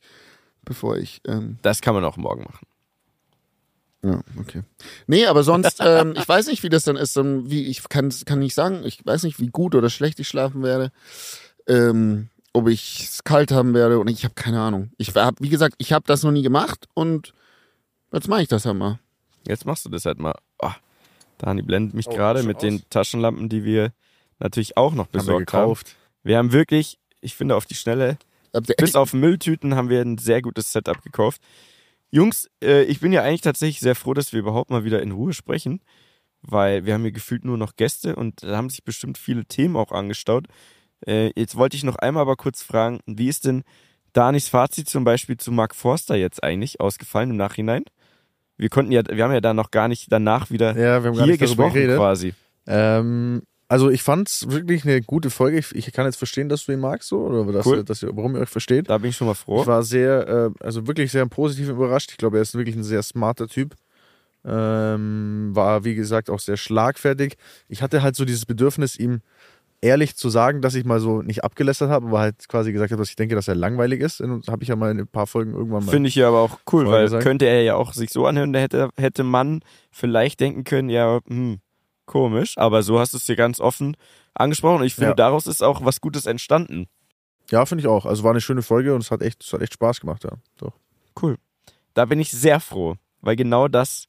bevor 0.63 0.97
ich, 0.97 1.21
ähm, 1.27 1.57
das 1.61 1.81
kann 1.81 1.93
man 1.95 2.03
auch 2.03 2.17
morgen 2.17 2.43
machen. 2.43 2.67
ja, 4.03 4.21
okay. 4.39 4.63
Nee, 5.07 5.25
aber 5.27 5.43
sonst, 5.43 5.77
ähm, 5.79 6.13
ich 6.17 6.27
weiß 6.27 6.47
nicht, 6.47 6.63
wie 6.63 6.69
das 6.69 6.83
dann 6.83 6.97
ist, 6.97 7.15
ähm, 7.17 7.49
wie, 7.49 7.65
ich 7.65 7.87
kann, 7.89 8.11
kann 8.25 8.39
nicht 8.39 8.53
sagen, 8.53 8.83
ich 8.85 9.05
weiß 9.05 9.23
nicht, 9.23 9.39
wie 9.39 9.47
gut 9.47 9.75
oder 9.75 9.89
schlecht 9.89 10.19
ich 10.19 10.27
schlafen 10.27 10.63
werde, 10.63 10.91
ähm, 11.67 12.29
ob 12.53 12.67
ich 12.67 13.03
es 13.03 13.23
kalt 13.23 13.51
haben 13.51 13.73
werde 13.73 13.99
und 13.99 14.07
ich 14.09 14.23
habe 14.23 14.33
keine 14.33 14.61
Ahnung. 14.61 14.91
Ich 14.97 15.13
hab, 15.15 15.39
wie 15.41 15.49
gesagt, 15.49 15.75
ich 15.77 15.93
habe 15.93 16.05
das 16.07 16.23
noch 16.23 16.31
nie 16.31 16.43
gemacht 16.43 16.87
und 16.93 17.33
Jetzt 18.13 18.29
mache 18.29 18.41
ich 18.41 18.47
das 18.47 18.65
halt 18.65 18.77
mal. 18.77 18.99
Jetzt 19.45 19.65
machst 19.65 19.83
du 19.85 19.89
das 19.89 20.05
halt 20.05 20.17
mal. 20.17 20.33
Oh, 20.59 20.71
Dani 21.39 21.61
blendet 21.61 21.93
mich 21.93 22.07
Oh, 22.07 22.11
gerade 22.13 22.41
mit 22.43 22.55
aus? 22.57 22.61
den 22.61 22.81
Taschenlampen, 22.89 23.49
die 23.49 23.65
wir 23.65 23.91
natürlich 24.39 24.77
auch 24.77 24.93
noch 24.93 25.07
Haben 25.07 25.13
wir 25.13 25.19
besorgt 25.19 25.53
haben. 25.53 25.61
gekauft. 25.63 25.95
Wir 26.23 26.37
haben 26.37 26.53
wirklich, 26.53 26.99
ich 27.19 27.35
finde 27.35 27.55
auf 27.57 27.65
die 27.65 27.75
Schnelle, 27.75 28.17
bis 28.77 28.95
auf 28.95 29.11
Mülltüten 29.13 29.75
haben 29.75 29.89
wir 29.89 30.01
ein 30.01 30.17
sehr 30.17 30.41
gutes 30.41 30.71
Setup 30.71 31.01
gekauft. 31.03 31.41
Jungs, 32.09 32.49
äh, 32.63 32.83
ich 32.83 33.01
bin 33.01 33.11
ja 33.11 33.23
eigentlich 33.23 33.41
tatsächlich 33.41 33.81
sehr 33.81 33.95
froh, 33.95 34.13
dass 34.13 34.31
wir 34.31 34.39
überhaupt 34.39 34.69
mal 34.71 34.85
wieder 34.85 35.01
in 35.01 35.11
Ruhe 35.11 35.33
sprechen, 35.33 35.81
weil 36.41 36.85
wir 36.85 36.93
haben 36.93 37.01
hier 37.01 37.11
gefühlt 37.11 37.43
nur 37.43 37.57
noch 37.57 37.75
Gäste 37.75 38.15
und 38.15 38.41
da 38.41 38.55
haben 38.55 38.69
sich 38.69 38.83
bestimmt 38.85 39.17
viele 39.17 39.43
Themen 39.45 39.75
auch 39.75 39.91
angestaut. 39.91 40.47
Äh, 41.05 41.31
jetzt 41.35 41.55
wollte 41.55 41.77
ich 41.77 41.83
noch 41.83 41.97
einmal 41.97 42.21
aber 42.21 42.35
kurz 42.35 42.63
fragen, 42.63 42.99
wie 43.05 43.27
ist 43.27 43.45
denn 43.45 43.63
Danis 44.13 44.49
Fazit 44.49 44.89
zum 44.89 45.03
Beispiel 45.03 45.37
zu 45.37 45.51
Mark 45.51 45.75
Forster 45.75 46.15
jetzt 46.15 46.43
eigentlich 46.43 46.79
ausgefallen 46.79 47.31
im 47.31 47.37
Nachhinein? 47.37 47.83
Wir 48.57 48.69
konnten 48.69 48.91
ja, 48.91 49.03
wir 49.07 49.23
haben 49.23 49.33
ja 49.33 49.41
da 49.41 49.53
noch 49.53 49.69
gar 49.69 49.87
nicht 49.87 50.11
danach 50.11 50.49
wieder 50.49 50.75
Ja, 50.75 51.03
wir 51.03 51.11
haben 51.11 51.17
gar 51.17 51.25
hier 51.27 51.37
gesprochen 51.37 51.87
quasi. 51.87 52.33
Ähm, 52.65 53.43
also 53.69 53.89
ich 53.89 54.01
fand's 54.01 54.49
wirklich 54.49 54.85
eine 54.85 55.01
gute 55.01 55.29
Folge. 55.29 55.59
Ich, 55.59 55.75
ich 55.75 55.91
kann 55.91 56.05
jetzt 56.05 56.15
verstehen, 56.15 56.49
dass 56.49 56.65
du 56.65 56.71
ihn 56.71 56.79
magst, 56.79 57.09
so, 57.09 57.19
oder 57.19 57.51
dass, 57.51 57.65
Cool. 57.65 57.83
dass 57.83 58.01
ihr, 58.01 58.15
warum 58.15 58.35
ihr 58.35 58.41
euch 58.41 58.49
versteht. 58.49 58.89
Da 58.89 58.97
bin 58.97 59.09
ich 59.09 59.17
schon 59.17 59.27
mal 59.27 59.33
froh. 59.33 59.61
Ich 59.61 59.67
war 59.67 59.83
sehr, 59.83 60.27
äh, 60.27 60.63
also 60.63 60.87
wirklich 60.87 61.11
sehr 61.11 61.25
positiv 61.25 61.69
überrascht. 61.69 62.11
Ich 62.11 62.17
glaube, 62.17 62.37
er 62.37 62.41
ist 62.41 62.55
wirklich 62.55 62.75
ein 62.75 62.83
sehr 62.83 63.03
smarter 63.03 63.47
Typ. 63.47 63.75
Ähm, 64.45 65.49
war, 65.53 65.83
wie 65.83 65.95
gesagt, 65.95 66.29
auch 66.29 66.39
sehr 66.39 66.55
schlagfertig. 66.55 67.35
Ich 67.67 67.81
hatte 67.81 68.01
halt 68.01 68.15
so 68.15 68.23
dieses 68.23 68.45
Bedürfnis, 68.45 68.95
ihm 68.95 69.21
ehrlich 69.81 70.15
zu 70.15 70.29
sagen, 70.29 70.61
dass 70.61 70.75
ich 70.75 70.85
mal 70.85 70.99
so 70.99 71.21
nicht 71.21 71.43
abgelästert 71.43 71.89
habe, 71.89 72.07
aber 72.07 72.19
halt 72.19 72.47
quasi 72.47 72.71
gesagt 72.71 72.91
habe, 72.91 73.01
dass 73.01 73.09
ich 73.09 73.15
denke, 73.15 73.35
dass 73.35 73.47
er 73.47 73.55
langweilig 73.55 74.01
ist. 74.01 74.19
Habe 74.21 74.63
ich 74.63 74.69
ja 74.69 74.75
mal 74.75 74.91
in 74.91 74.99
ein 74.99 75.07
paar 75.07 75.27
Folgen 75.27 75.53
irgendwann 75.53 75.85
mal. 75.85 75.91
Finde 75.91 76.09
ich 76.09 76.15
ja 76.15 76.27
aber 76.27 76.39
auch 76.39 76.59
cool, 76.71 76.87
weil 76.87 77.03
gesagt. 77.03 77.23
könnte 77.23 77.45
er 77.45 77.63
ja 77.63 77.75
auch 77.75 77.93
sich 77.93 78.11
so 78.11 78.25
anhören, 78.25 78.53
da 78.53 78.59
hätte, 78.59 78.89
hätte 78.97 79.23
man 79.23 79.61
vielleicht 79.91 80.39
denken 80.39 80.63
können, 80.63 80.89
ja, 80.89 81.19
hm, 81.27 81.59
komisch, 82.05 82.57
aber 82.57 82.83
so 82.83 82.99
hast 82.99 83.13
du 83.13 83.17
es 83.17 83.25
dir 83.25 83.35
ganz 83.35 83.59
offen 83.59 83.95
angesprochen 84.33 84.79
und 84.81 84.85
ich 84.85 84.95
finde, 84.95 85.09
Ja. 85.09 85.15
daraus 85.15 85.45
ist 85.47 85.61
auch 85.61 85.83
was 85.83 86.01
Gutes 86.01 86.25
entstanden. 86.25 86.87
Ja, 87.49 87.65
finde 87.65 87.81
ich 87.81 87.87
auch. 87.87 88.05
Also 88.05 88.23
war 88.23 88.31
eine 88.31 88.41
schöne 88.41 88.61
Folge 88.61 88.93
und 88.93 89.01
es 89.01 89.11
hat 89.11 89.21
echt, 89.21 89.43
es 89.43 89.53
hat 89.53 89.61
echt 89.61 89.73
Spaß 89.73 90.01
gemacht, 90.01 90.23
ja. 90.23 90.31
Doch. 90.57 90.73
Da 91.93 92.05
bin 92.05 92.19
ich 92.19 92.29
sehr 92.31 92.59
froh, 92.59 92.95
weil 93.21 93.35
genau 93.35 93.67
das 93.67 94.07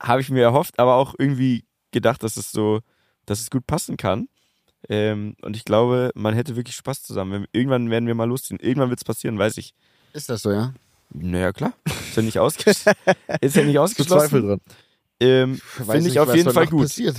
habe 0.00 0.22
ich 0.22 0.30
mir 0.30 0.42
erhofft, 0.42 0.78
aber 0.78 0.94
auch 0.94 1.14
irgendwie 1.18 1.64
gedacht, 1.90 2.22
dass 2.22 2.38
es 2.38 2.50
so, 2.50 2.80
dass 3.26 3.40
es 3.40 3.50
gut 3.50 3.66
passen 3.66 3.98
kann. 3.98 4.28
Ähm, 4.88 5.36
und 5.42 5.56
ich 5.56 5.64
glaube, 5.64 6.10
man 6.14 6.34
hätte 6.34 6.56
wirklich 6.56 6.76
Spaß 6.76 7.02
zusammen. 7.02 7.46
Irgendwann 7.52 7.90
werden 7.90 8.06
wir 8.06 8.14
mal 8.14 8.28
losziehen. 8.28 8.58
Irgendwann 8.60 8.90
wird 8.90 9.00
es 9.00 9.04
passieren, 9.04 9.38
weiß 9.38 9.56
ich. 9.58 9.74
Ist 10.12 10.28
das 10.28 10.42
so, 10.42 10.50
ja? 10.50 10.74
Naja, 11.10 11.52
klar. 11.52 11.74
Ist 11.84 12.16
ja 12.16 12.22
nicht, 12.22 12.38
ausges 12.38 12.84
ist 13.40 13.56
ja 13.56 13.64
nicht 13.64 13.74
Zu 13.74 13.74
Zweifel 13.74 13.78
ausgeschlossen. 13.78 14.46
dran. 14.46 14.60
Ähm, 15.20 15.60
Finde 15.60 16.08
ich 16.08 16.18
auf 16.18 16.34
jeden 16.34 16.52
Fall 16.52 16.66
gut. 16.66 16.82
Passiert. 16.82 17.16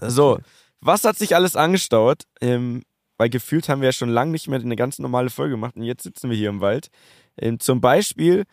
So, 0.00 0.38
was 0.80 1.04
hat 1.04 1.16
sich 1.16 1.36
alles 1.36 1.54
angestaut? 1.54 2.24
Ähm, 2.40 2.82
weil 3.18 3.30
gefühlt 3.30 3.68
haben 3.68 3.80
wir 3.82 3.88
ja 3.88 3.92
schon 3.92 4.08
lange 4.08 4.32
nicht 4.32 4.48
mehr 4.48 4.58
eine 4.58 4.74
ganz 4.74 4.98
normale 4.98 5.30
Folge 5.30 5.52
gemacht 5.52 5.76
und 5.76 5.84
jetzt 5.84 6.02
sitzen 6.02 6.28
wir 6.28 6.36
hier 6.36 6.48
im 6.48 6.60
Wald. 6.60 6.88
Ähm, 7.36 7.60
zum 7.60 7.80
Beispiel, 7.80 8.44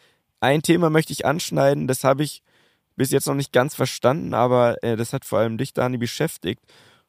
ein 0.42 0.62
Thema 0.62 0.90
möchte 0.90 1.12
ich 1.12 1.26
anschneiden, 1.26 1.88
das 1.88 2.04
habe 2.04 2.24
ich 2.24 2.44
bis 2.96 3.12
jetzt 3.12 3.28
noch 3.28 3.36
nicht 3.36 3.52
ganz 3.52 3.74
verstanden, 3.74 4.34
aber 4.34 4.84
äh, 4.84 4.96
das 4.96 5.14
hat 5.14 5.26
vor 5.26 5.40
allem 5.40 5.58
dich, 5.58 5.74
Dani, 5.74 5.98
beschäftigt. 5.98 6.62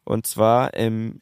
Und 0.05 0.27
zwar 0.27 0.75
ähm, 0.75 1.21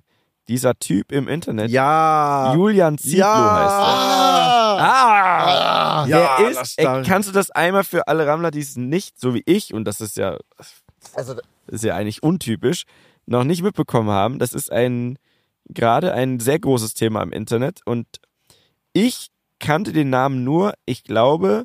dieser 0.48 0.78
Typ 0.78 1.12
im 1.12 1.28
Internet, 1.28 1.70
Ja. 1.70 2.54
Julian 2.54 2.96
Zietlow 2.98 3.18
Ja. 3.18 3.54
heißt 3.54 3.74
er. 3.74 4.78
Ah! 4.80 6.02
Ah! 6.02 6.06
Ja, 6.06 6.36
der 6.38 6.48
ist, 6.50 6.78
ey, 6.78 7.02
kannst 7.04 7.28
du 7.28 7.32
das 7.32 7.50
einmal 7.50 7.84
für 7.84 8.06
alle 8.08 8.26
Rammler, 8.26 8.50
die 8.50 8.60
es 8.60 8.76
nicht, 8.76 9.18
so 9.18 9.34
wie 9.34 9.42
ich, 9.44 9.74
und 9.74 9.84
das 9.84 10.00
ist 10.00 10.16
ja 10.16 10.38
Also, 11.14 11.34
ist 11.66 11.84
ja 11.84 11.94
eigentlich 11.96 12.22
untypisch, 12.22 12.84
noch 13.26 13.44
nicht 13.44 13.62
mitbekommen 13.62 14.10
haben, 14.10 14.38
das 14.38 14.52
ist 14.52 14.70
ein 14.72 15.18
gerade 15.70 16.14
ein 16.14 16.40
sehr 16.40 16.58
großes 16.58 16.94
Thema 16.94 17.22
im 17.22 17.30
Internet 17.32 17.80
und 17.84 18.06
ich 18.94 19.28
kannte 19.60 19.92
den 19.92 20.08
Namen 20.10 20.44
nur, 20.44 20.72
ich 20.86 21.04
glaube, 21.04 21.64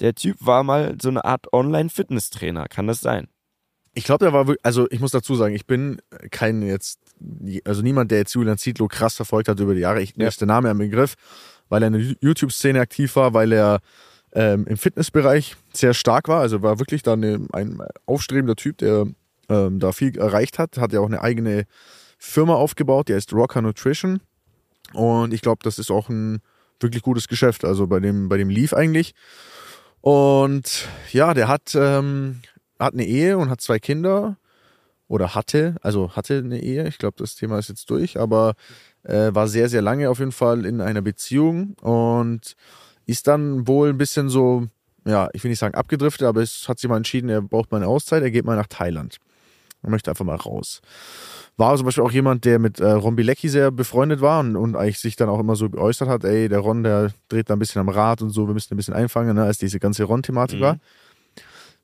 der 0.00 0.14
Typ 0.14 0.36
war 0.40 0.62
mal 0.62 0.96
so 1.02 1.08
eine 1.10 1.24
Art 1.24 1.52
Online-Fitness-Trainer, 1.52 2.66
kann 2.68 2.86
das 2.86 3.00
sein? 3.00 3.28
Ich 3.94 4.04
glaube, 4.04 4.24
der 4.24 4.32
war 4.32 4.46
wirklich, 4.46 4.64
also 4.64 4.86
ich 4.90 5.00
muss 5.00 5.10
dazu 5.10 5.34
sagen, 5.34 5.54
ich 5.54 5.66
bin 5.66 6.00
kein 6.30 6.62
jetzt, 6.62 6.98
also 7.64 7.82
niemand, 7.82 8.10
der 8.10 8.18
jetzt 8.18 8.34
Julian 8.34 8.58
Zietlow 8.58 8.88
krass 8.88 9.16
verfolgt 9.16 9.48
hat 9.48 9.60
über 9.60 9.74
die 9.74 9.80
Jahre. 9.80 10.00
Ich, 10.00 10.14
Ja. 10.16 10.28
ist 10.28 10.40
der 10.40 10.48
Name 10.48 10.70
am 10.70 10.78
Begriff, 10.78 11.14
weil 11.68 11.82
er 11.82 11.88
in 11.88 11.92
der 11.92 12.16
YouTube-Szene 12.20 12.80
aktiv 12.80 13.14
war, 13.16 13.34
weil 13.34 13.52
er 13.52 13.80
ähm, 14.32 14.66
im 14.66 14.78
Fitnessbereich 14.78 15.56
sehr 15.74 15.92
stark 15.92 16.28
war. 16.28 16.40
Also 16.40 16.62
war 16.62 16.78
wirklich 16.78 17.02
dann 17.02 17.22
eine, 17.22 17.46
ein 17.52 17.82
aufstrebender 18.06 18.56
Typ, 18.56 18.78
der 18.78 19.06
ähm, 19.50 19.78
da 19.78 19.92
viel 19.92 20.16
erreicht 20.16 20.58
hat. 20.58 20.78
Hat 20.78 20.92
ja 20.92 21.00
auch 21.00 21.06
eine 21.06 21.20
eigene 21.20 21.64
Firma 22.18 22.54
aufgebaut, 22.54 23.08
die 23.08 23.14
heißt 23.14 23.32
Rocker 23.34 23.60
Nutrition. 23.60 24.20
Und 24.94 25.34
ich 25.34 25.42
glaube, 25.42 25.60
das 25.62 25.78
ist 25.78 25.90
auch 25.90 26.08
ein 26.08 26.40
wirklich 26.80 27.02
gutes 27.02 27.28
Geschäft. 27.28 27.64
Also 27.64 27.86
bei 27.86 28.00
dem, 28.00 28.28
bei 28.28 28.38
dem 28.38 28.48
lief 28.48 28.72
eigentlich. 28.72 29.14
Und 30.00 30.88
ja, 31.12 31.32
der 31.34 31.48
hat, 31.48 31.74
ähm, 31.74 32.40
hat 32.84 32.94
eine 32.94 33.04
Ehe 33.06 33.38
und 33.38 33.50
hat 33.50 33.60
zwei 33.60 33.78
Kinder. 33.78 34.36
Oder 35.08 35.34
hatte, 35.34 35.76
also 35.82 36.12
hatte 36.16 36.38
eine 36.38 36.62
Ehe. 36.62 36.88
Ich 36.88 36.96
glaube, 36.96 37.16
das 37.18 37.34
Thema 37.34 37.58
ist 37.58 37.68
jetzt 37.68 37.90
durch, 37.90 38.18
aber 38.18 38.54
äh, 39.02 39.28
war 39.34 39.46
sehr, 39.46 39.68
sehr 39.68 39.82
lange 39.82 40.08
auf 40.08 40.20
jeden 40.20 40.32
Fall 40.32 40.64
in 40.64 40.80
einer 40.80 41.02
Beziehung 41.02 41.74
und 41.82 42.54
ist 43.04 43.26
dann 43.26 43.66
wohl 43.68 43.90
ein 43.90 43.98
bisschen 43.98 44.30
so, 44.30 44.68
ja, 45.04 45.28
ich 45.34 45.44
will 45.44 45.50
nicht 45.50 45.58
sagen 45.58 45.74
abgedriftet, 45.74 46.26
aber 46.26 46.40
es 46.40 46.66
hat 46.66 46.78
sich 46.78 46.88
mal 46.88 46.96
entschieden, 46.96 47.28
er 47.28 47.42
braucht 47.42 47.70
mal 47.72 47.78
eine 47.78 47.88
Auszeit, 47.88 48.22
er 48.22 48.30
geht 48.30 48.46
mal 48.46 48.56
nach 48.56 48.68
Thailand. 48.68 49.18
Er 49.82 49.90
möchte 49.90 50.10
einfach 50.10 50.24
mal 50.24 50.36
raus. 50.36 50.80
War 51.58 51.76
zum 51.76 51.84
Beispiel 51.84 52.04
auch 52.04 52.12
jemand, 52.12 52.46
der 52.46 52.58
mit 52.58 52.80
äh, 52.80 52.90
Ron 52.92 53.16
Bilecki 53.16 53.50
sehr 53.50 53.70
befreundet 53.70 54.22
war 54.22 54.40
und, 54.40 54.56
und 54.56 54.76
eigentlich 54.76 54.98
sich 55.00 55.16
dann 55.16 55.28
auch 55.28 55.40
immer 55.40 55.56
so 55.56 55.68
geäußert 55.68 56.08
hat, 56.08 56.24
ey, 56.24 56.48
der 56.48 56.60
Ron, 56.60 56.84
der 56.84 57.10
dreht 57.28 57.50
da 57.50 57.54
ein 57.54 57.58
bisschen 57.58 57.80
am 57.80 57.90
Rad 57.90 58.22
und 58.22 58.30
so, 58.30 58.46
wir 58.46 58.54
müssen 58.54 58.72
ein 58.72 58.78
bisschen 58.78 58.94
einfangen, 58.94 59.36
ne, 59.36 59.42
als 59.42 59.58
diese 59.58 59.78
ganze 59.78 60.04
Ron-Thematik 60.04 60.58
Mhm. 60.58 60.62
war. 60.62 60.78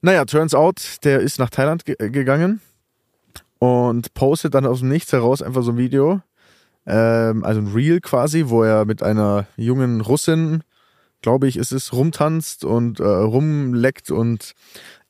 Naja, 0.01 0.25
turns 0.25 0.55
out, 0.55 0.99
der 1.05 1.21
ist 1.21 1.39
nach 1.39 1.51
Thailand 1.51 1.85
ge 1.85 1.97
gegangen 2.11 2.61
und 3.59 4.15
postet 4.15 4.55
dann 4.55 4.67
aus 4.67 4.81
dem 4.81 4.89
Nichts 4.89 5.13
heraus 5.13 5.43
einfach 5.43 5.63
so 5.63 5.73
ein 5.73 5.77
Video, 5.77 6.21
ähm, 6.87 7.45
also 7.45 7.61
ein 7.61 7.67
Reel 7.73 8.01
quasi, 8.01 8.45
wo 8.47 8.63
er 8.63 8.85
mit 8.85 9.03
einer 9.03 9.47
jungen 9.57 10.01
Russin, 10.01 10.63
glaube 11.21 11.49
ich, 11.49 11.57
ist 11.57 11.73
es, 11.73 11.93
rumtanzt 11.93 12.65
und 12.65 13.01
äh, 13.01 13.05
rumleckt 13.05 14.11
und 14.13 14.55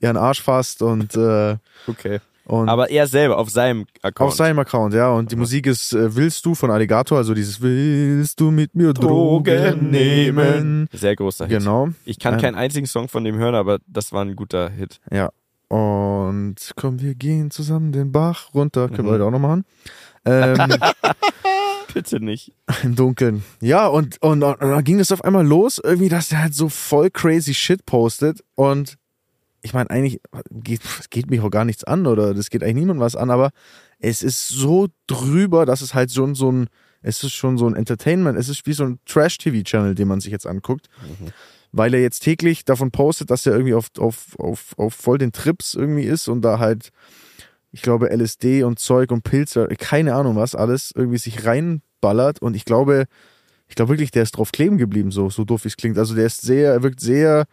ihren 0.00 0.16
Arsch 0.16 0.42
fasst 0.42 0.80
und, 0.80 1.14
äh, 1.16 1.56
Okay. 1.86 2.20
Und 2.48 2.68
Aber 2.68 2.90
er 2.90 3.06
selber 3.06 3.38
auf 3.38 3.50
seinem 3.50 3.86
Account. 4.02 4.28
auf 4.30 4.34
seinem 4.34 4.58
Account, 4.58 4.94
ja. 4.94 5.10
Und 5.12 5.30
die 5.32 5.36
Musik 5.36 5.66
ist 5.66 5.92
äh, 5.92 6.16
Willst 6.16 6.44
du 6.44 6.54
von 6.54 6.70
Alligator, 6.70 7.18
also 7.18 7.34
dieses 7.34 7.60
Willst 7.60 8.40
du 8.40 8.50
mit 8.50 8.74
mir 8.74 8.92
Drogen 8.92 9.90
nehmen? 9.90 10.88
Sehr 10.92 11.14
großer 11.14 11.46
Hit. 11.46 11.58
Genau, 11.60 11.88
Ich 12.04 12.18
kann 12.18 12.34
Ähm. 12.34 12.40
keinen 12.40 12.54
einzigen 12.56 12.86
Song 12.86 13.08
von 13.08 13.22
dem 13.24 13.36
hören, 13.36 13.54
aber 13.54 13.78
das 13.86 14.12
war 14.12 14.24
ein 14.24 14.34
guter 14.36 14.70
Hit. 14.70 15.00
ja. 15.12 15.30
Und 15.70 16.54
komm, 16.76 17.00
wir 17.02 17.14
gehen 17.14 17.50
zusammen 17.50 17.92
den 17.92 18.10
Bach 18.10 18.54
runter. 18.54 18.88
Können 18.88 19.02
Mhm. 19.02 19.06
wir 19.06 19.12
heute 19.12 19.24
auch 19.26 19.30
noch 19.30 19.38
machen. 19.38 19.64
Ähm, 20.24 20.56
Bitte 21.94 22.20
nicht. 22.24 22.52
Im 22.82 22.94
Dunkeln. 22.94 23.42
Ja, 23.60 23.86
und, 23.86 24.20
und, 24.22 24.42
und 24.42 24.60
dann 24.60 24.84
ging 24.84 24.98
das 24.98 25.12
auf 25.12 25.24
einmal 25.24 25.46
los, 25.46 25.78
irgendwie, 25.82 26.08
dass 26.08 26.28
der 26.28 26.42
halt 26.42 26.54
so 26.54 26.68
voll 26.68 27.10
crazy 27.10 27.52
Shit 27.54 27.84
postet. 27.86 28.42
Und 28.54 28.96
ich 29.62 29.74
meine, 29.74 29.90
eigentlich 29.90 30.20
geht, 30.50 30.80
es 31.00 31.10
geht 31.10 31.30
mich 31.30 31.40
auch 31.40 31.50
gar 31.50 31.64
nichts 31.64 31.84
an 31.84 32.06
oder 32.06 32.34
das 32.34 32.50
geht 32.50 32.62
eigentlich 32.62 32.76
niemandem 32.76 33.04
was 33.04 33.16
an, 33.16 33.30
aber 33.30 33.50
es 33.98 34.22
ist 34.22 34.48
so 34.48 34.88
drüber, 35.06 35.66
dass 35.66 35.80
es 35.80 35.94
halt 35.94 36.12
schon 36.12 36.34
so 36.34 36.50
ein, 36.50 36.68
es 37.02 37.22
ist 37.22 37.32
schon 37.32 37.58
so 37.58 37.66
ein 37.66 37.74
Entertainment, 37.74 38.38
es 38.38 38.48
ist 38.48 38.66
wie 38.66 38.72
so 38.72 38.84
ein 38.84 38.98
Trash-TV-Channel, 39.06 39.94
den 39.94 40.08
man 40.08 40.20
sich 40.20 40.32
jetzt 40.32 40.46
anguckt. 40.46 40.88
Weil 41.70 41.92
er 41.92 42.00
jetzt 42.00 42.20
täglich 42.20 42.64
davon 42.64 42.90
postet, 42.90 43.30
dass 43.30 43.44
er 43.44 43.52
irgendwie 43.52 43.74
auf, 43.74 43.88
auf, 43.98 44.38
auf, 44.38 44.74
auf 44.78 44.94
voll 44.94 45.18
den 45.18 45.32
Trips 45.32 45.74
irgendwie 45.74 46.04
ist 46.04 46.28
und 46.28 46.42
da 46.42 46.58
halt, 46.58 46.90
ich 47.72 47.82
glaube, 47.82 48.10
LSD 48.10 48.62
und 48.62 48.78
Zeug 48.78 49.10
und 49.10 49.22
Pilze, 49.22 49.66
keine 49.78 50.14
Ahnung 50.14 50.36
was, 50.36 50.54
alles 50.54 50.92
irgendwie 50.94 51.18
sich 51.18 51.44
reinballert 51.44 52.40
und 52.40 52.54
ich 52.54 52.64
glaube, 52.64 53.06
ich 53.68 53.74
glaube 53.74 53.90
wirklich, 53.90 54.10
der 54.10 54.22
ist 54.22 54.32
drauf 54.32 54.50
kleben 54.50 54.78
geblieben, 54.78 55.10
so, 55.10 55.28
so 55.28 55.44
doof 55.44 55.64
wie 55.64 55.68
es 55.68 55.76
klingt. 55.76 55.98
Also 55.98 56.14
der 56.14 56.26
ist 56.26 56.40
sehr, 56.40 56.72
er 56.72 56.82
wirkt 56.82 57.00
sehr 57.00 57.44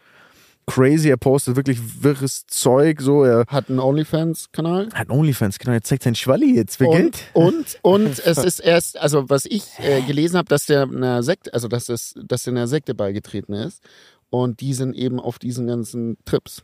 crazy, 0.67 1.09
er 1.09 1.17
postet 1.17 1.55
wirklich 1.55 2.03
wirres 2.03 2.45
Zeug, 2.47 3.01
so, 3.01 3.23
er 3.23 3.45
Hat 3.47 3.69
einen 3.69 3.79
OnlyFans-Kanal. 3.79 4.87
hat 4.93 5.09
einen 5.09 5.19
Onlyfans, 5.19 5.59
genau, 5.59 5.73
er 5.73 5.83
zeigt 5.83 6.03
sein 6.03 6.15
Schwalli 6.15 6.55
jetzt 6.55 6.77
für 6.77 6.87
Und, 6.87 6.95
Geld. 6.97 7.29
und, 7.33 7.79
und 7.81 8.19
es 8.25 8.37
ist 8.37 8.59
erst, 8.59 8.97
also 8.99 9.29
was 9.29 9.45
ich 9.45 9.63
äh, 9.79 10.01
gelesen 10.01 10.37
habe, 10.37 10.47
dass 10.49 10.65
der 10.65 10.83
einer 10.83 11.23
Sekte, 11.23 11.53
also 11.53 11.67
dass, 11.67 11.89
es, 11.89 12.15
dass 12.25 12.43
der 12.43 12.53
einer 12.53 12.67
Sekte 12.67 12.95
beigetreten 12.95 13.53
ist. 13.53 13.83
Und 14.29 14.59
die 14.59 14.73
sind 14.73 14.95
eben 14.95 15.19
auf 15.19 15.39
diesen 15.39 15.67
ganzen 15.67 16.17
Trips. 16.25 16.61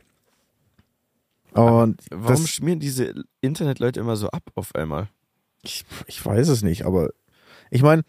Und 1.52 2.00
Warum 2.10 2.42
das, 2.42 2.48
schmieren 2.50 2.80
diese 2.80 3.14
Internetleute 3.40 4.00
immer 4.00 4.16
so 4.16 4.28
ab 4.28 4.42
auf 4.54 4.74
einmal? 4.74 5.08
ich, 5.62 5.84
ich 6.06 6.24
weiß 6.24 6.48
es 6.48 6.62
nicht, 6.62 6.84
aber 6.86 7.10
ich 7.70 7.82
meine, 7.82 8.02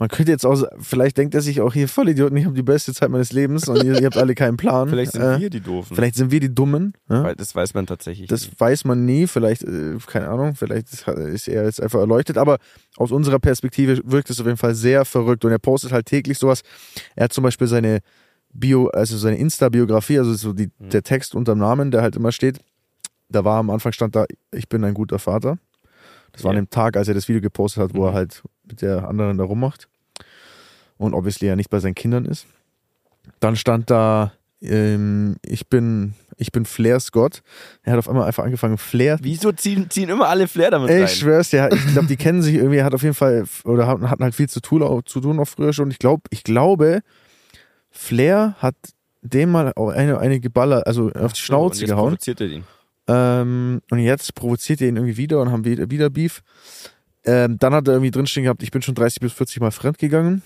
Man 0.00 0.08
könnte 0.08 0.32
jetzt 0.32 0.44
auch, 0.46 0.60
vielleicht 0.80 1.18
denkt 1.18 1.34
er 1.34 1.42
sich 1.42 1.60
auch 1.60 1.72
hier, 1.74 1.86
Vollidioten, 1.86 2.36
ich 2.36 2.46
habe 2.46 2.54
die 2.56 2.62
beste 2.62 2.92
Zeit 2.94 3.10
meines 3.10 3.32
Lebens 3.32 3.68
und 3.68 3.84
ihr, 3.84 4.00
ihr 4.00 4.06
habt 4.06 4.16
alle 4.16 4.34
keinen 4.34 4.56
Plan. 4.56 4.88
Vielleicht 4.90 5.12
sind 5.12 5.20
Äh, 5.22 5.38
wir 5.38 5.50
die 5.50 5.60
Doofen. 5.60 5.94
Vielleicht 5.94 6.16
sind 6.16 6.30
wir 6.32 6.40
die 6.40 6.52
Dummen. 6.52 6.94
Ja? 7.08 7.22
Weil 7.22 7.36
das 7.36 7.54
weiß 7.54 7.74
man 7.74 7.86
tatsächlich. 7.86 8.26
Das 8.26 8.46
nicht. 8.48 8.58
weiß 8.58 8.84
man 8.86 9.04
nie, 9.04 9.26
vielleicht, 9.28 9.62
äh, 9.62 9.98
keine 10.06 10.28
Ahnung, 10.28 10.54
vielleicht 10.56 10.92
ist, 10.92 11.06
ist 11.06 11.46
er 11.48 11.64
jetzt 11.66 11.80
einfach 11.82 12.00
erleuchtet, 12.00 12.38
aber 12.38 12.56
aus 12.96 13.12
unserer 13.12 13.38
Perspektive 13.38 14.00
wirkt 14.04 14.30
es 14.30 14.40
auf 14.40 14.46
jeden 14.46 14.56
Fall 14.58 14.74
sehr 14.74 15.04
verrückt 15.04 15.44
und 15.44 15.52
er 15.52 15.58
postet 15.58 15.92
halt 15.92 16.06
täglich 16.06 16.38
sowas. 16.38 16.62
Er 17.14 17.24
hat 17.24 17.32
zum 17.34 17.44
Beispiel 17.44 17.66
seine 17.66 18.00
Bio, 18.54 18.88
also 18.88 19.18
seine 19.18 19.36
Insta-Biografie, 19.36 20.18
also 20.18 20.32
so 20.34 20.54
die, 20.54 20.70
Mhm. 20.78 20.88
der 20.90 21.02
Text 21.02 21.34
unterm 21.34 21.58
Namen, 21.58 21.90
der 21.90 22.00
halt 22.00 22.16
immer 22.16 22.32
steht. 22.32 22.58
Da 23.28 23.44
war 23.44 23.58
am 23.58 23.68
Anfang 23.68 23.92
stand 23.92 24.16
da, 24.16 24.24
ich 24.50 24.66
bin 24.68 24.82
ein 24.82 24.94
guter 24.94 25.18
Vater. 25.18 25.58
Das 26.32 26.42
war 26.42 26.52
Ja. 26.54 26.58
an 26.58 26.64
dem 26.64 26.70
Tag, 26.70 26.96
als 26.96 27.06
er 27.06 27.14
das 27.14 27.28
Video 27.28 27.42
gepostet 27.42 27.82
hat, 27.82 27.94
wo 27.94 28.06
er 28.06 28.12
Mhm. 28.12 28.14
halt 28.14 28.42
mit 28.64 28.80
der 28.82 29.06
anderen 29.08 29.36
da 29.36 29.44
rummacht. 29.44 29.88
Und 31.00 31.14
obviously 31.14 31.48
ja 31.48 31.56
nicht 31.56 31.70
bei 31.70 31.80
seinen 31.80 31.94
Kindern 31.94 32.26
ist. 32.26 32.46
Dann 33.40 33.56
stand 33.56 33.88
da, 33.88 34.32
ähm, 34.60 35.36
ich 35.46 35.66
bin, 35.68 36.12
ich 36.36 36.52
bin 36.52 36.66
Flairs 36.66 37.10
Gott. 37.10 37.42
Er 37.82 37.94
hat 37.94 37.98
auf 38.00 38.08
einmal 38.08 38.26
einfach 38.26 38.44
angefangen, 38.44 38.76
Flair. 38.76 39.18
Wieso 39.22 39.50
ziehen, 39.52 39.88
ziehen 39.88 40.10
immer 40.10 40.28
alle 40.28 40.46
Flair 40.46 40.70
damit 40.70 40.90
rein? 40.90 41.04
ich 41.04 41.14
schwör's 41.14 41.48
dir, 41.48 41.70
ich 41.72 41.92
glaube, 41.92 42.06
die 42.06 42.18
kennen 42.18 42.42
sich 42.42 42.56
irgendwie, 42.56 42.76
er 42.76 42.84
hat 42.84 42.92
auf 42.92 43.02
jeden 43.02 43.14
Fall, 43.14 43.44
oder 43.64 43.86
hatten 43.86 44.22
halt 44.22 44.34
viel 44.34 44.50
zu 44.50 44.60
tun, 44.60 44.82
auch, 44.82 45.00
zu 45.00 45.22
tun 45.22 45.40
auch 45.40 45.48
früher 45.48 45.72
schon. 45.72 45.90
Ich 45.90 45.98
glaube, 45.98 46.24
ich 46.28 46.44
glaube, 46.44 47.00
Flair 47.90 48.56
hat 48.58 48.74
dem 49.22 49.52
mal 49.52 49.72
auch 49.76 49.88
eine, 49.88 50.18
eine 50.18 50.38
Geballer, 50.38 50.86
also 50.86 51.10
auf 51.12 51.32
die 51.32 51.40
So, 51.40 51.46
Schnauze 51.46 51.76
und 51.76 51.80
jetzt 51.80 51.88
gehauen. 51.88 52.08
provoziert 52.08 52.40
er 52.42 52.46
ihn. 52.48 52.64
Ähm, 53.08 53.80
und 53.90 53.98
jetzt 54.00 54.34
provoziert 54.34 54.82
er 54.82 54.88
ihn 54.88 54.96
irgendwie 54.96 55.16
wieder 55.16 55.40
und 55.40 55.50
haben 55.50 55.64
wieder, 55.64 55.90
wieder 55.90 56.10
Beef. 56.10 56.42
Ähm, 57.24 57.58
dann 57.58 57.74
hat 57.74 57.86
er 57.86 57.94
irgendwie 57.94 58.10
drinstehen 58.10 58.44
gehabt, 58.44 58.62
ich 58.62 58.70
bin 58.70 58.80
schon 58.82 58.94
30 58.94 59.20
bis 59.20 59.32
40 59.34 59.60
Mal 59.60 59.70
fremdgegangen. 59.70 60.42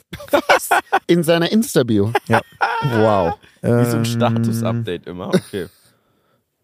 In 1.07 1.22
seiner 1.22 1.51
Insta-Bio. 1.53 2.12
Ja. 2.27 2.41
Wow. 2.83 3.35
Wie 3.62 3.68
so 3.85 3.97
ein 3.97 3.99
Ähm, 3.99 4.05
Status-Update 4.05 5.07
immer. 5.07 5.29
Okay. 5.29 5.66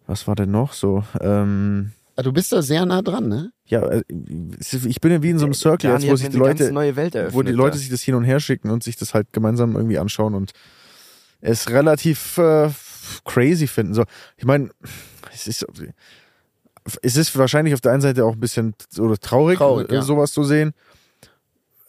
Was 0.06 0.26
war 0.26 0.34
denn 0.34 0.50
noch 0.50 0.72
so? 0.72 1.04
Ähm, 1.20 1.92
Ah, 2.16 2.22
Du 2.22 2.32
bist 2.32 2.52
da 2.52 2.60
sehr 2.60 2.84
nah 2.84 3.00
dran, 3.02 3.28
ne? 3.28 3.52
ja, 3.66 3.82
äh, 3.86 4.02
ich 4.08 5.00
bin 5.00 5.12
ja 5.12 5.22
wie 5.22 5.30
in 5.30 5.38
so 5.38 5.44
einem 5.46 5.54
Circle 5.54 5.92
jetzt, 5.92 6.08
wo 6.10 6.16
sich 6.16 6.28
die 6.28 6.36
Leute, 6.36 6.72
neue 6.72 6.96
Welt 6.96 7.14
eröffnet. 7.14 7.34
wo 7.34 7.42
die 7.42 7.52
Leute 7.52 7.76
da. 7.76 7.78
sich 7.78 7.88
das 7.88 8.02
hin 8.02 8.14
und 8.16 8.24
her 8.24 8.40
schicken 8.40 8.70
und 8.70 8.82
sich 8.82 8.96
das 8.96 9.14
halt 9.14 9.32
gemeinsam 9.32 9.76
irgendwie 9.76 9.98
anschauen 9.98 10.34
und 10.34 10.50
es 11.40 11.70
relativ 11.70 12.36
äh, 12.36 12.68
crazy 13.24 13.66
finden. 13.68 13.94
So, 13.94 14.04
ich 14.36 14.44
meine, 14.44 14.70
es 15.32 15.46
ist, 15.46 15.64
es 17.02 17.16
ist 17.16 17.36
wahrscheinlich 17.36 17.74
auf 17.74 17.80
der 17.80 17.92
einen 17.92 18.00
Seite 18.00 18.24
auch 18.24 18.34
ein 18.34 18.40
bisschen 18.40 18.74
oder 18.98 19.18
traurig, 19.18 19.58
Traurig, 19.58 19.90
äh, 19.90 19.96
ja. 19.96 20.02
sowas 20.02 20.32
zu 20.32 20.44
sehen. 20.44 20.72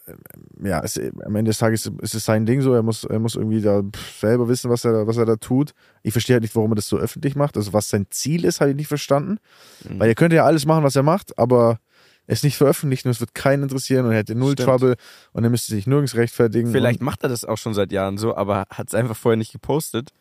Ähm, 0.08 0.18
Ja, 0.66 0.82
es, 0.84 1.00
am 1.00 1.36
Ende 1.36 1.50
des 1.50 1.58
Tages 1.58 1.90
ist 2.02 2.14
es 2.14 2.26
sein 2.26 2.46
Ding 2.46 2.62
so. 2.62 2.74
Er 2.74 2.84
muss, 2.84 3.04
er 3.04 3.20
muss 3.20 3.36
irgendwie 3.36 3.62
da 3.62 3.82
selber 4.20 4.48
wissen, 4.48 4.70
was 4.70 4.86
er, 4.86 5.08
was 5.08 5.18
er 5.18 5.26
da 5.26 5.36
tut. 5.36 5.74
Ich 6.04 6.12
verstehe 6.12 6.36
halt 6.36 6.44
nicht, 6.44 6.56
warum 6.56 6.72
er 6.72 6.76
das 6.76 6.88
so 6.88 6.98
öffentlich 6.98 7.36
macht. 7.36 7.58
Also 7.58 7.74
was 7.74 7.90
sein 7.90 8.08
Ziel 8.10 8.46
ist, 8.46 8.62
habe 8.62 8.72
ich 8.72 8.76
nicht 8.76 8.88
verstanden. 8.88 9.38
Mhm. 9.88 10.00
Weil 10.00 10.10
er 10.10 10.16
könnte 10.16 10.36
ja 10.36 10.46
alles 10.46 10.66
machen, 10.66 10.84
was 10.84 10.96
er 10.96 11.04
macht, 11.04 11.38
aber 11.38 11.80
es 12.28 12.44
nicht 12.44 12.58
veröffentlichen 12.58 13.08
und 13.08 13.14
es 13.14 13.20
wird 13.20 13.34
keinen 13.34 13.64
interessieren 13.64 14.06
und 14.06 14.12
er 14.12 14.20
hätte 14.20 14.36
null 14.36 14.54
Stimmt. 14.54 14.70
Trouble 14.70 14.96
und 15.34 15.44
er 15.44 15.50
müsste 15.50 15.74
sich 15.74 15.88
nirgends 15.88 16.16
rechtfertigen. 16.16 16.72
Vielleicht 16.72 17.02
macht 17.02 17.24
er 17.24 17.30
das 17.30 17.44
auch 17.44 17.58
schon 17.58 17.74
seit 17.74 17.92
Jahren 17.92 18.18
so, 18.18 18.36
aber 18.36 18.66
hat 18.70 18.88
es 18.88 18.94
einfach 18.94 19.16
vorher 19.16 19.38
nicht 19.38 19.52
gepostet. 19.52 20.12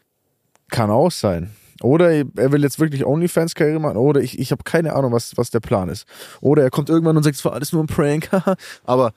Kann 0.70 0.90
auch 0.90 1.10
sein. 1.10 1.50
Oder 1.82 2.10
er 2.12 2.52
will 2.52 2.62
jetzt 2.62 2.78
wirklich 2.78 3.06
OnlyFans-Karriere 3.06 3.80
machen, 3.80 3.96
oder 3.96 4.20
ich, 4.20 4.38
ich 4.38 4.52
habe 4.52 4.64
keine 4.64 4.92
Ahnung, 4.94 5.12
was, 5.12 5.36
was 5.38 5.50
der 5.50 5.60
Plan 5.60 5.88
ist. 5.88 6.06
Oder 6.42 6.62
er 6.62 6.70
kommt 6.70 6.90
irgendwann 6.90 7.16
und 7.16 7.22
sagt, 7.22 7.36
es 7.36 7.44
war 7.44 7.54
alles 7.54 7.72
nur 7.72 7.82
ein 7.82 7.86
Prank. 7.86 8.28
aber 8.84 9.12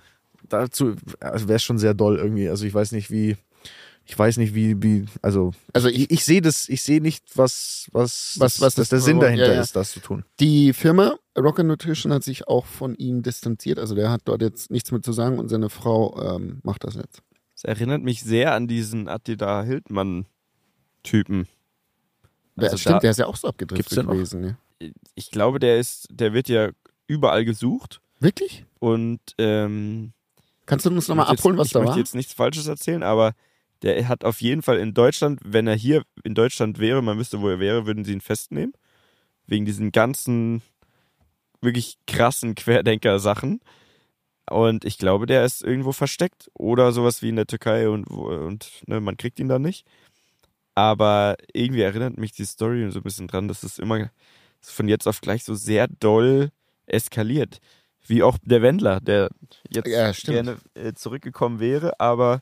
dazu 0.47 0.95
also 1.19 1.47
wäre 1.47 1.57
es 1.57 1.63
schon 1.63 1.77
sehr 1.77 1.93
doll 1.93 2.17
irgendwie. 2.17 2.47
Also 2.49 2.65
ich 2.65 2.73
weiß 2.73 2.91
nicht, 2.93 3.11
wie. 3.11 3.35
Ich 4.05 4.19
weiß 4.19 4.35
nicht, 4.35 4.53
wie, 4.53 4.83
wie, 4.83 5.05
also, 5.21 5.53
Also 5.71 5.87
ich, 5.87 6.11
ich 6.11 6.25
sehe 6.25 6.41
das, 6.41 6.67
ich 6.67 6.81
sehe 6.83 6.99
nicht, 6.99 7.23
was, 7.35 7.87
was, 7.93 8.35
Was- 8.37 8.59
was 8.59 8.75
das, 8.75 8.89
der 8.89 8.99
Sinn 8.99 9.15
ja, 9.15 9.23
dahinter 9.23 9.53
ja. 9.53 9.61
ist, 9.61 9.77
das 9.77 9.91
zu 9.91 10.01
tun. 10.01 10.25
Die 10.41 10.73
Firma 10.73 11.13
Rocket 11.37 11.65
Nutrition 11.65 12.11
hat 12.11 12.21
sich 12.21 12.45
auch 12.49 12.65
von 12.65 12.95
ihm 12.95 13.23
distanziert. 13.23 13.79
Also 13.79 13.95
der 13.95 14.09
hat 14.11 14.23
dort 14.25 14.41
jetzt 14.41 14.71
nichts 14.71 14.91
mit 14.91 15.05
zu 15.05 15.13
sagen 15.13 15.39
und 15.39 15.47
seine 15.47 15.69
Frau 15.69 16.35
ähm, 16.35 16.59
macht 16.63 16.83
das 16.83 16.95
jetzt. 16.95 17.21
Es 17.55 17.63
erinnert 17.63 18.03
mich 18.03 18.23
sehr 18.23 18.53
an 18.53 18.67
diesen 18.67 19.07
Attila 19.07 19.63
Hildmann-Typen. 19.63 20.32
Der, 22.55 22.65
Also 22.65 22.77
stimmt, 22.77 22.95
da- 22.95 22.99
der 22.99 23.11
ist 23.11 23.17
ja 23.17 23.27
auch 23.27 23.35
so 23.35 23.47
abgedriftet 23.47 24.07
gewesen. 24.07 24.41
Ne? 24.41 24.57
Ich 25.15 25.31
glaube, 25.31 25.59
der 25.59 25.79
ist, 25.79 26.07
der 26.11 26.33
wird 26.33 26.49
ja 26.49 26.69
überall 27.07 27.45
gesucht 27.45 28.01
Wirklich? 28.19 28.65
und 28.79 29.19
ähm, 29.37 30.13
Kannst 30.65 30.85
du 30.85 30.89
uns 30.89 31.07
nochmal 31.07 31.25
ich 31.25 31.29
möchte 31.31 31.41
abholen, 31.41 31.57
was 31.57 31.67
ich 31.67 31.73
da 31.73 31.79
möchte 31.79 31.91
war? 31.91 31.97
jetzt 31.99 32.15
nichts 32.15 32.33
Falsches 32.33 32.67
erzählen, 32.67 33.03
aber 33.03 33.33
der 33.81 34.07
hat 34.07 34.23
auf 34.23 34.41
jeden 34.41 34.61
Fall 34.61 34.77
in 34.79 34.93
Deutschland, 34.93 35.41
wenn 35.43 35.67
er 35.67 35.75
hier 35.75 36.03
in 36.23 36.35
Deutschland 36.35 36.79
wäre, 36.79 37.01
man 37.01 37.17
wüsste, 37.17 37.41
wo 37.41 37.49
er 37.49 37.59
wäre, 37.59 37.85
würden 37.85 38.05
sie 38.05 38.13
ihn 38.13 38.21
festnehmen. 38.21 38.73
Wegen 39.45 39.65
diesen 39.65 39.91
ganzen 39.91 40.61
wirklich 41.59 41.97
krassen 42.07 42.55
Querdenker-Sachen. 42.55 43.59
Und 44.49 44.85
ich 44.85 44.97
glaube, 44.97 45.25
der 45.25 45.43
ist 45.43 45.63
irgendwo 45.63 45.91
versteckt 45.91 46.49
oder 46.53 46.91
sowas 46.93 47.21
wie 47.21 47.29
in 47.29 47.35
der 47.35 47.47
Türkei 47.47 47.89
und, 47.89 48.05
und 48.07 48.69
ne, 48.87 49.01
man 49.01 49.17
kriegt 49.17 49.39
ihn 49.39 49.49
da 49.49 49.59
nicht. 49.59 49.85
Aber 50.75 51.35
irgendwie 51.53 51.81
erinnert 51.81 52.17
mich 52.17 52.31
die 52.31 52.45
Story 52.45 52.89
so 52.91 52.99
ein 52.99 53.03
bisschen 53.03 53.27
dran, 53.27 53.47
dass 53.47 53.63
es 53.63 53.79
immer 53.79 54.09
von 54.61 54.87
jetzt 54.87 55.07
auf 55.07 55.21
gleich 55.21 55.43
so 55.43 55.55
sehr 55.55 55.87
doll 55.87 56.51
eskaliert. 56.85 57.59
Wie 58.05 58.23
auch 58.23 58.37
der 58.43 58.61
Wendler, 58.61 58.99
der 58.99 59.29
jetzt 59.69 59.87
Ja, 59.87 60.11
gerne 60.11 60.57
äh, 60.73 60.93
zurückgekommen 60.93 61.59
wäre, 61.59 61.99
aber 61.99 62.41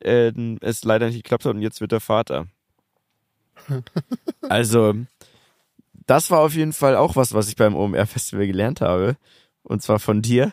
äh, 0.00 0.32
es 0.60 0.84
leider 0.84 1.06
nicht 1.06 1.16
geklappt 1.16 1.44
hat 1.44 1.54
und 1.54 1.62
jetzt 1.62 1.80
wird 1.80 1.92
er 1.92 2.00
Vater. 2.00 2.46
also, 4.48 4.94
das 6.06 6.30
war 6.30 6.40
auf 6.40 6.54
jeden 6.54 6.72
Fall 6.72 6.96
auch 6.96 7.16
was, 7.16 7.32
was 7.32 7.48
ich 7.48 7.56
beim 7.56 7.74
OMR-Festival 7.74 8.46
gelernt 8.46 8.80
habe. 8.80 9.16
Und 9.62 9.82
zwar 9.82 9.98
von 9.98 10.20
dir, 10.20 10.52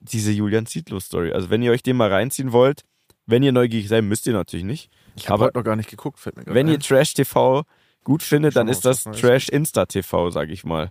diese 0.00 0.32
Julian 0.32 0.66
Zietlow-Story. 0.66 1.32
Also, 1.32 1.48
wenn 1.48 1.62
ihr 1.62 1.70
euch 1.70 1.82
den 1.82 1.96
mal 1.96 2.12
reinziehen 2.12 2.52
wollt, 2.52 2.84
wenn 3.24 3.42
ihr 3.42 3.52
neugierig 3.52 3.88
seid, 3.88 4.04
müsst 4.04 4.26
ihr 4.26 4.34
natürlich 4.34 4.66
nicht. 4.66 4.90
Ich 5.16 5.28
habe 5.28 5.44
heute 5.44 5.58
noch 5.58 5.64
gar 5.64 5.76
nicht 5.76 5.90
geguckt, 5.90 6.18
fällt 6.18 6.36
mir 6.36 6.44
wenn 6.46 6.68
ihr 6.68 6.74
ein. 6.74 6.80
Trash 6.80 7.14
TV 7.14 7.64
gut 8.04 8.22
findet, 8.22 8.56
dann 8.56 8.68
ist 8.68 8.84
das. 8.84 9.04
Trash 9.04 9.48
Insta 9.48 9.86
TV, 9.86 10.30
sag 10.30 10.48
ich 10.50 10.64
mal. 10.64 10.90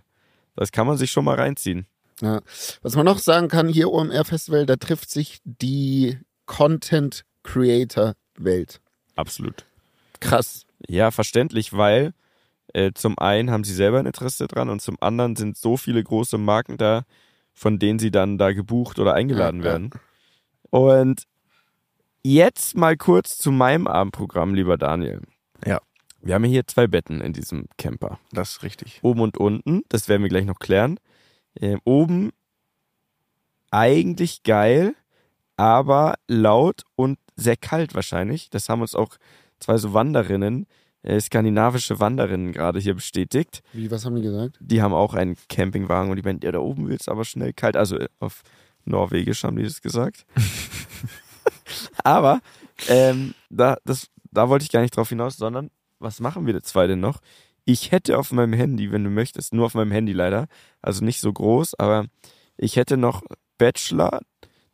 Das 0.56 0.72
kann 0.72 0.86
man 0.86 0.96
sich 0.96 1.10
schon 1.10 1.24
mal 1.24 1.36
reinziehen. 1.36 1.86
Ja. 2.20 2.40
Was 2.82 2.94
man 2.94 3.04
noch 3.04 3.18
sagen 3.18 3.48
kann, 3.48 3.68
hier 3.68 3.90
OMR 3.90 4.24
Festival, 4.24 4.66
da 4.66 4.76
trifft 4.76 5.10
sich 5.10 5.40
die 5.44 6.18
Content 6.46 7.24
Creator 7.42 8.14
Welt. 8.36 8.80
Absolut. 9.16 9.64
Krass. 10.20 10.66
Ja, 10.88 11.10
verständlich, 11.10 11.72
weil 11.72 12.12
äh, 12.74 12.92
zum 12.94 13.18
einen 13.18 13.50
haben 13.50 13.64
sie 13.64 13.74
selber 13.74 13.98
ein 13.98 14.06
Interesse 14.06 14.46
dran 14.46 14.68
und 14.70 14.80
zum 14.80 14.96
anderen 15.00 15.36
sind 15.36 15.56
so 15.56 15.76
viele 15.76 16.02
große 16.02 16.38
Marken 16.38 16.76
da, 16.76 17.02
von 17.54 17.78
denen 17.78 17.98
sie 17.98 18.10
dann 18.10 18.38
da 18.38 18.52
gebucht 18.52 18.98
oder 18.98 19.14
eingeladen 19.14 19.60
Ja, 19.60 19.66
ja. 19.66 19.72
werden. 19.72 19.90
Und 20.70 21.24
jetzt 22.22 22.76
mal 22.76 22.96
kurz 22.96 23.36
zu 23.38 23.50
meinem 23.50 23.86
Abendprogramm, 23.86 24.54
lieber 24.54 24.78
Daniel. 24.78 25.20
Ja. 25.66 25.80
Wir 26.20 26.34
haben 26.34 26.44
ja 26.44 26.50
hier 26.50 26.66
zwei 26.66 26.86
Betten 26.86 27.20
in 27.20 27.32
diesem 27.32 27.66
Camper. 27.78 28.20
Das 28.30 28.52
ist 28.52 28.62
richtig. 28.62 29.00
Oben 29.02 29.20
und 29.20 29.38
unten, 29.38 29.82
das 29.88 30.08
werden 30.08 30.22
wir 30.22 30.28
gleich 30.28 30.46
noch 30.46 30.60
klären. 30.60 31.00
Ähm, 31.60 31.80
oben 31.84 32.30
eigentlich 33.70 34.42
geil, 34.44 34.94
aber 35.56 36.14
laut 36.28 36.84
und 36.94 37.18
sehr 37.34 37.56
kalt 37.56 37.94
wahrscheinlich. 37.94 38.50
Das 38.50 38.68
haben 38.68 38.82
uns 38.82 38.94
auch 38.94 39.16
zwei 39.58 39.78
so 39.78 39.94
Wanderinnen, 39.94 40.66
äh, 41.02 41.20
skandinavische 41.20 41.98
Wanderinnen 41.98 42.52
gerade 42.52 42.78
hier 42.78 42.94
bestätigt. 42.94 43.62
Wie, 43.72 43.90
was 43.90 44.04
haben 44.04 44.14
die 44.14 44.22
gesagt? 44.22 44.58
Die 44.60 44.80
haben 44.80 44.94
auch 44.94 45.14
einen 45.14 45.36
Campingwagen 45.48 46.10
und 46.10 46.16
die 46.16 46.22
meinten, 46.22 46.44
ja, 46.44 46.52
da 46.52 46.60
oben 46.60 46.88
wird's 46.88 47.08
aber 47.08 47.24
schnell 47.24 47.52
kalt. 47.52 47.76
Also 47.76 47.98
äh, 47.98 48.08
auf 48.20 48.42
Norwegisch 48.84 49.42
haben 49.44 49.56
die 49.56 49.64
das 49.64 49.82
gesagt. 49.82 50.26
aber 52.04 52.40
ähm, 52.88 53.34
da, 53.50 53.76
das, 53.84 54.08
da 54.30 54.48
wollte 54.48 54.64
ich 54.64 54.72
gar 54.72 54.80
nicht 54.80 54.96
drauf 54.96 55.08
hinaus, 55.08 55.36
sondern 55.36 55.70
was 55.98 56.20
machen 56.20 56.46
wir 56.46 56.62
zwei 56.62 56.86
denn 56.86 57.00
noch? 57.00 57.20
Ich 57.64 57.92
hätte 57.92 58.18
auf 58.18 58.32
meinem 58.32 58.52
Handy, 58.54 58.90
wenn 58.90 59.04
du 59.04 59.10
möchtest, 59.10 59.54
nur 59.54 59.66
auf 59.66 59.74
meinem 59.74 59.92
Handy 59.92 60.12
leider, 60.12 60.46
also 60.80 61.04
nicht 61.04 61.20
so 61.20 61.32
groß, 61.32 61.74
aber 61.78 62.06
ich 62.56 62.76
hätte 62.76 62.96
noch 62.96 63.22
Bachelor, 63.58 64.20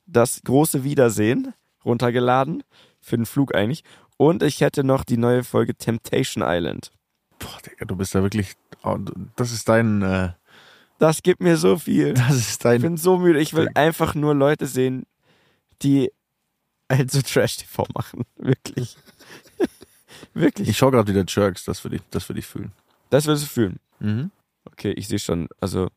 das 0.06 0.40
große 0.42 0.84
Wiedersehen 0.84 1.52
runtergeladen, 1.84 2.62
für 3.00 3.16
den 3.16 3.26
Flug 3.26 3.54
eigentlich. 3.54 3.84
Und 4.16 4.42
ich 4.42 4.60
hätte 4.62 4.84
noch 4.84 5.04
die 5.04 5.18
neue 5.18 5.44
Folge 5.44 5.74
Temptation 5.74 6.42
Island. 6.46 6.90
Boah, 7.38 7.58
Digga, 7.64 7.84
du 7.84 7.94
bist 7.94 8.14
da 8.14 8.22
wirklich. 8.22 8.54
oh, 8.82 8.96
Das 9.36 9.52
ist 9.52 9.68
dein. 9.68 10.02
Äh, 10.02 10.30
Das 10.98 11.22
gibt 11.22 11.40
mir 11.40 11.56
so 11.56 11.76
viel. 11.76 12.14
das 12.14 12.34
ist 12.36 12.50
Ich 12.52 12.58
dein. 12.58 12.80
bin 12.82 12.96
so 12.96 13.18
müde. 13.18 13.38
Ich 13.38 13.54
will 13.54 13.68
einfach 13.74 14.14
nur 14.14 14.34
Leute 14.34 14.66
sehen, 14.66 15.04
die 15.82 16.10
halt 16.90 17.10
so 17.10 17.22
Trash-TV 17.22 17.86
machen. 17.94 18.24
Wirklich. 18.36 18.96
Wirklich. 20.34 20.68
Ich 20.68 20.76
schaue 20.76 20.92
gerade 20.92 21.12
wieder 21.12 21.24
Jerks, 21.26 21.64
das 21.64 21.84
würde 21.84 21.96
ich, 21.96 22.02
das 22.10 22.28
würde 22.28 22.40
ich 22.40 22.46
fühlen. 22.46 22.72
Das 23.10 23.26
wirst 23.26 23.42
du 23.44 23.46
fühlen. 23.46 23.80
Mhm. 24.00 24.30
Okay, 24.64 24.92
ich 24.92 25.08
sehe 25.08 25.18
schon. 25.18 25.48
Also 25.60 25.88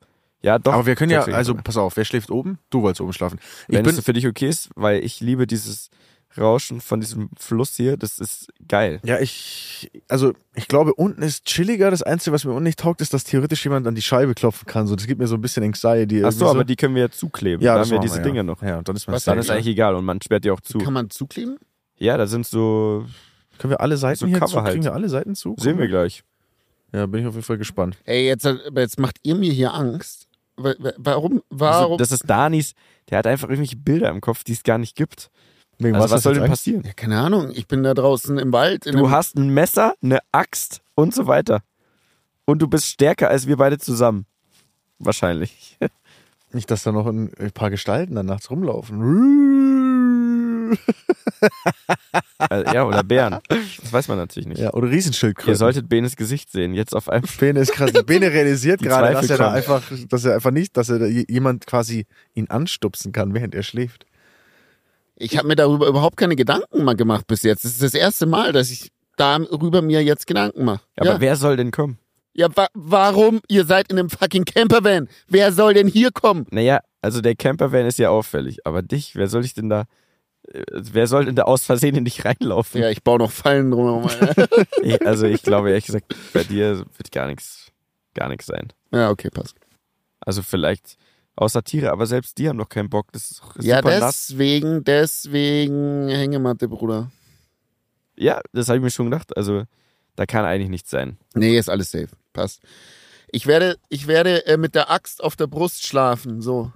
Ja, 0.41 0.59
doch. 0.59 0.73
Aber 0.73 0.85
wir 0.85 0.95
können 0.95 1.11
ja, 1.11 1.23
also 1.23 1.55
pass 1.55 1.77
auf, 1.77 1.97
wer 1.97 2.05
schläft 2.05 2.31
oben? 2.31 2.57
Du 2.69 2.81
wolltest 2.81 3.01
oben 3.01 3.13
schlafen. 3.13 3.39
Ich 3.67 3.75
wenn 3.75 3.83
bin, 3.83 3.95
es 3.95 4.03
für 4.03 4.13
dich 4.13 4.27
okay 4.27 4.47
ist, 4.47 4.69
weil 4.75 5.03
ich 5.03 5.19
liebe 5.19 5.45
dieses 5.47 5.89
Rauschen 6.37 6.79
von 6.81 6.99
diesem 7.01 7.29
Fluss 7.37 7.75
hier, 7.75 7.97
das 7.97 8.17
ist 8.19 8.47
geil. 8.67 8.99
ja, 9.03 9.19
ich, 9.19 9.91
also 10.07 10.33
ich 10.55 10.67
glaube, 10.67 10.93
unten 10.93 11.21
ist 11.23 11.45
chilliger. 11.45 11.91
Das 11.91 12.03
Einzige, 12.03 12.33
was 12.33 12.45
mir 12.45 12.51
unten 12.51 12.63
nicht 12.63 12.79
taugt, 12.79 13.01
ist, 13.01 13.13
dass 13.13 13.23
theoretisch 13.25 13.63
jemand 13.65 13.85
an 13.87 13.95
die 13.95 14.01
Scheibe 14.01 14.33
klopfen 14.33 14.65
kann. 14.65 14.87
So, 14.87 14.95
das 14.95 15.07
gibt 15.07 15.19
mir 15.19 15.27
so 15.27 15.35
ein 15.35 15.41
bisschen 15.41 15.63
Anxiety. 15.63 16.23
Ach 16.23 16.31
so, 16.31 16.47
aber 16.47 16.63
die 16.63 16.75
können 16.75 16.95
wir 16.95 17.01
ja 17.03 17.09
zukleben. 17.09 17.63
ja, 17.65 17.75
da 17.75 17.81
haben 17.81 17.91
wir 17.91 17.99
diese 17.99 18.17
ja. 18.17 18.23
Dinger 18.23 18.43
noch. 18.43 18.61
Ja, 18.61 18.77
und 18.77 18.87
dann 18.87 18.95
ist 18.95 19.07
man 19.07 19.15
Was 19.15 19.25
Dann 19.25 19.37
ist 19.39 19.49
eigentlich 19.49 19.67
egal 19.67 19.95
und 19.95 20.05
man 20.05 20.21
sperrt 20.21 20.45
die 20.45 20.51
auch 20.51 20.61
zu. 20.61 20.77
Kann 20.77 20.93
man 20.93 21.09
zukleben? 21.09 21.57
Ja, 21.97 22.17
da 22.17 22.25
sind 22.27 22.47
so, 22.47 23.05
Können 23.57 23.71
wir 23.71 23.81
alle 23.81 23.97
Seiten 23.97 24.19
So 24.19 24.25
hier 24.27 24.39
Cover 24.39 24.47
zu? 24.47 24.57
Kriegen 24.57 24.67
halt. 24.69 24.83
wir 24.85 24.93
alle 24.93 25.09
Seiten 25.09 25.35
zu? 25.35 25.55
sehen 25.59 25.77
wir 25.77 25.87
gleich. 25.87 26.23
Ja, 26.93 27.05
bin 27.05 27.21
ich 27.21 27.27
auf 27.27 27.33
jeden 27.35 27.45
Fall 27.45 27.57
gespannt. 27.57 27.97
Ey, 28.05 28.25
jetzt, 28.25 28.45
aber 28.45 28.81
jetzt 28.81 28.99
macht 28.99 29.17
ihr 29.23 29.35
mir 29.35 29.51
hier 29.51 29.73
Angst. 29.73 30.27
Wa- 30.57 30.75
wa- 30.79 30.93
Warum? 30.97 31.33
Also, 31.33 31.43
Warum? 31.49 31.97
das 31.97 32.11
ist 32.11 32.23
Danis, 32.29 32.73
der 33.09 33.17
hat 33.19 33.27
einfach 33.27 33.47
irgendwelche 33.49 33.77
Bilder 33.77 34.09
im 34.09 34.19
Kopf, 34.21 34.43
die 34.43 34.51
es 34.53 34.63
gar 34.63 34.77
nicht 34.77 34.95
gibt. 34.95 35.29
Wegen 35.83 35.95
Also 35.95 36.05
was, 36.05 36.11
hast 36.13 36.23
soll 36.23 36.35
denn 36.35 36.45
passieren? 36.45 36.83
ja, 36.85 36.93
keine 36.93 37.19
Ahnung. 37.19 37.51
Ich 37.53 37.67
bin 37.67 37.83
da 37.83 37.93
draußen 37.93 38.37
im 38.37 38.53
Wald. 38.53 38.85
In 38.85 38.95
Du 38.97 39.09
hast 39.09 39.35
ein 39.37 39.49
Messer, 39.49 39.95
eine 40.01 40.19
Axt 40.31 40.81
und 40.95 41.13
so 41.13 41.27
weiter. 41.27 41.61
Und 42.45 42.61
du 42.61 42.67
bist 42.67 42.85
stärker 42.87 43.29
als 43.29 43.47
wir 43.47 43.57
beide 43.57 43.77
zusammen. 43.77 44.25
Wahrscheinlich. 44.99 45.77
Nicht, 46.53 46.69
dass 46.69 46.83
da 46.83 46.91
noch 46.91 47.07
ein, 47.07 47.31
ein 47.39 47.51
paar 47.51 47.69
Gestalten 47.69 48.15
dann 48.15 48.25
nachts 48.25 48.49
rumlaufen. 48.49 49.47
Äh, 52.49 52.73
ja, 52.73 52.85
oder 52.85 53.03
Bären. 53.03 53.39
Das 53.49 53.91
weiß 53.91 54.07
man 54.07 54.17
natürlich 54.17 54.47
nicht. 54.47 54.59
Ja, 54.59 54.73
oder 54.73 54.89
Riesenschildkröten. 54.89 55.51
Ihr 55.51 55.57
solltet 55.57 55.89
Benes 55.89 56.15
Gesicht 56.15 56.51
sehen. 56.51 56.73
Jetzt 56.73 56.95
auf 56.95 57.09
einmal. 57.09 57.29
Bene 57.39 57.59
ist 57.59 57.73
krass. 57.73 57.91
Bene 58.05 58.31
realisiert 58.31 58.81
Die 58.81 58.85
gerade, 58.85 59.13
dass 59.13 59.29
er 59.29 59.37
da 59.37 59.51
einfach, 59.51 59.83
dass 60.09 60.25
er 60.25 60.35
einfach 60.35 60.51
nicht, 60.51 60.77
dass 60.77 60.89
er 60.89 61.05
jemand 61.07 61.67
quasi 61.67 62.05
ihn 62.33 62.49
anstupsen 62.49 63.11
kann, 63.11 63.33
während 63.33 63.53
er 63.53 63.63
schläft. 63.63 64.05
Ich 65.21 65.37
habe 65.37 65.47
mir 65.47 65.55
darüber 65.55 65.87
überhaupt 65.87 66.17
keine 66.17 66.35
Gedanken 66.35 66.83
mal 66.83 66.95
gemacht 66.95 67.27
bis 67.27 67.43
jetzt. 67.43 67.63
Das 67.65 67.71
ist 67.73 67.83
das 67.83 67.93
erste 67.93 68.25
Mal, 68.25 68.51
dass 68.51 68.69
ich 68.71 68.91
darüber 69.17 69.81
mir 69.81 70.03
jetzt 70.03 70.27
Gedanken 70.27 70.65
mache. 70.65 70.81
Aber 70.97 71.11
ja, 71.11 71.21
wer 71.21 71.35
soll 71.35 71.57
denn 71.57 71.71
kommen? 71.71 71.97
ja 72.33 72.47
wa 72.55 72.67
warum? 72.73 73.41
Ihr 73.49 73.65
seid 73.65 73.91
in 73.91 73.99
einem 73.99 74.09
fucking 74.09 74.45
Campervan. 74.45 75.09
Wer 75.27 75.51
soll 75.51 75.73
denn 75.73 75.87
hier 75.87 76.11
kommen? 76.11 76.45
Naja, 76.49 76.79
also 77.01 77.19
der 77.21 77.35
Campervan 77.35 77.85
ist 77.85 77.99
ja 77.99 78.09
auffällig. 78.09 78.65
Aber 78.65 78.81
dich, 78.81 79.15
wer 79.15 79.27
soll 79.27 79.43
ich 79.45 79.53
denn 79.53 79.69
da. 79.69 79.83
äh, 80.47 80.63
Wer 80.71 81.07
soll 81.07 81.25
denn 81.25 81.35
da 81.35 81.43
aus 81.43 81.63
Versehen 81.65 81.95
in 81.95 82.05
dich 82.05 82.23
reinlaufen? 82.23 82.81
Ja, 82.81 82.89
ich 82.89 83.03
baue 83.03 83.19
noch 83.19 83.31
Fallen 83.31 83.69
drumherum. 83.71 84.09
Also 85.05 85.25
ich 85.27 85.43
glaube 85.43 85.69
ehrlich 85.69 85.85
gesagt, 85.85 86.15
bei 86.33 86.43
dir 86.43 86.85
wird 86.97 87.11
gar 87.11 87.27
nichts, 87.27 87.71
gar 88.13 88.29
nichts 88.29 88.45
sein. 88.45 88.71
ja, 88.91 89.09
okay, 89.09 89.29
passt. 89.29 89.55
Also 90.21 90.41
vielleicht 90.41 90.97
außer 91.35 91.63
Tiere, 91.63 91.91
aber 91.91 92.05
selbst 92.05 92.37
die 92.37 92.47
haben 92.49 92.57
doch 92.57 92.69
keinen 92.69 92.89
Bock. 92.89 93.11
Das 93.13 93.31
ist 93.31 93.41
Ja, 93.61 93.77
super 93.77 93.99
nass. 93.99 94.27
deswegen, 94.27 94.83
deswegen 94.83 96.07
Hängematte, 96.09 96.67
Bruder. 96.67 97.11
Ja, 98.15 98.41
das 98.53 98.67
habe 98.67 98.77
ich 98.77 98.83
mir 98.83 98.91
schon 98.91 99.09
gedacht. 99.09 99.35
Also 99.35 99.63
da 100.15 100.25
kann 100.25 100.45
eigentlich 100.45 100.69
nichts 100.69 100.89
sein. 100.89 101.17
Nee, 101.33 101.57
ist 101.57 101.69
alles 101.69 101.91
safe. 101.91 102.09
Passt. 102.33 102.61
Ich 103.31 103.47
werde, 103.47 103.77
ich 103.89 104.07
werde 104.07 104.45
äh, 104.45 104.57
mit 104.57 104.75
der 104.75 104.91
Axt 104.91 105.23
auf 105.23 105.35
der 105.35 105.47
Brust 105.47 105.85
schlafen. 105.85 106.41
So. 106.41 106.71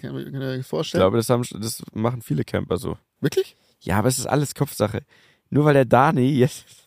Kann 0.00 0.12
man 0.14 0.24
kann 0.24 0.40
man 0.40 0.50
sich 0.50 0.60
Ich 0.60 0.66
vorstellen? 0.66 1.00
glaube, 1.02 1.16
das, 1.16 1.30
haben, 1.30 1.44
das 1.60 1.82
machen 1.94 2.22
viele 2.22 2.44
Camper 2.44 2.76
so. 2.76 2.98
Wirklich? 3.20 3.56
Ja, 3.80 3.98
aber 3.98 4.08
es 4.08 4.18
ist 4.18 4.26
alles 4.26 4.54
Kopfsache. 4.54 5.02
Nur 5.48 5.64
weil 5.64 5.74
der 5.74 5.84
Dani 5.84 6.28
jetzt 6.28 6.85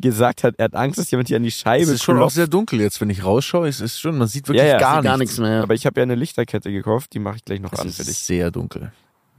gesagt 0.00 0.44
hat, 0.44 0.54
er 0.58 0.64
hat 0.66 0.74
Angst, 0.74 0.98
dass 0.98 1.10
jemand 1.10 1.28
hier 1.28 1.36
an 1.36 1.42
die 1.42 1.50
Scheibe 1.50 1.82
Es 1.84 1.88
ist 1.90 2.02
schon 2.02 2.16
auch 2.16 2.20
klopft. 2.22 2.36
sehr 2.36 2.46
dunkel 2.46 2.80
jetzt, 2.80 3.00
wenn 3.00 3.10
ich 3.10 3.24
rausschaue. 3.24 3.68
Es 3.68 3.80
ist 3.80 3.98
schon, 4.00 4.16
man 4.18 4.28
sieht 4.28 4.48
wirklich 4.48 4.62
Ja, 4.64 4.72
ja, 4.72 4.78
gar, 4.78 4.94
Gar, 4.94 5.02
gar 5.02 5.18
nichts. 5.18 5.38
mehr. 5.38 5.62
Aber 5.62 5.74
ich 5.74 5.86
habe 5.86 6.00
ja 6.00 6.02
eine 6.02 6.14
Lichterkette 6.14 6.72
gekauft, 6.72 7.12
die 7.14 7.18
mache 7.18 7.36
ich 7.36 7.44
gleich 7.44 7.60
noch 7.60 7.72
Es 7.72 7.78
an 7.80 7.88
ist 7.88 7.96
für 7.96 8.04
dich. 8.04 8.18
sehr 8.18 8.50
dunkel. 8.50 8.92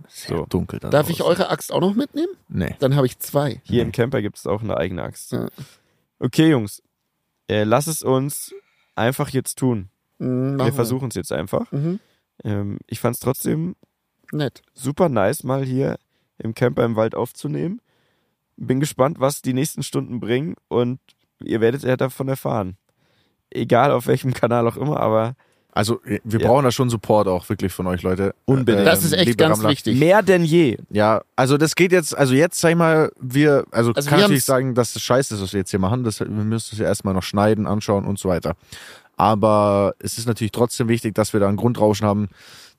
Sehr 0.07 0.37
So. 0.37 0.45
dunkel. 0.47 0.79
da 0.79 0.89
Darf 0.89 1.09
ich 1.09 1.17
draußen. 1.17 1.41
eure 1.41 1.49
Axt 1.49 1.71
auch 1.71 1.81
noch 1.81 1.95
mitnehmen? 1.95 2.31
Nee. 2.49 2.75
Dann 2.79 2.95
habe 2.95 3.05
ich 3.07 3.17
zwei. 3.19 3.61
Hier 3.63 3.81
im 3.81 3.91
Camper 3.91 4.21
gibt 4.21 4.37
es 4.37 4.45
auch 4.47 4.61
eine 4.61 4.77
eigene 4.77 5.01
Axt. 5.03 5.31
Ja. 5.31 5.47
Okay, 6.19 6.49
Jungs, 6.49 6.81
äh, 7.49 7.63
lass 7.63 7.87
es 7.87 8.03
uns 8.03 8.53
einfach 8.95 9.29
jetzt 9.29 9.57
tun. 9.57 9.89
Mhm, 10.19 10.51
Wir 10.51 10.57
machen 10.57 10.73
versuchen 10.73 11.07
es 11.09 11.15
jetzt 11.15 11.31
einfach. 11.31 11.71
Mhm. 11.71 11.99
Ähm, 12.43 12.77
ich 12.87 12.99
fand 12.99 13.15
es 13.15 13.19
trotzdem 13.21 13.75
Nett. 14.31 14.61
super 14.73 15.09
nice, 15.09 15.43
mal 15.43 15.63
hier 15.65 15.97
im 16.37 16.53
Camper 16.53 16.83
im 16.85 16.95
Wald 16.95 17.15
aufzunehmen. 17.15 17.79
Bin 18.57 18.79
gespannt, 18.79 19.19
was 19.19 19.41
die 19.41 19.53
nächsten 19.53 19.83
Stunden 19.83 20.19
bringen 20.19 20.55
und 20.67 20.99
ihr 21.43 21.59
werdet 21.61 21.83
ja 21.83 21.97
davon 21.97 22.27
erfahren. 22.27 22.77
Egal 23.49 23.91
auf 23.91 24.07
welchem 24.07 24.33
Kanal 24.33 24.67
auch 24.67 24.77
immer, 24.77 24.99
aber 24.99 25.35
Also 25.75 25.99
wir 26.23 26.39
Ja. 26.39 26.47
brauchen 26.47 26.65
da 26.65 26.71
schon 26.71 26.89
Support 26.91 27.27
auch 27.27 27.49
wirklich 27.49 27.73
von 27.73 27.87
euch, 27.87 28.03
Leute. 28.03 28.35
Unbedingt. 28.45 28.85
Das 28.85 29.03
ist 29.03 29.11
echt 29.13 29.25
liebe 29.25 29.37
ganz 29.37 29.57
Rammler. 29.57 29.71
wichtig. 29.71 29.99
mehr 29.99 30.21
denn 30.21 30.43
je. 30.43 30.77
Ja, 30.91 31.21
also 31.35 31.57
das 31.57 31.73
geht 31.75 31.91
jetzt, 31.91 32.15
also 32.15 32.35
jetzt 32.35 32.59
sag 32.59 32.69
ich 32.69 32.75
mal, 32.75 33.11
wir, 33.19 33.65
also, 33.71 33.91
Also 33.93 34.07
kann 34.07 34.19
wir 34.19 34.21
natürlich 34.23 34.41
haben's- 34.41 34.45
sagen, 34.45 34.75
dass 34.75 34.93
das 34.93 35.01
scheiße 35.01 35.33
ist, 35.33 35.41
was 35.41 35.51
wir 35.53 35.61
jetzt 35.61 35.71
hier 35.71 35.79
machen. 35.79 36.03
Das, 36.03 36.19
wir 36.19 36.27
müssen 36.27 36.69
es 36.73 36.77
ja 36.79 36.85
erstmal 36.85 37.15
noch 37.15 37.23
schneiden, 37.23 37.65
anschauen 37.65 38.05
und 38.05 38.19
so 38.19 38.29
weiter. 38.29 38.53
Aber 39.17 39.95
es 39.99 40.17
ist 40.17 40.27
natürlich 40.27 40.51
trotzdem 40.51 40.87
wichtig, 40.87 41.15
dass 41.15 41.33
wir 41.33 41.39
da 41.39 41.47
ein 41.47 41.55
Grundrauschen 41.55 42.05
haben, 42.07 42.29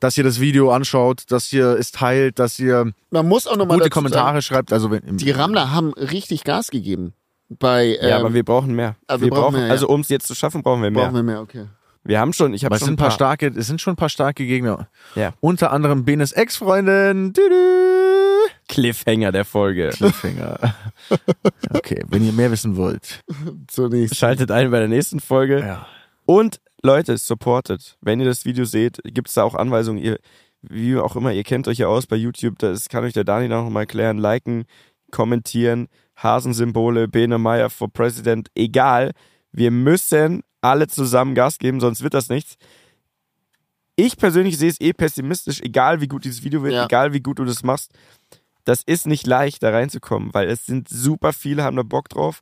dass 0.04 0.18
ihr 0.18 0.24
das 0.24 0.38
Video 0.38 0.70
anschaut, 0.70 1.22
dass 1.30 1.50
ihr 1.50 1.78
es 1.78 1.90
teilt, 1.90 2.38
dass 2.38 2.58
ihr 2.58 2.92
Man 3.08 3.26
muss 3.26 3.46
auch 3.46 3.56
nochmal 3.56 3.78
gute 3.78 3.88
Kommentare 3.88 4.42
schreibt. 4.42 4.70
Also 4.70 4.90
wenn, 4.90 5.16
Die 5.16 5.30
Rammler 5.30 5.70
haben 5.70 5.94
richtig 5.94 6.44
Gas 6.44 6.70
gegeben. 6.70 7.14
Bei, 7.48 7.96
ähm, 7.98 8.08
ja, 8.10 8.18
aber 8.18 8.34
wir 8.34 8.44
brauchen 8.44 8.74
mehr. 8.74 8.96
aber 9.06 9.22
wir 9.22 9.30
brauchen 9.30 9.40
brauchen, 9.40 9.54
mehr, 9.54 9.66
ja. 9.66 9.70
also 9.70 9.88
um 9.88 10.02
es 10.02 10.10
jetzt 10.10 10.26
zu 10.26 10.34
schaffen, 10.34 10.62
brauchen 10.62 10.82
wir 10.82 10.90
mehr. 10.90 11.04
brauchen 11.04 11.14
wir 11.14 11.22
mehr, 11.22 11.40
okay. 11.40 11.68
wir 12.02 12.20
haben 12.20 12.34
schon, 12.34 12.52
ich 12.52 12.66
habe 12.66 12.76
schon 12.76 12.86
sind 12.86 12.94
ein 12.94 12.96
paar 12.98 13.12
starke, 13.12 13.46
es 13.46 13.66
sind 13.66 13.80
schon 13.80 13.94
ein 13.94 13.96
paar 13.96 14.10
starke 14.10 14.44
Gegner. 14.44 14.88
Ja. 15.14 15.32
Unter 15.40 15.72
anderem 15.72 16.04
Benes 16.04 16.32
Ex-Freundin. 16.32 17.32
Düdü. 17.32 18.50
Cliffhanger 18.68 19.32
der 19.32 19.46
Folge. 19.46 19.88
Cliffhanger. 19.88 20.58
okay, 21.70 22.04
wenn 22.08 22.26
ihr 22.26 22.32
mehr 22.32 22.50
wissen 22.50 22.76
wollt. 22.76 23.20
Zunächst. 23.68 24.16
Schaltet 24.16 24.50
ein 24.50 24.70
bei 24.70 24.80
der 24.80 24.88
nächsten 24.88 25.20
Folge. 25.20 25.60
Ja. 25.60 25.86
Und 26.26 26.60
Leute, 26.84 27.16
supportet. 27.16 27.96
Wenn 28.02 28.20
ihr 28.20 28.26
das 28.26 28.44
Video 28.44 28.66
seht, 28.66 29.00
gibt 29.04 29.28
es 29.28 29.34
da 29.34 29.42
auch 29.42 29.54
Anweisungen. 29.54 29.98
Ihr, 30.02 30.18
wie 30.60 30.96
auch 30.98 31.16
immer, 31.16 31.32
ihr 31.32 31.42
kennt 31.42 31.66
euch 31.66 31.78
ja 31.78 31.86
aus 31.88 32.06
bei 32.06 32.16
YouTube. 32.16 32.58
Das 32.58 32.90
kann 32.90 33.04
euch 33.04 33.14
der 33.14 33.24
Dani 33.24 33.48
noch 33.48 33.68
mal 33.70 33.80
erklären. 33.80 34.18
Liken, 34.18 34.66
kommentieren, 35.10 35.88
Hasensymbole, 36.16 37.08
Bene 37.08 37.38
Meyer 37.38 37.70
for 37.70 37.90
President. 37.90 38.48
Egal. 38.54 39.12
Wir 39.50 39.70
müssen 39.70 40.42
alle 40.60 40.86
zusammen 40.86 41.34
Gas 41.34 41.58
geben, 41.58 41.80
sonst 41.80 42.02
wird 42.02 42.12
das 42.12 42.28
nichts. 42.28 42.56
Ich 43.96 44.18
persönlich 44.18 44.58
sehe 44.58 44.68
es 44.68 44.80
eh 44.80 44.92
pessimistisch, 44.92 45.62
egal 45.62 46.02
wie 46.02 46.08
gut 46.08 46.24
dieses 46.24 46.44
Video 46.44 46.62
wird, 46.62 46.74
Ja. 46.74 46.84
egal 46.84 47.14
wie 47.14 47.20
gut 47.20 47.38
du 47.38 47.44
das 47.46 47.62
machst. 47.62 47.92
Das 48.64 48.82
ist 48.82 49.06
nicht 49.06 49.26
leicht, 49.26 49.62
da 49.62 49.70
reinzukommen, 49.70 50.34
weil 50.34 50.48
es 50.48 50.66
sind 50.66 50.88
super 50.88 51.32
viele, 51.32 51.62
haben 51.62 51.76
da 51.76 51.82
Bock 51.82 52.10
drauf. 52.10 52.40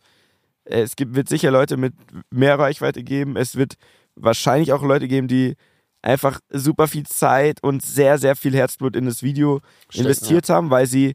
Es 0.65 0.97
gibt, 0.97 1.15
wird 1.15 1.29
sicher 1.29 1.51
Leute 1.53 1.77
mit 1.77 1.95
mehr 2.31 2.59
Reichweite 2.59 3.05
geben. 3.05 3.37
Es 3.37 3.55
wird 3.57 3.75
wahrscheinlich 4.17 4.73
auch 4.73 4.83
Leute 4.83 5.09
geben, 5.09 5.29
die 5.29 5.57
einfach 6.03 6.41
super 6.51 6.89
viel 6.89 7.07
Zeit 7.07 7.63
und 7.63 7.83
sehr, 7.83 8.19
sehr 8.19 8.35
viel 8.37 8.55
Herzblut 8.55 8.97
in 8.97 9.07
das 9.07 9.23
Video 9.23 9.61
Stecken, 9.89 10.07
investiert 10.07 10.49
haben, 10.49 10.71
weil 10.71 10.87
sie 10.87 11.15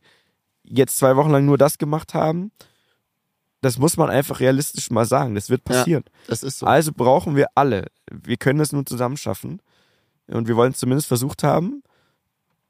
jetzt 0.63 0.97
zwei 0.97 1.15
Wochen 1.15 1.31
lang 1.31 1.45
nur 1.45 1.57
das 1.57 1.77
gemacht 1.77 2.13
haben. 2.13 2.51
Das 3.61 3.77
muss 3.79 3.97
man 3.97 4.09
einfach 4.09 4.39
realistisch 4.39 4.91
mal 4.91 5.05
sagen. 5.05 5.35
Das 5.35 5.49
wird 5.49 5.61
Ja. 5.67 5.75
passieren. 5.75 6.03
Das 6.27 6.43
ist 6.43 6.59
so. 6.59 6.65
Also 6.65 6.91
brauchen 6.93 7.35
wir 7.35 7.47
alle. 7.55 7.87
Wir 8.11 8.37
können 8.37 8.59
das 8.59 8.71
nur 8.71 8.85
zusammen 8.85 9.17
schaffen. 9.17 9.61
Und 10.27 10.47
wir 10.47 10.55
wollen 10.55 10.71
es 10.73 10.77
zumindest 10.79 11.07
versucht 11.07 11.43
haben. 11.43 11.83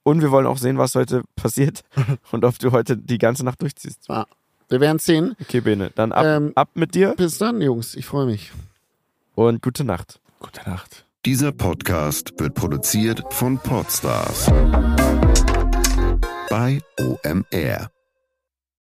Und 0.04 0.22
wir 0.22 0.32
wollen 0.32 0.46
auch 0.48 0.58
sehen, 0.58 0.78
was 0.78 0.96
heute 0.96 1.24
passiert 1.36 1.82
und 2.32 2.46
ob 2.46 2.58
du 2.60 2.72
heute 2.72 2.98
die 2.98 3.18
ganze 3.18 3.44
Nacht 3.44 3.62
durchziehst. 3.62 4.08
Wir 4.70 4.80
werden 4.82 5.00
sehen. 5.00 5.36
Okay, 5.42 5.60
Bene, 5.62 5.92
dann 5.96 6.12
ab, 6.14 6.26
Ähm, 6.26 6.52
ab 6.56 6.70
mit 6.74 6.96
dir 6.96 7.14
Bis 7.18 7.38
dann, 7.38 7.62
Jungs. 7.62 7.94
Ich 7.96 8.06
freue 8.06 8.26
mich. 8.26 8.52
Und 9.38 9.62
gute 9.62 9.84
Nacht. 9.84 10.20
Gute 10.40 10.68
Nacht. 10.70 11.06
Dieser 11.26 11.52
Podcast 11.52 12.34
wird 12.40 12.56
produziert 12.56 13.22
von 13.32 13.60
Podstars 13.60 14.48
bei 16.50 16.80
OMR. 17.00 17.97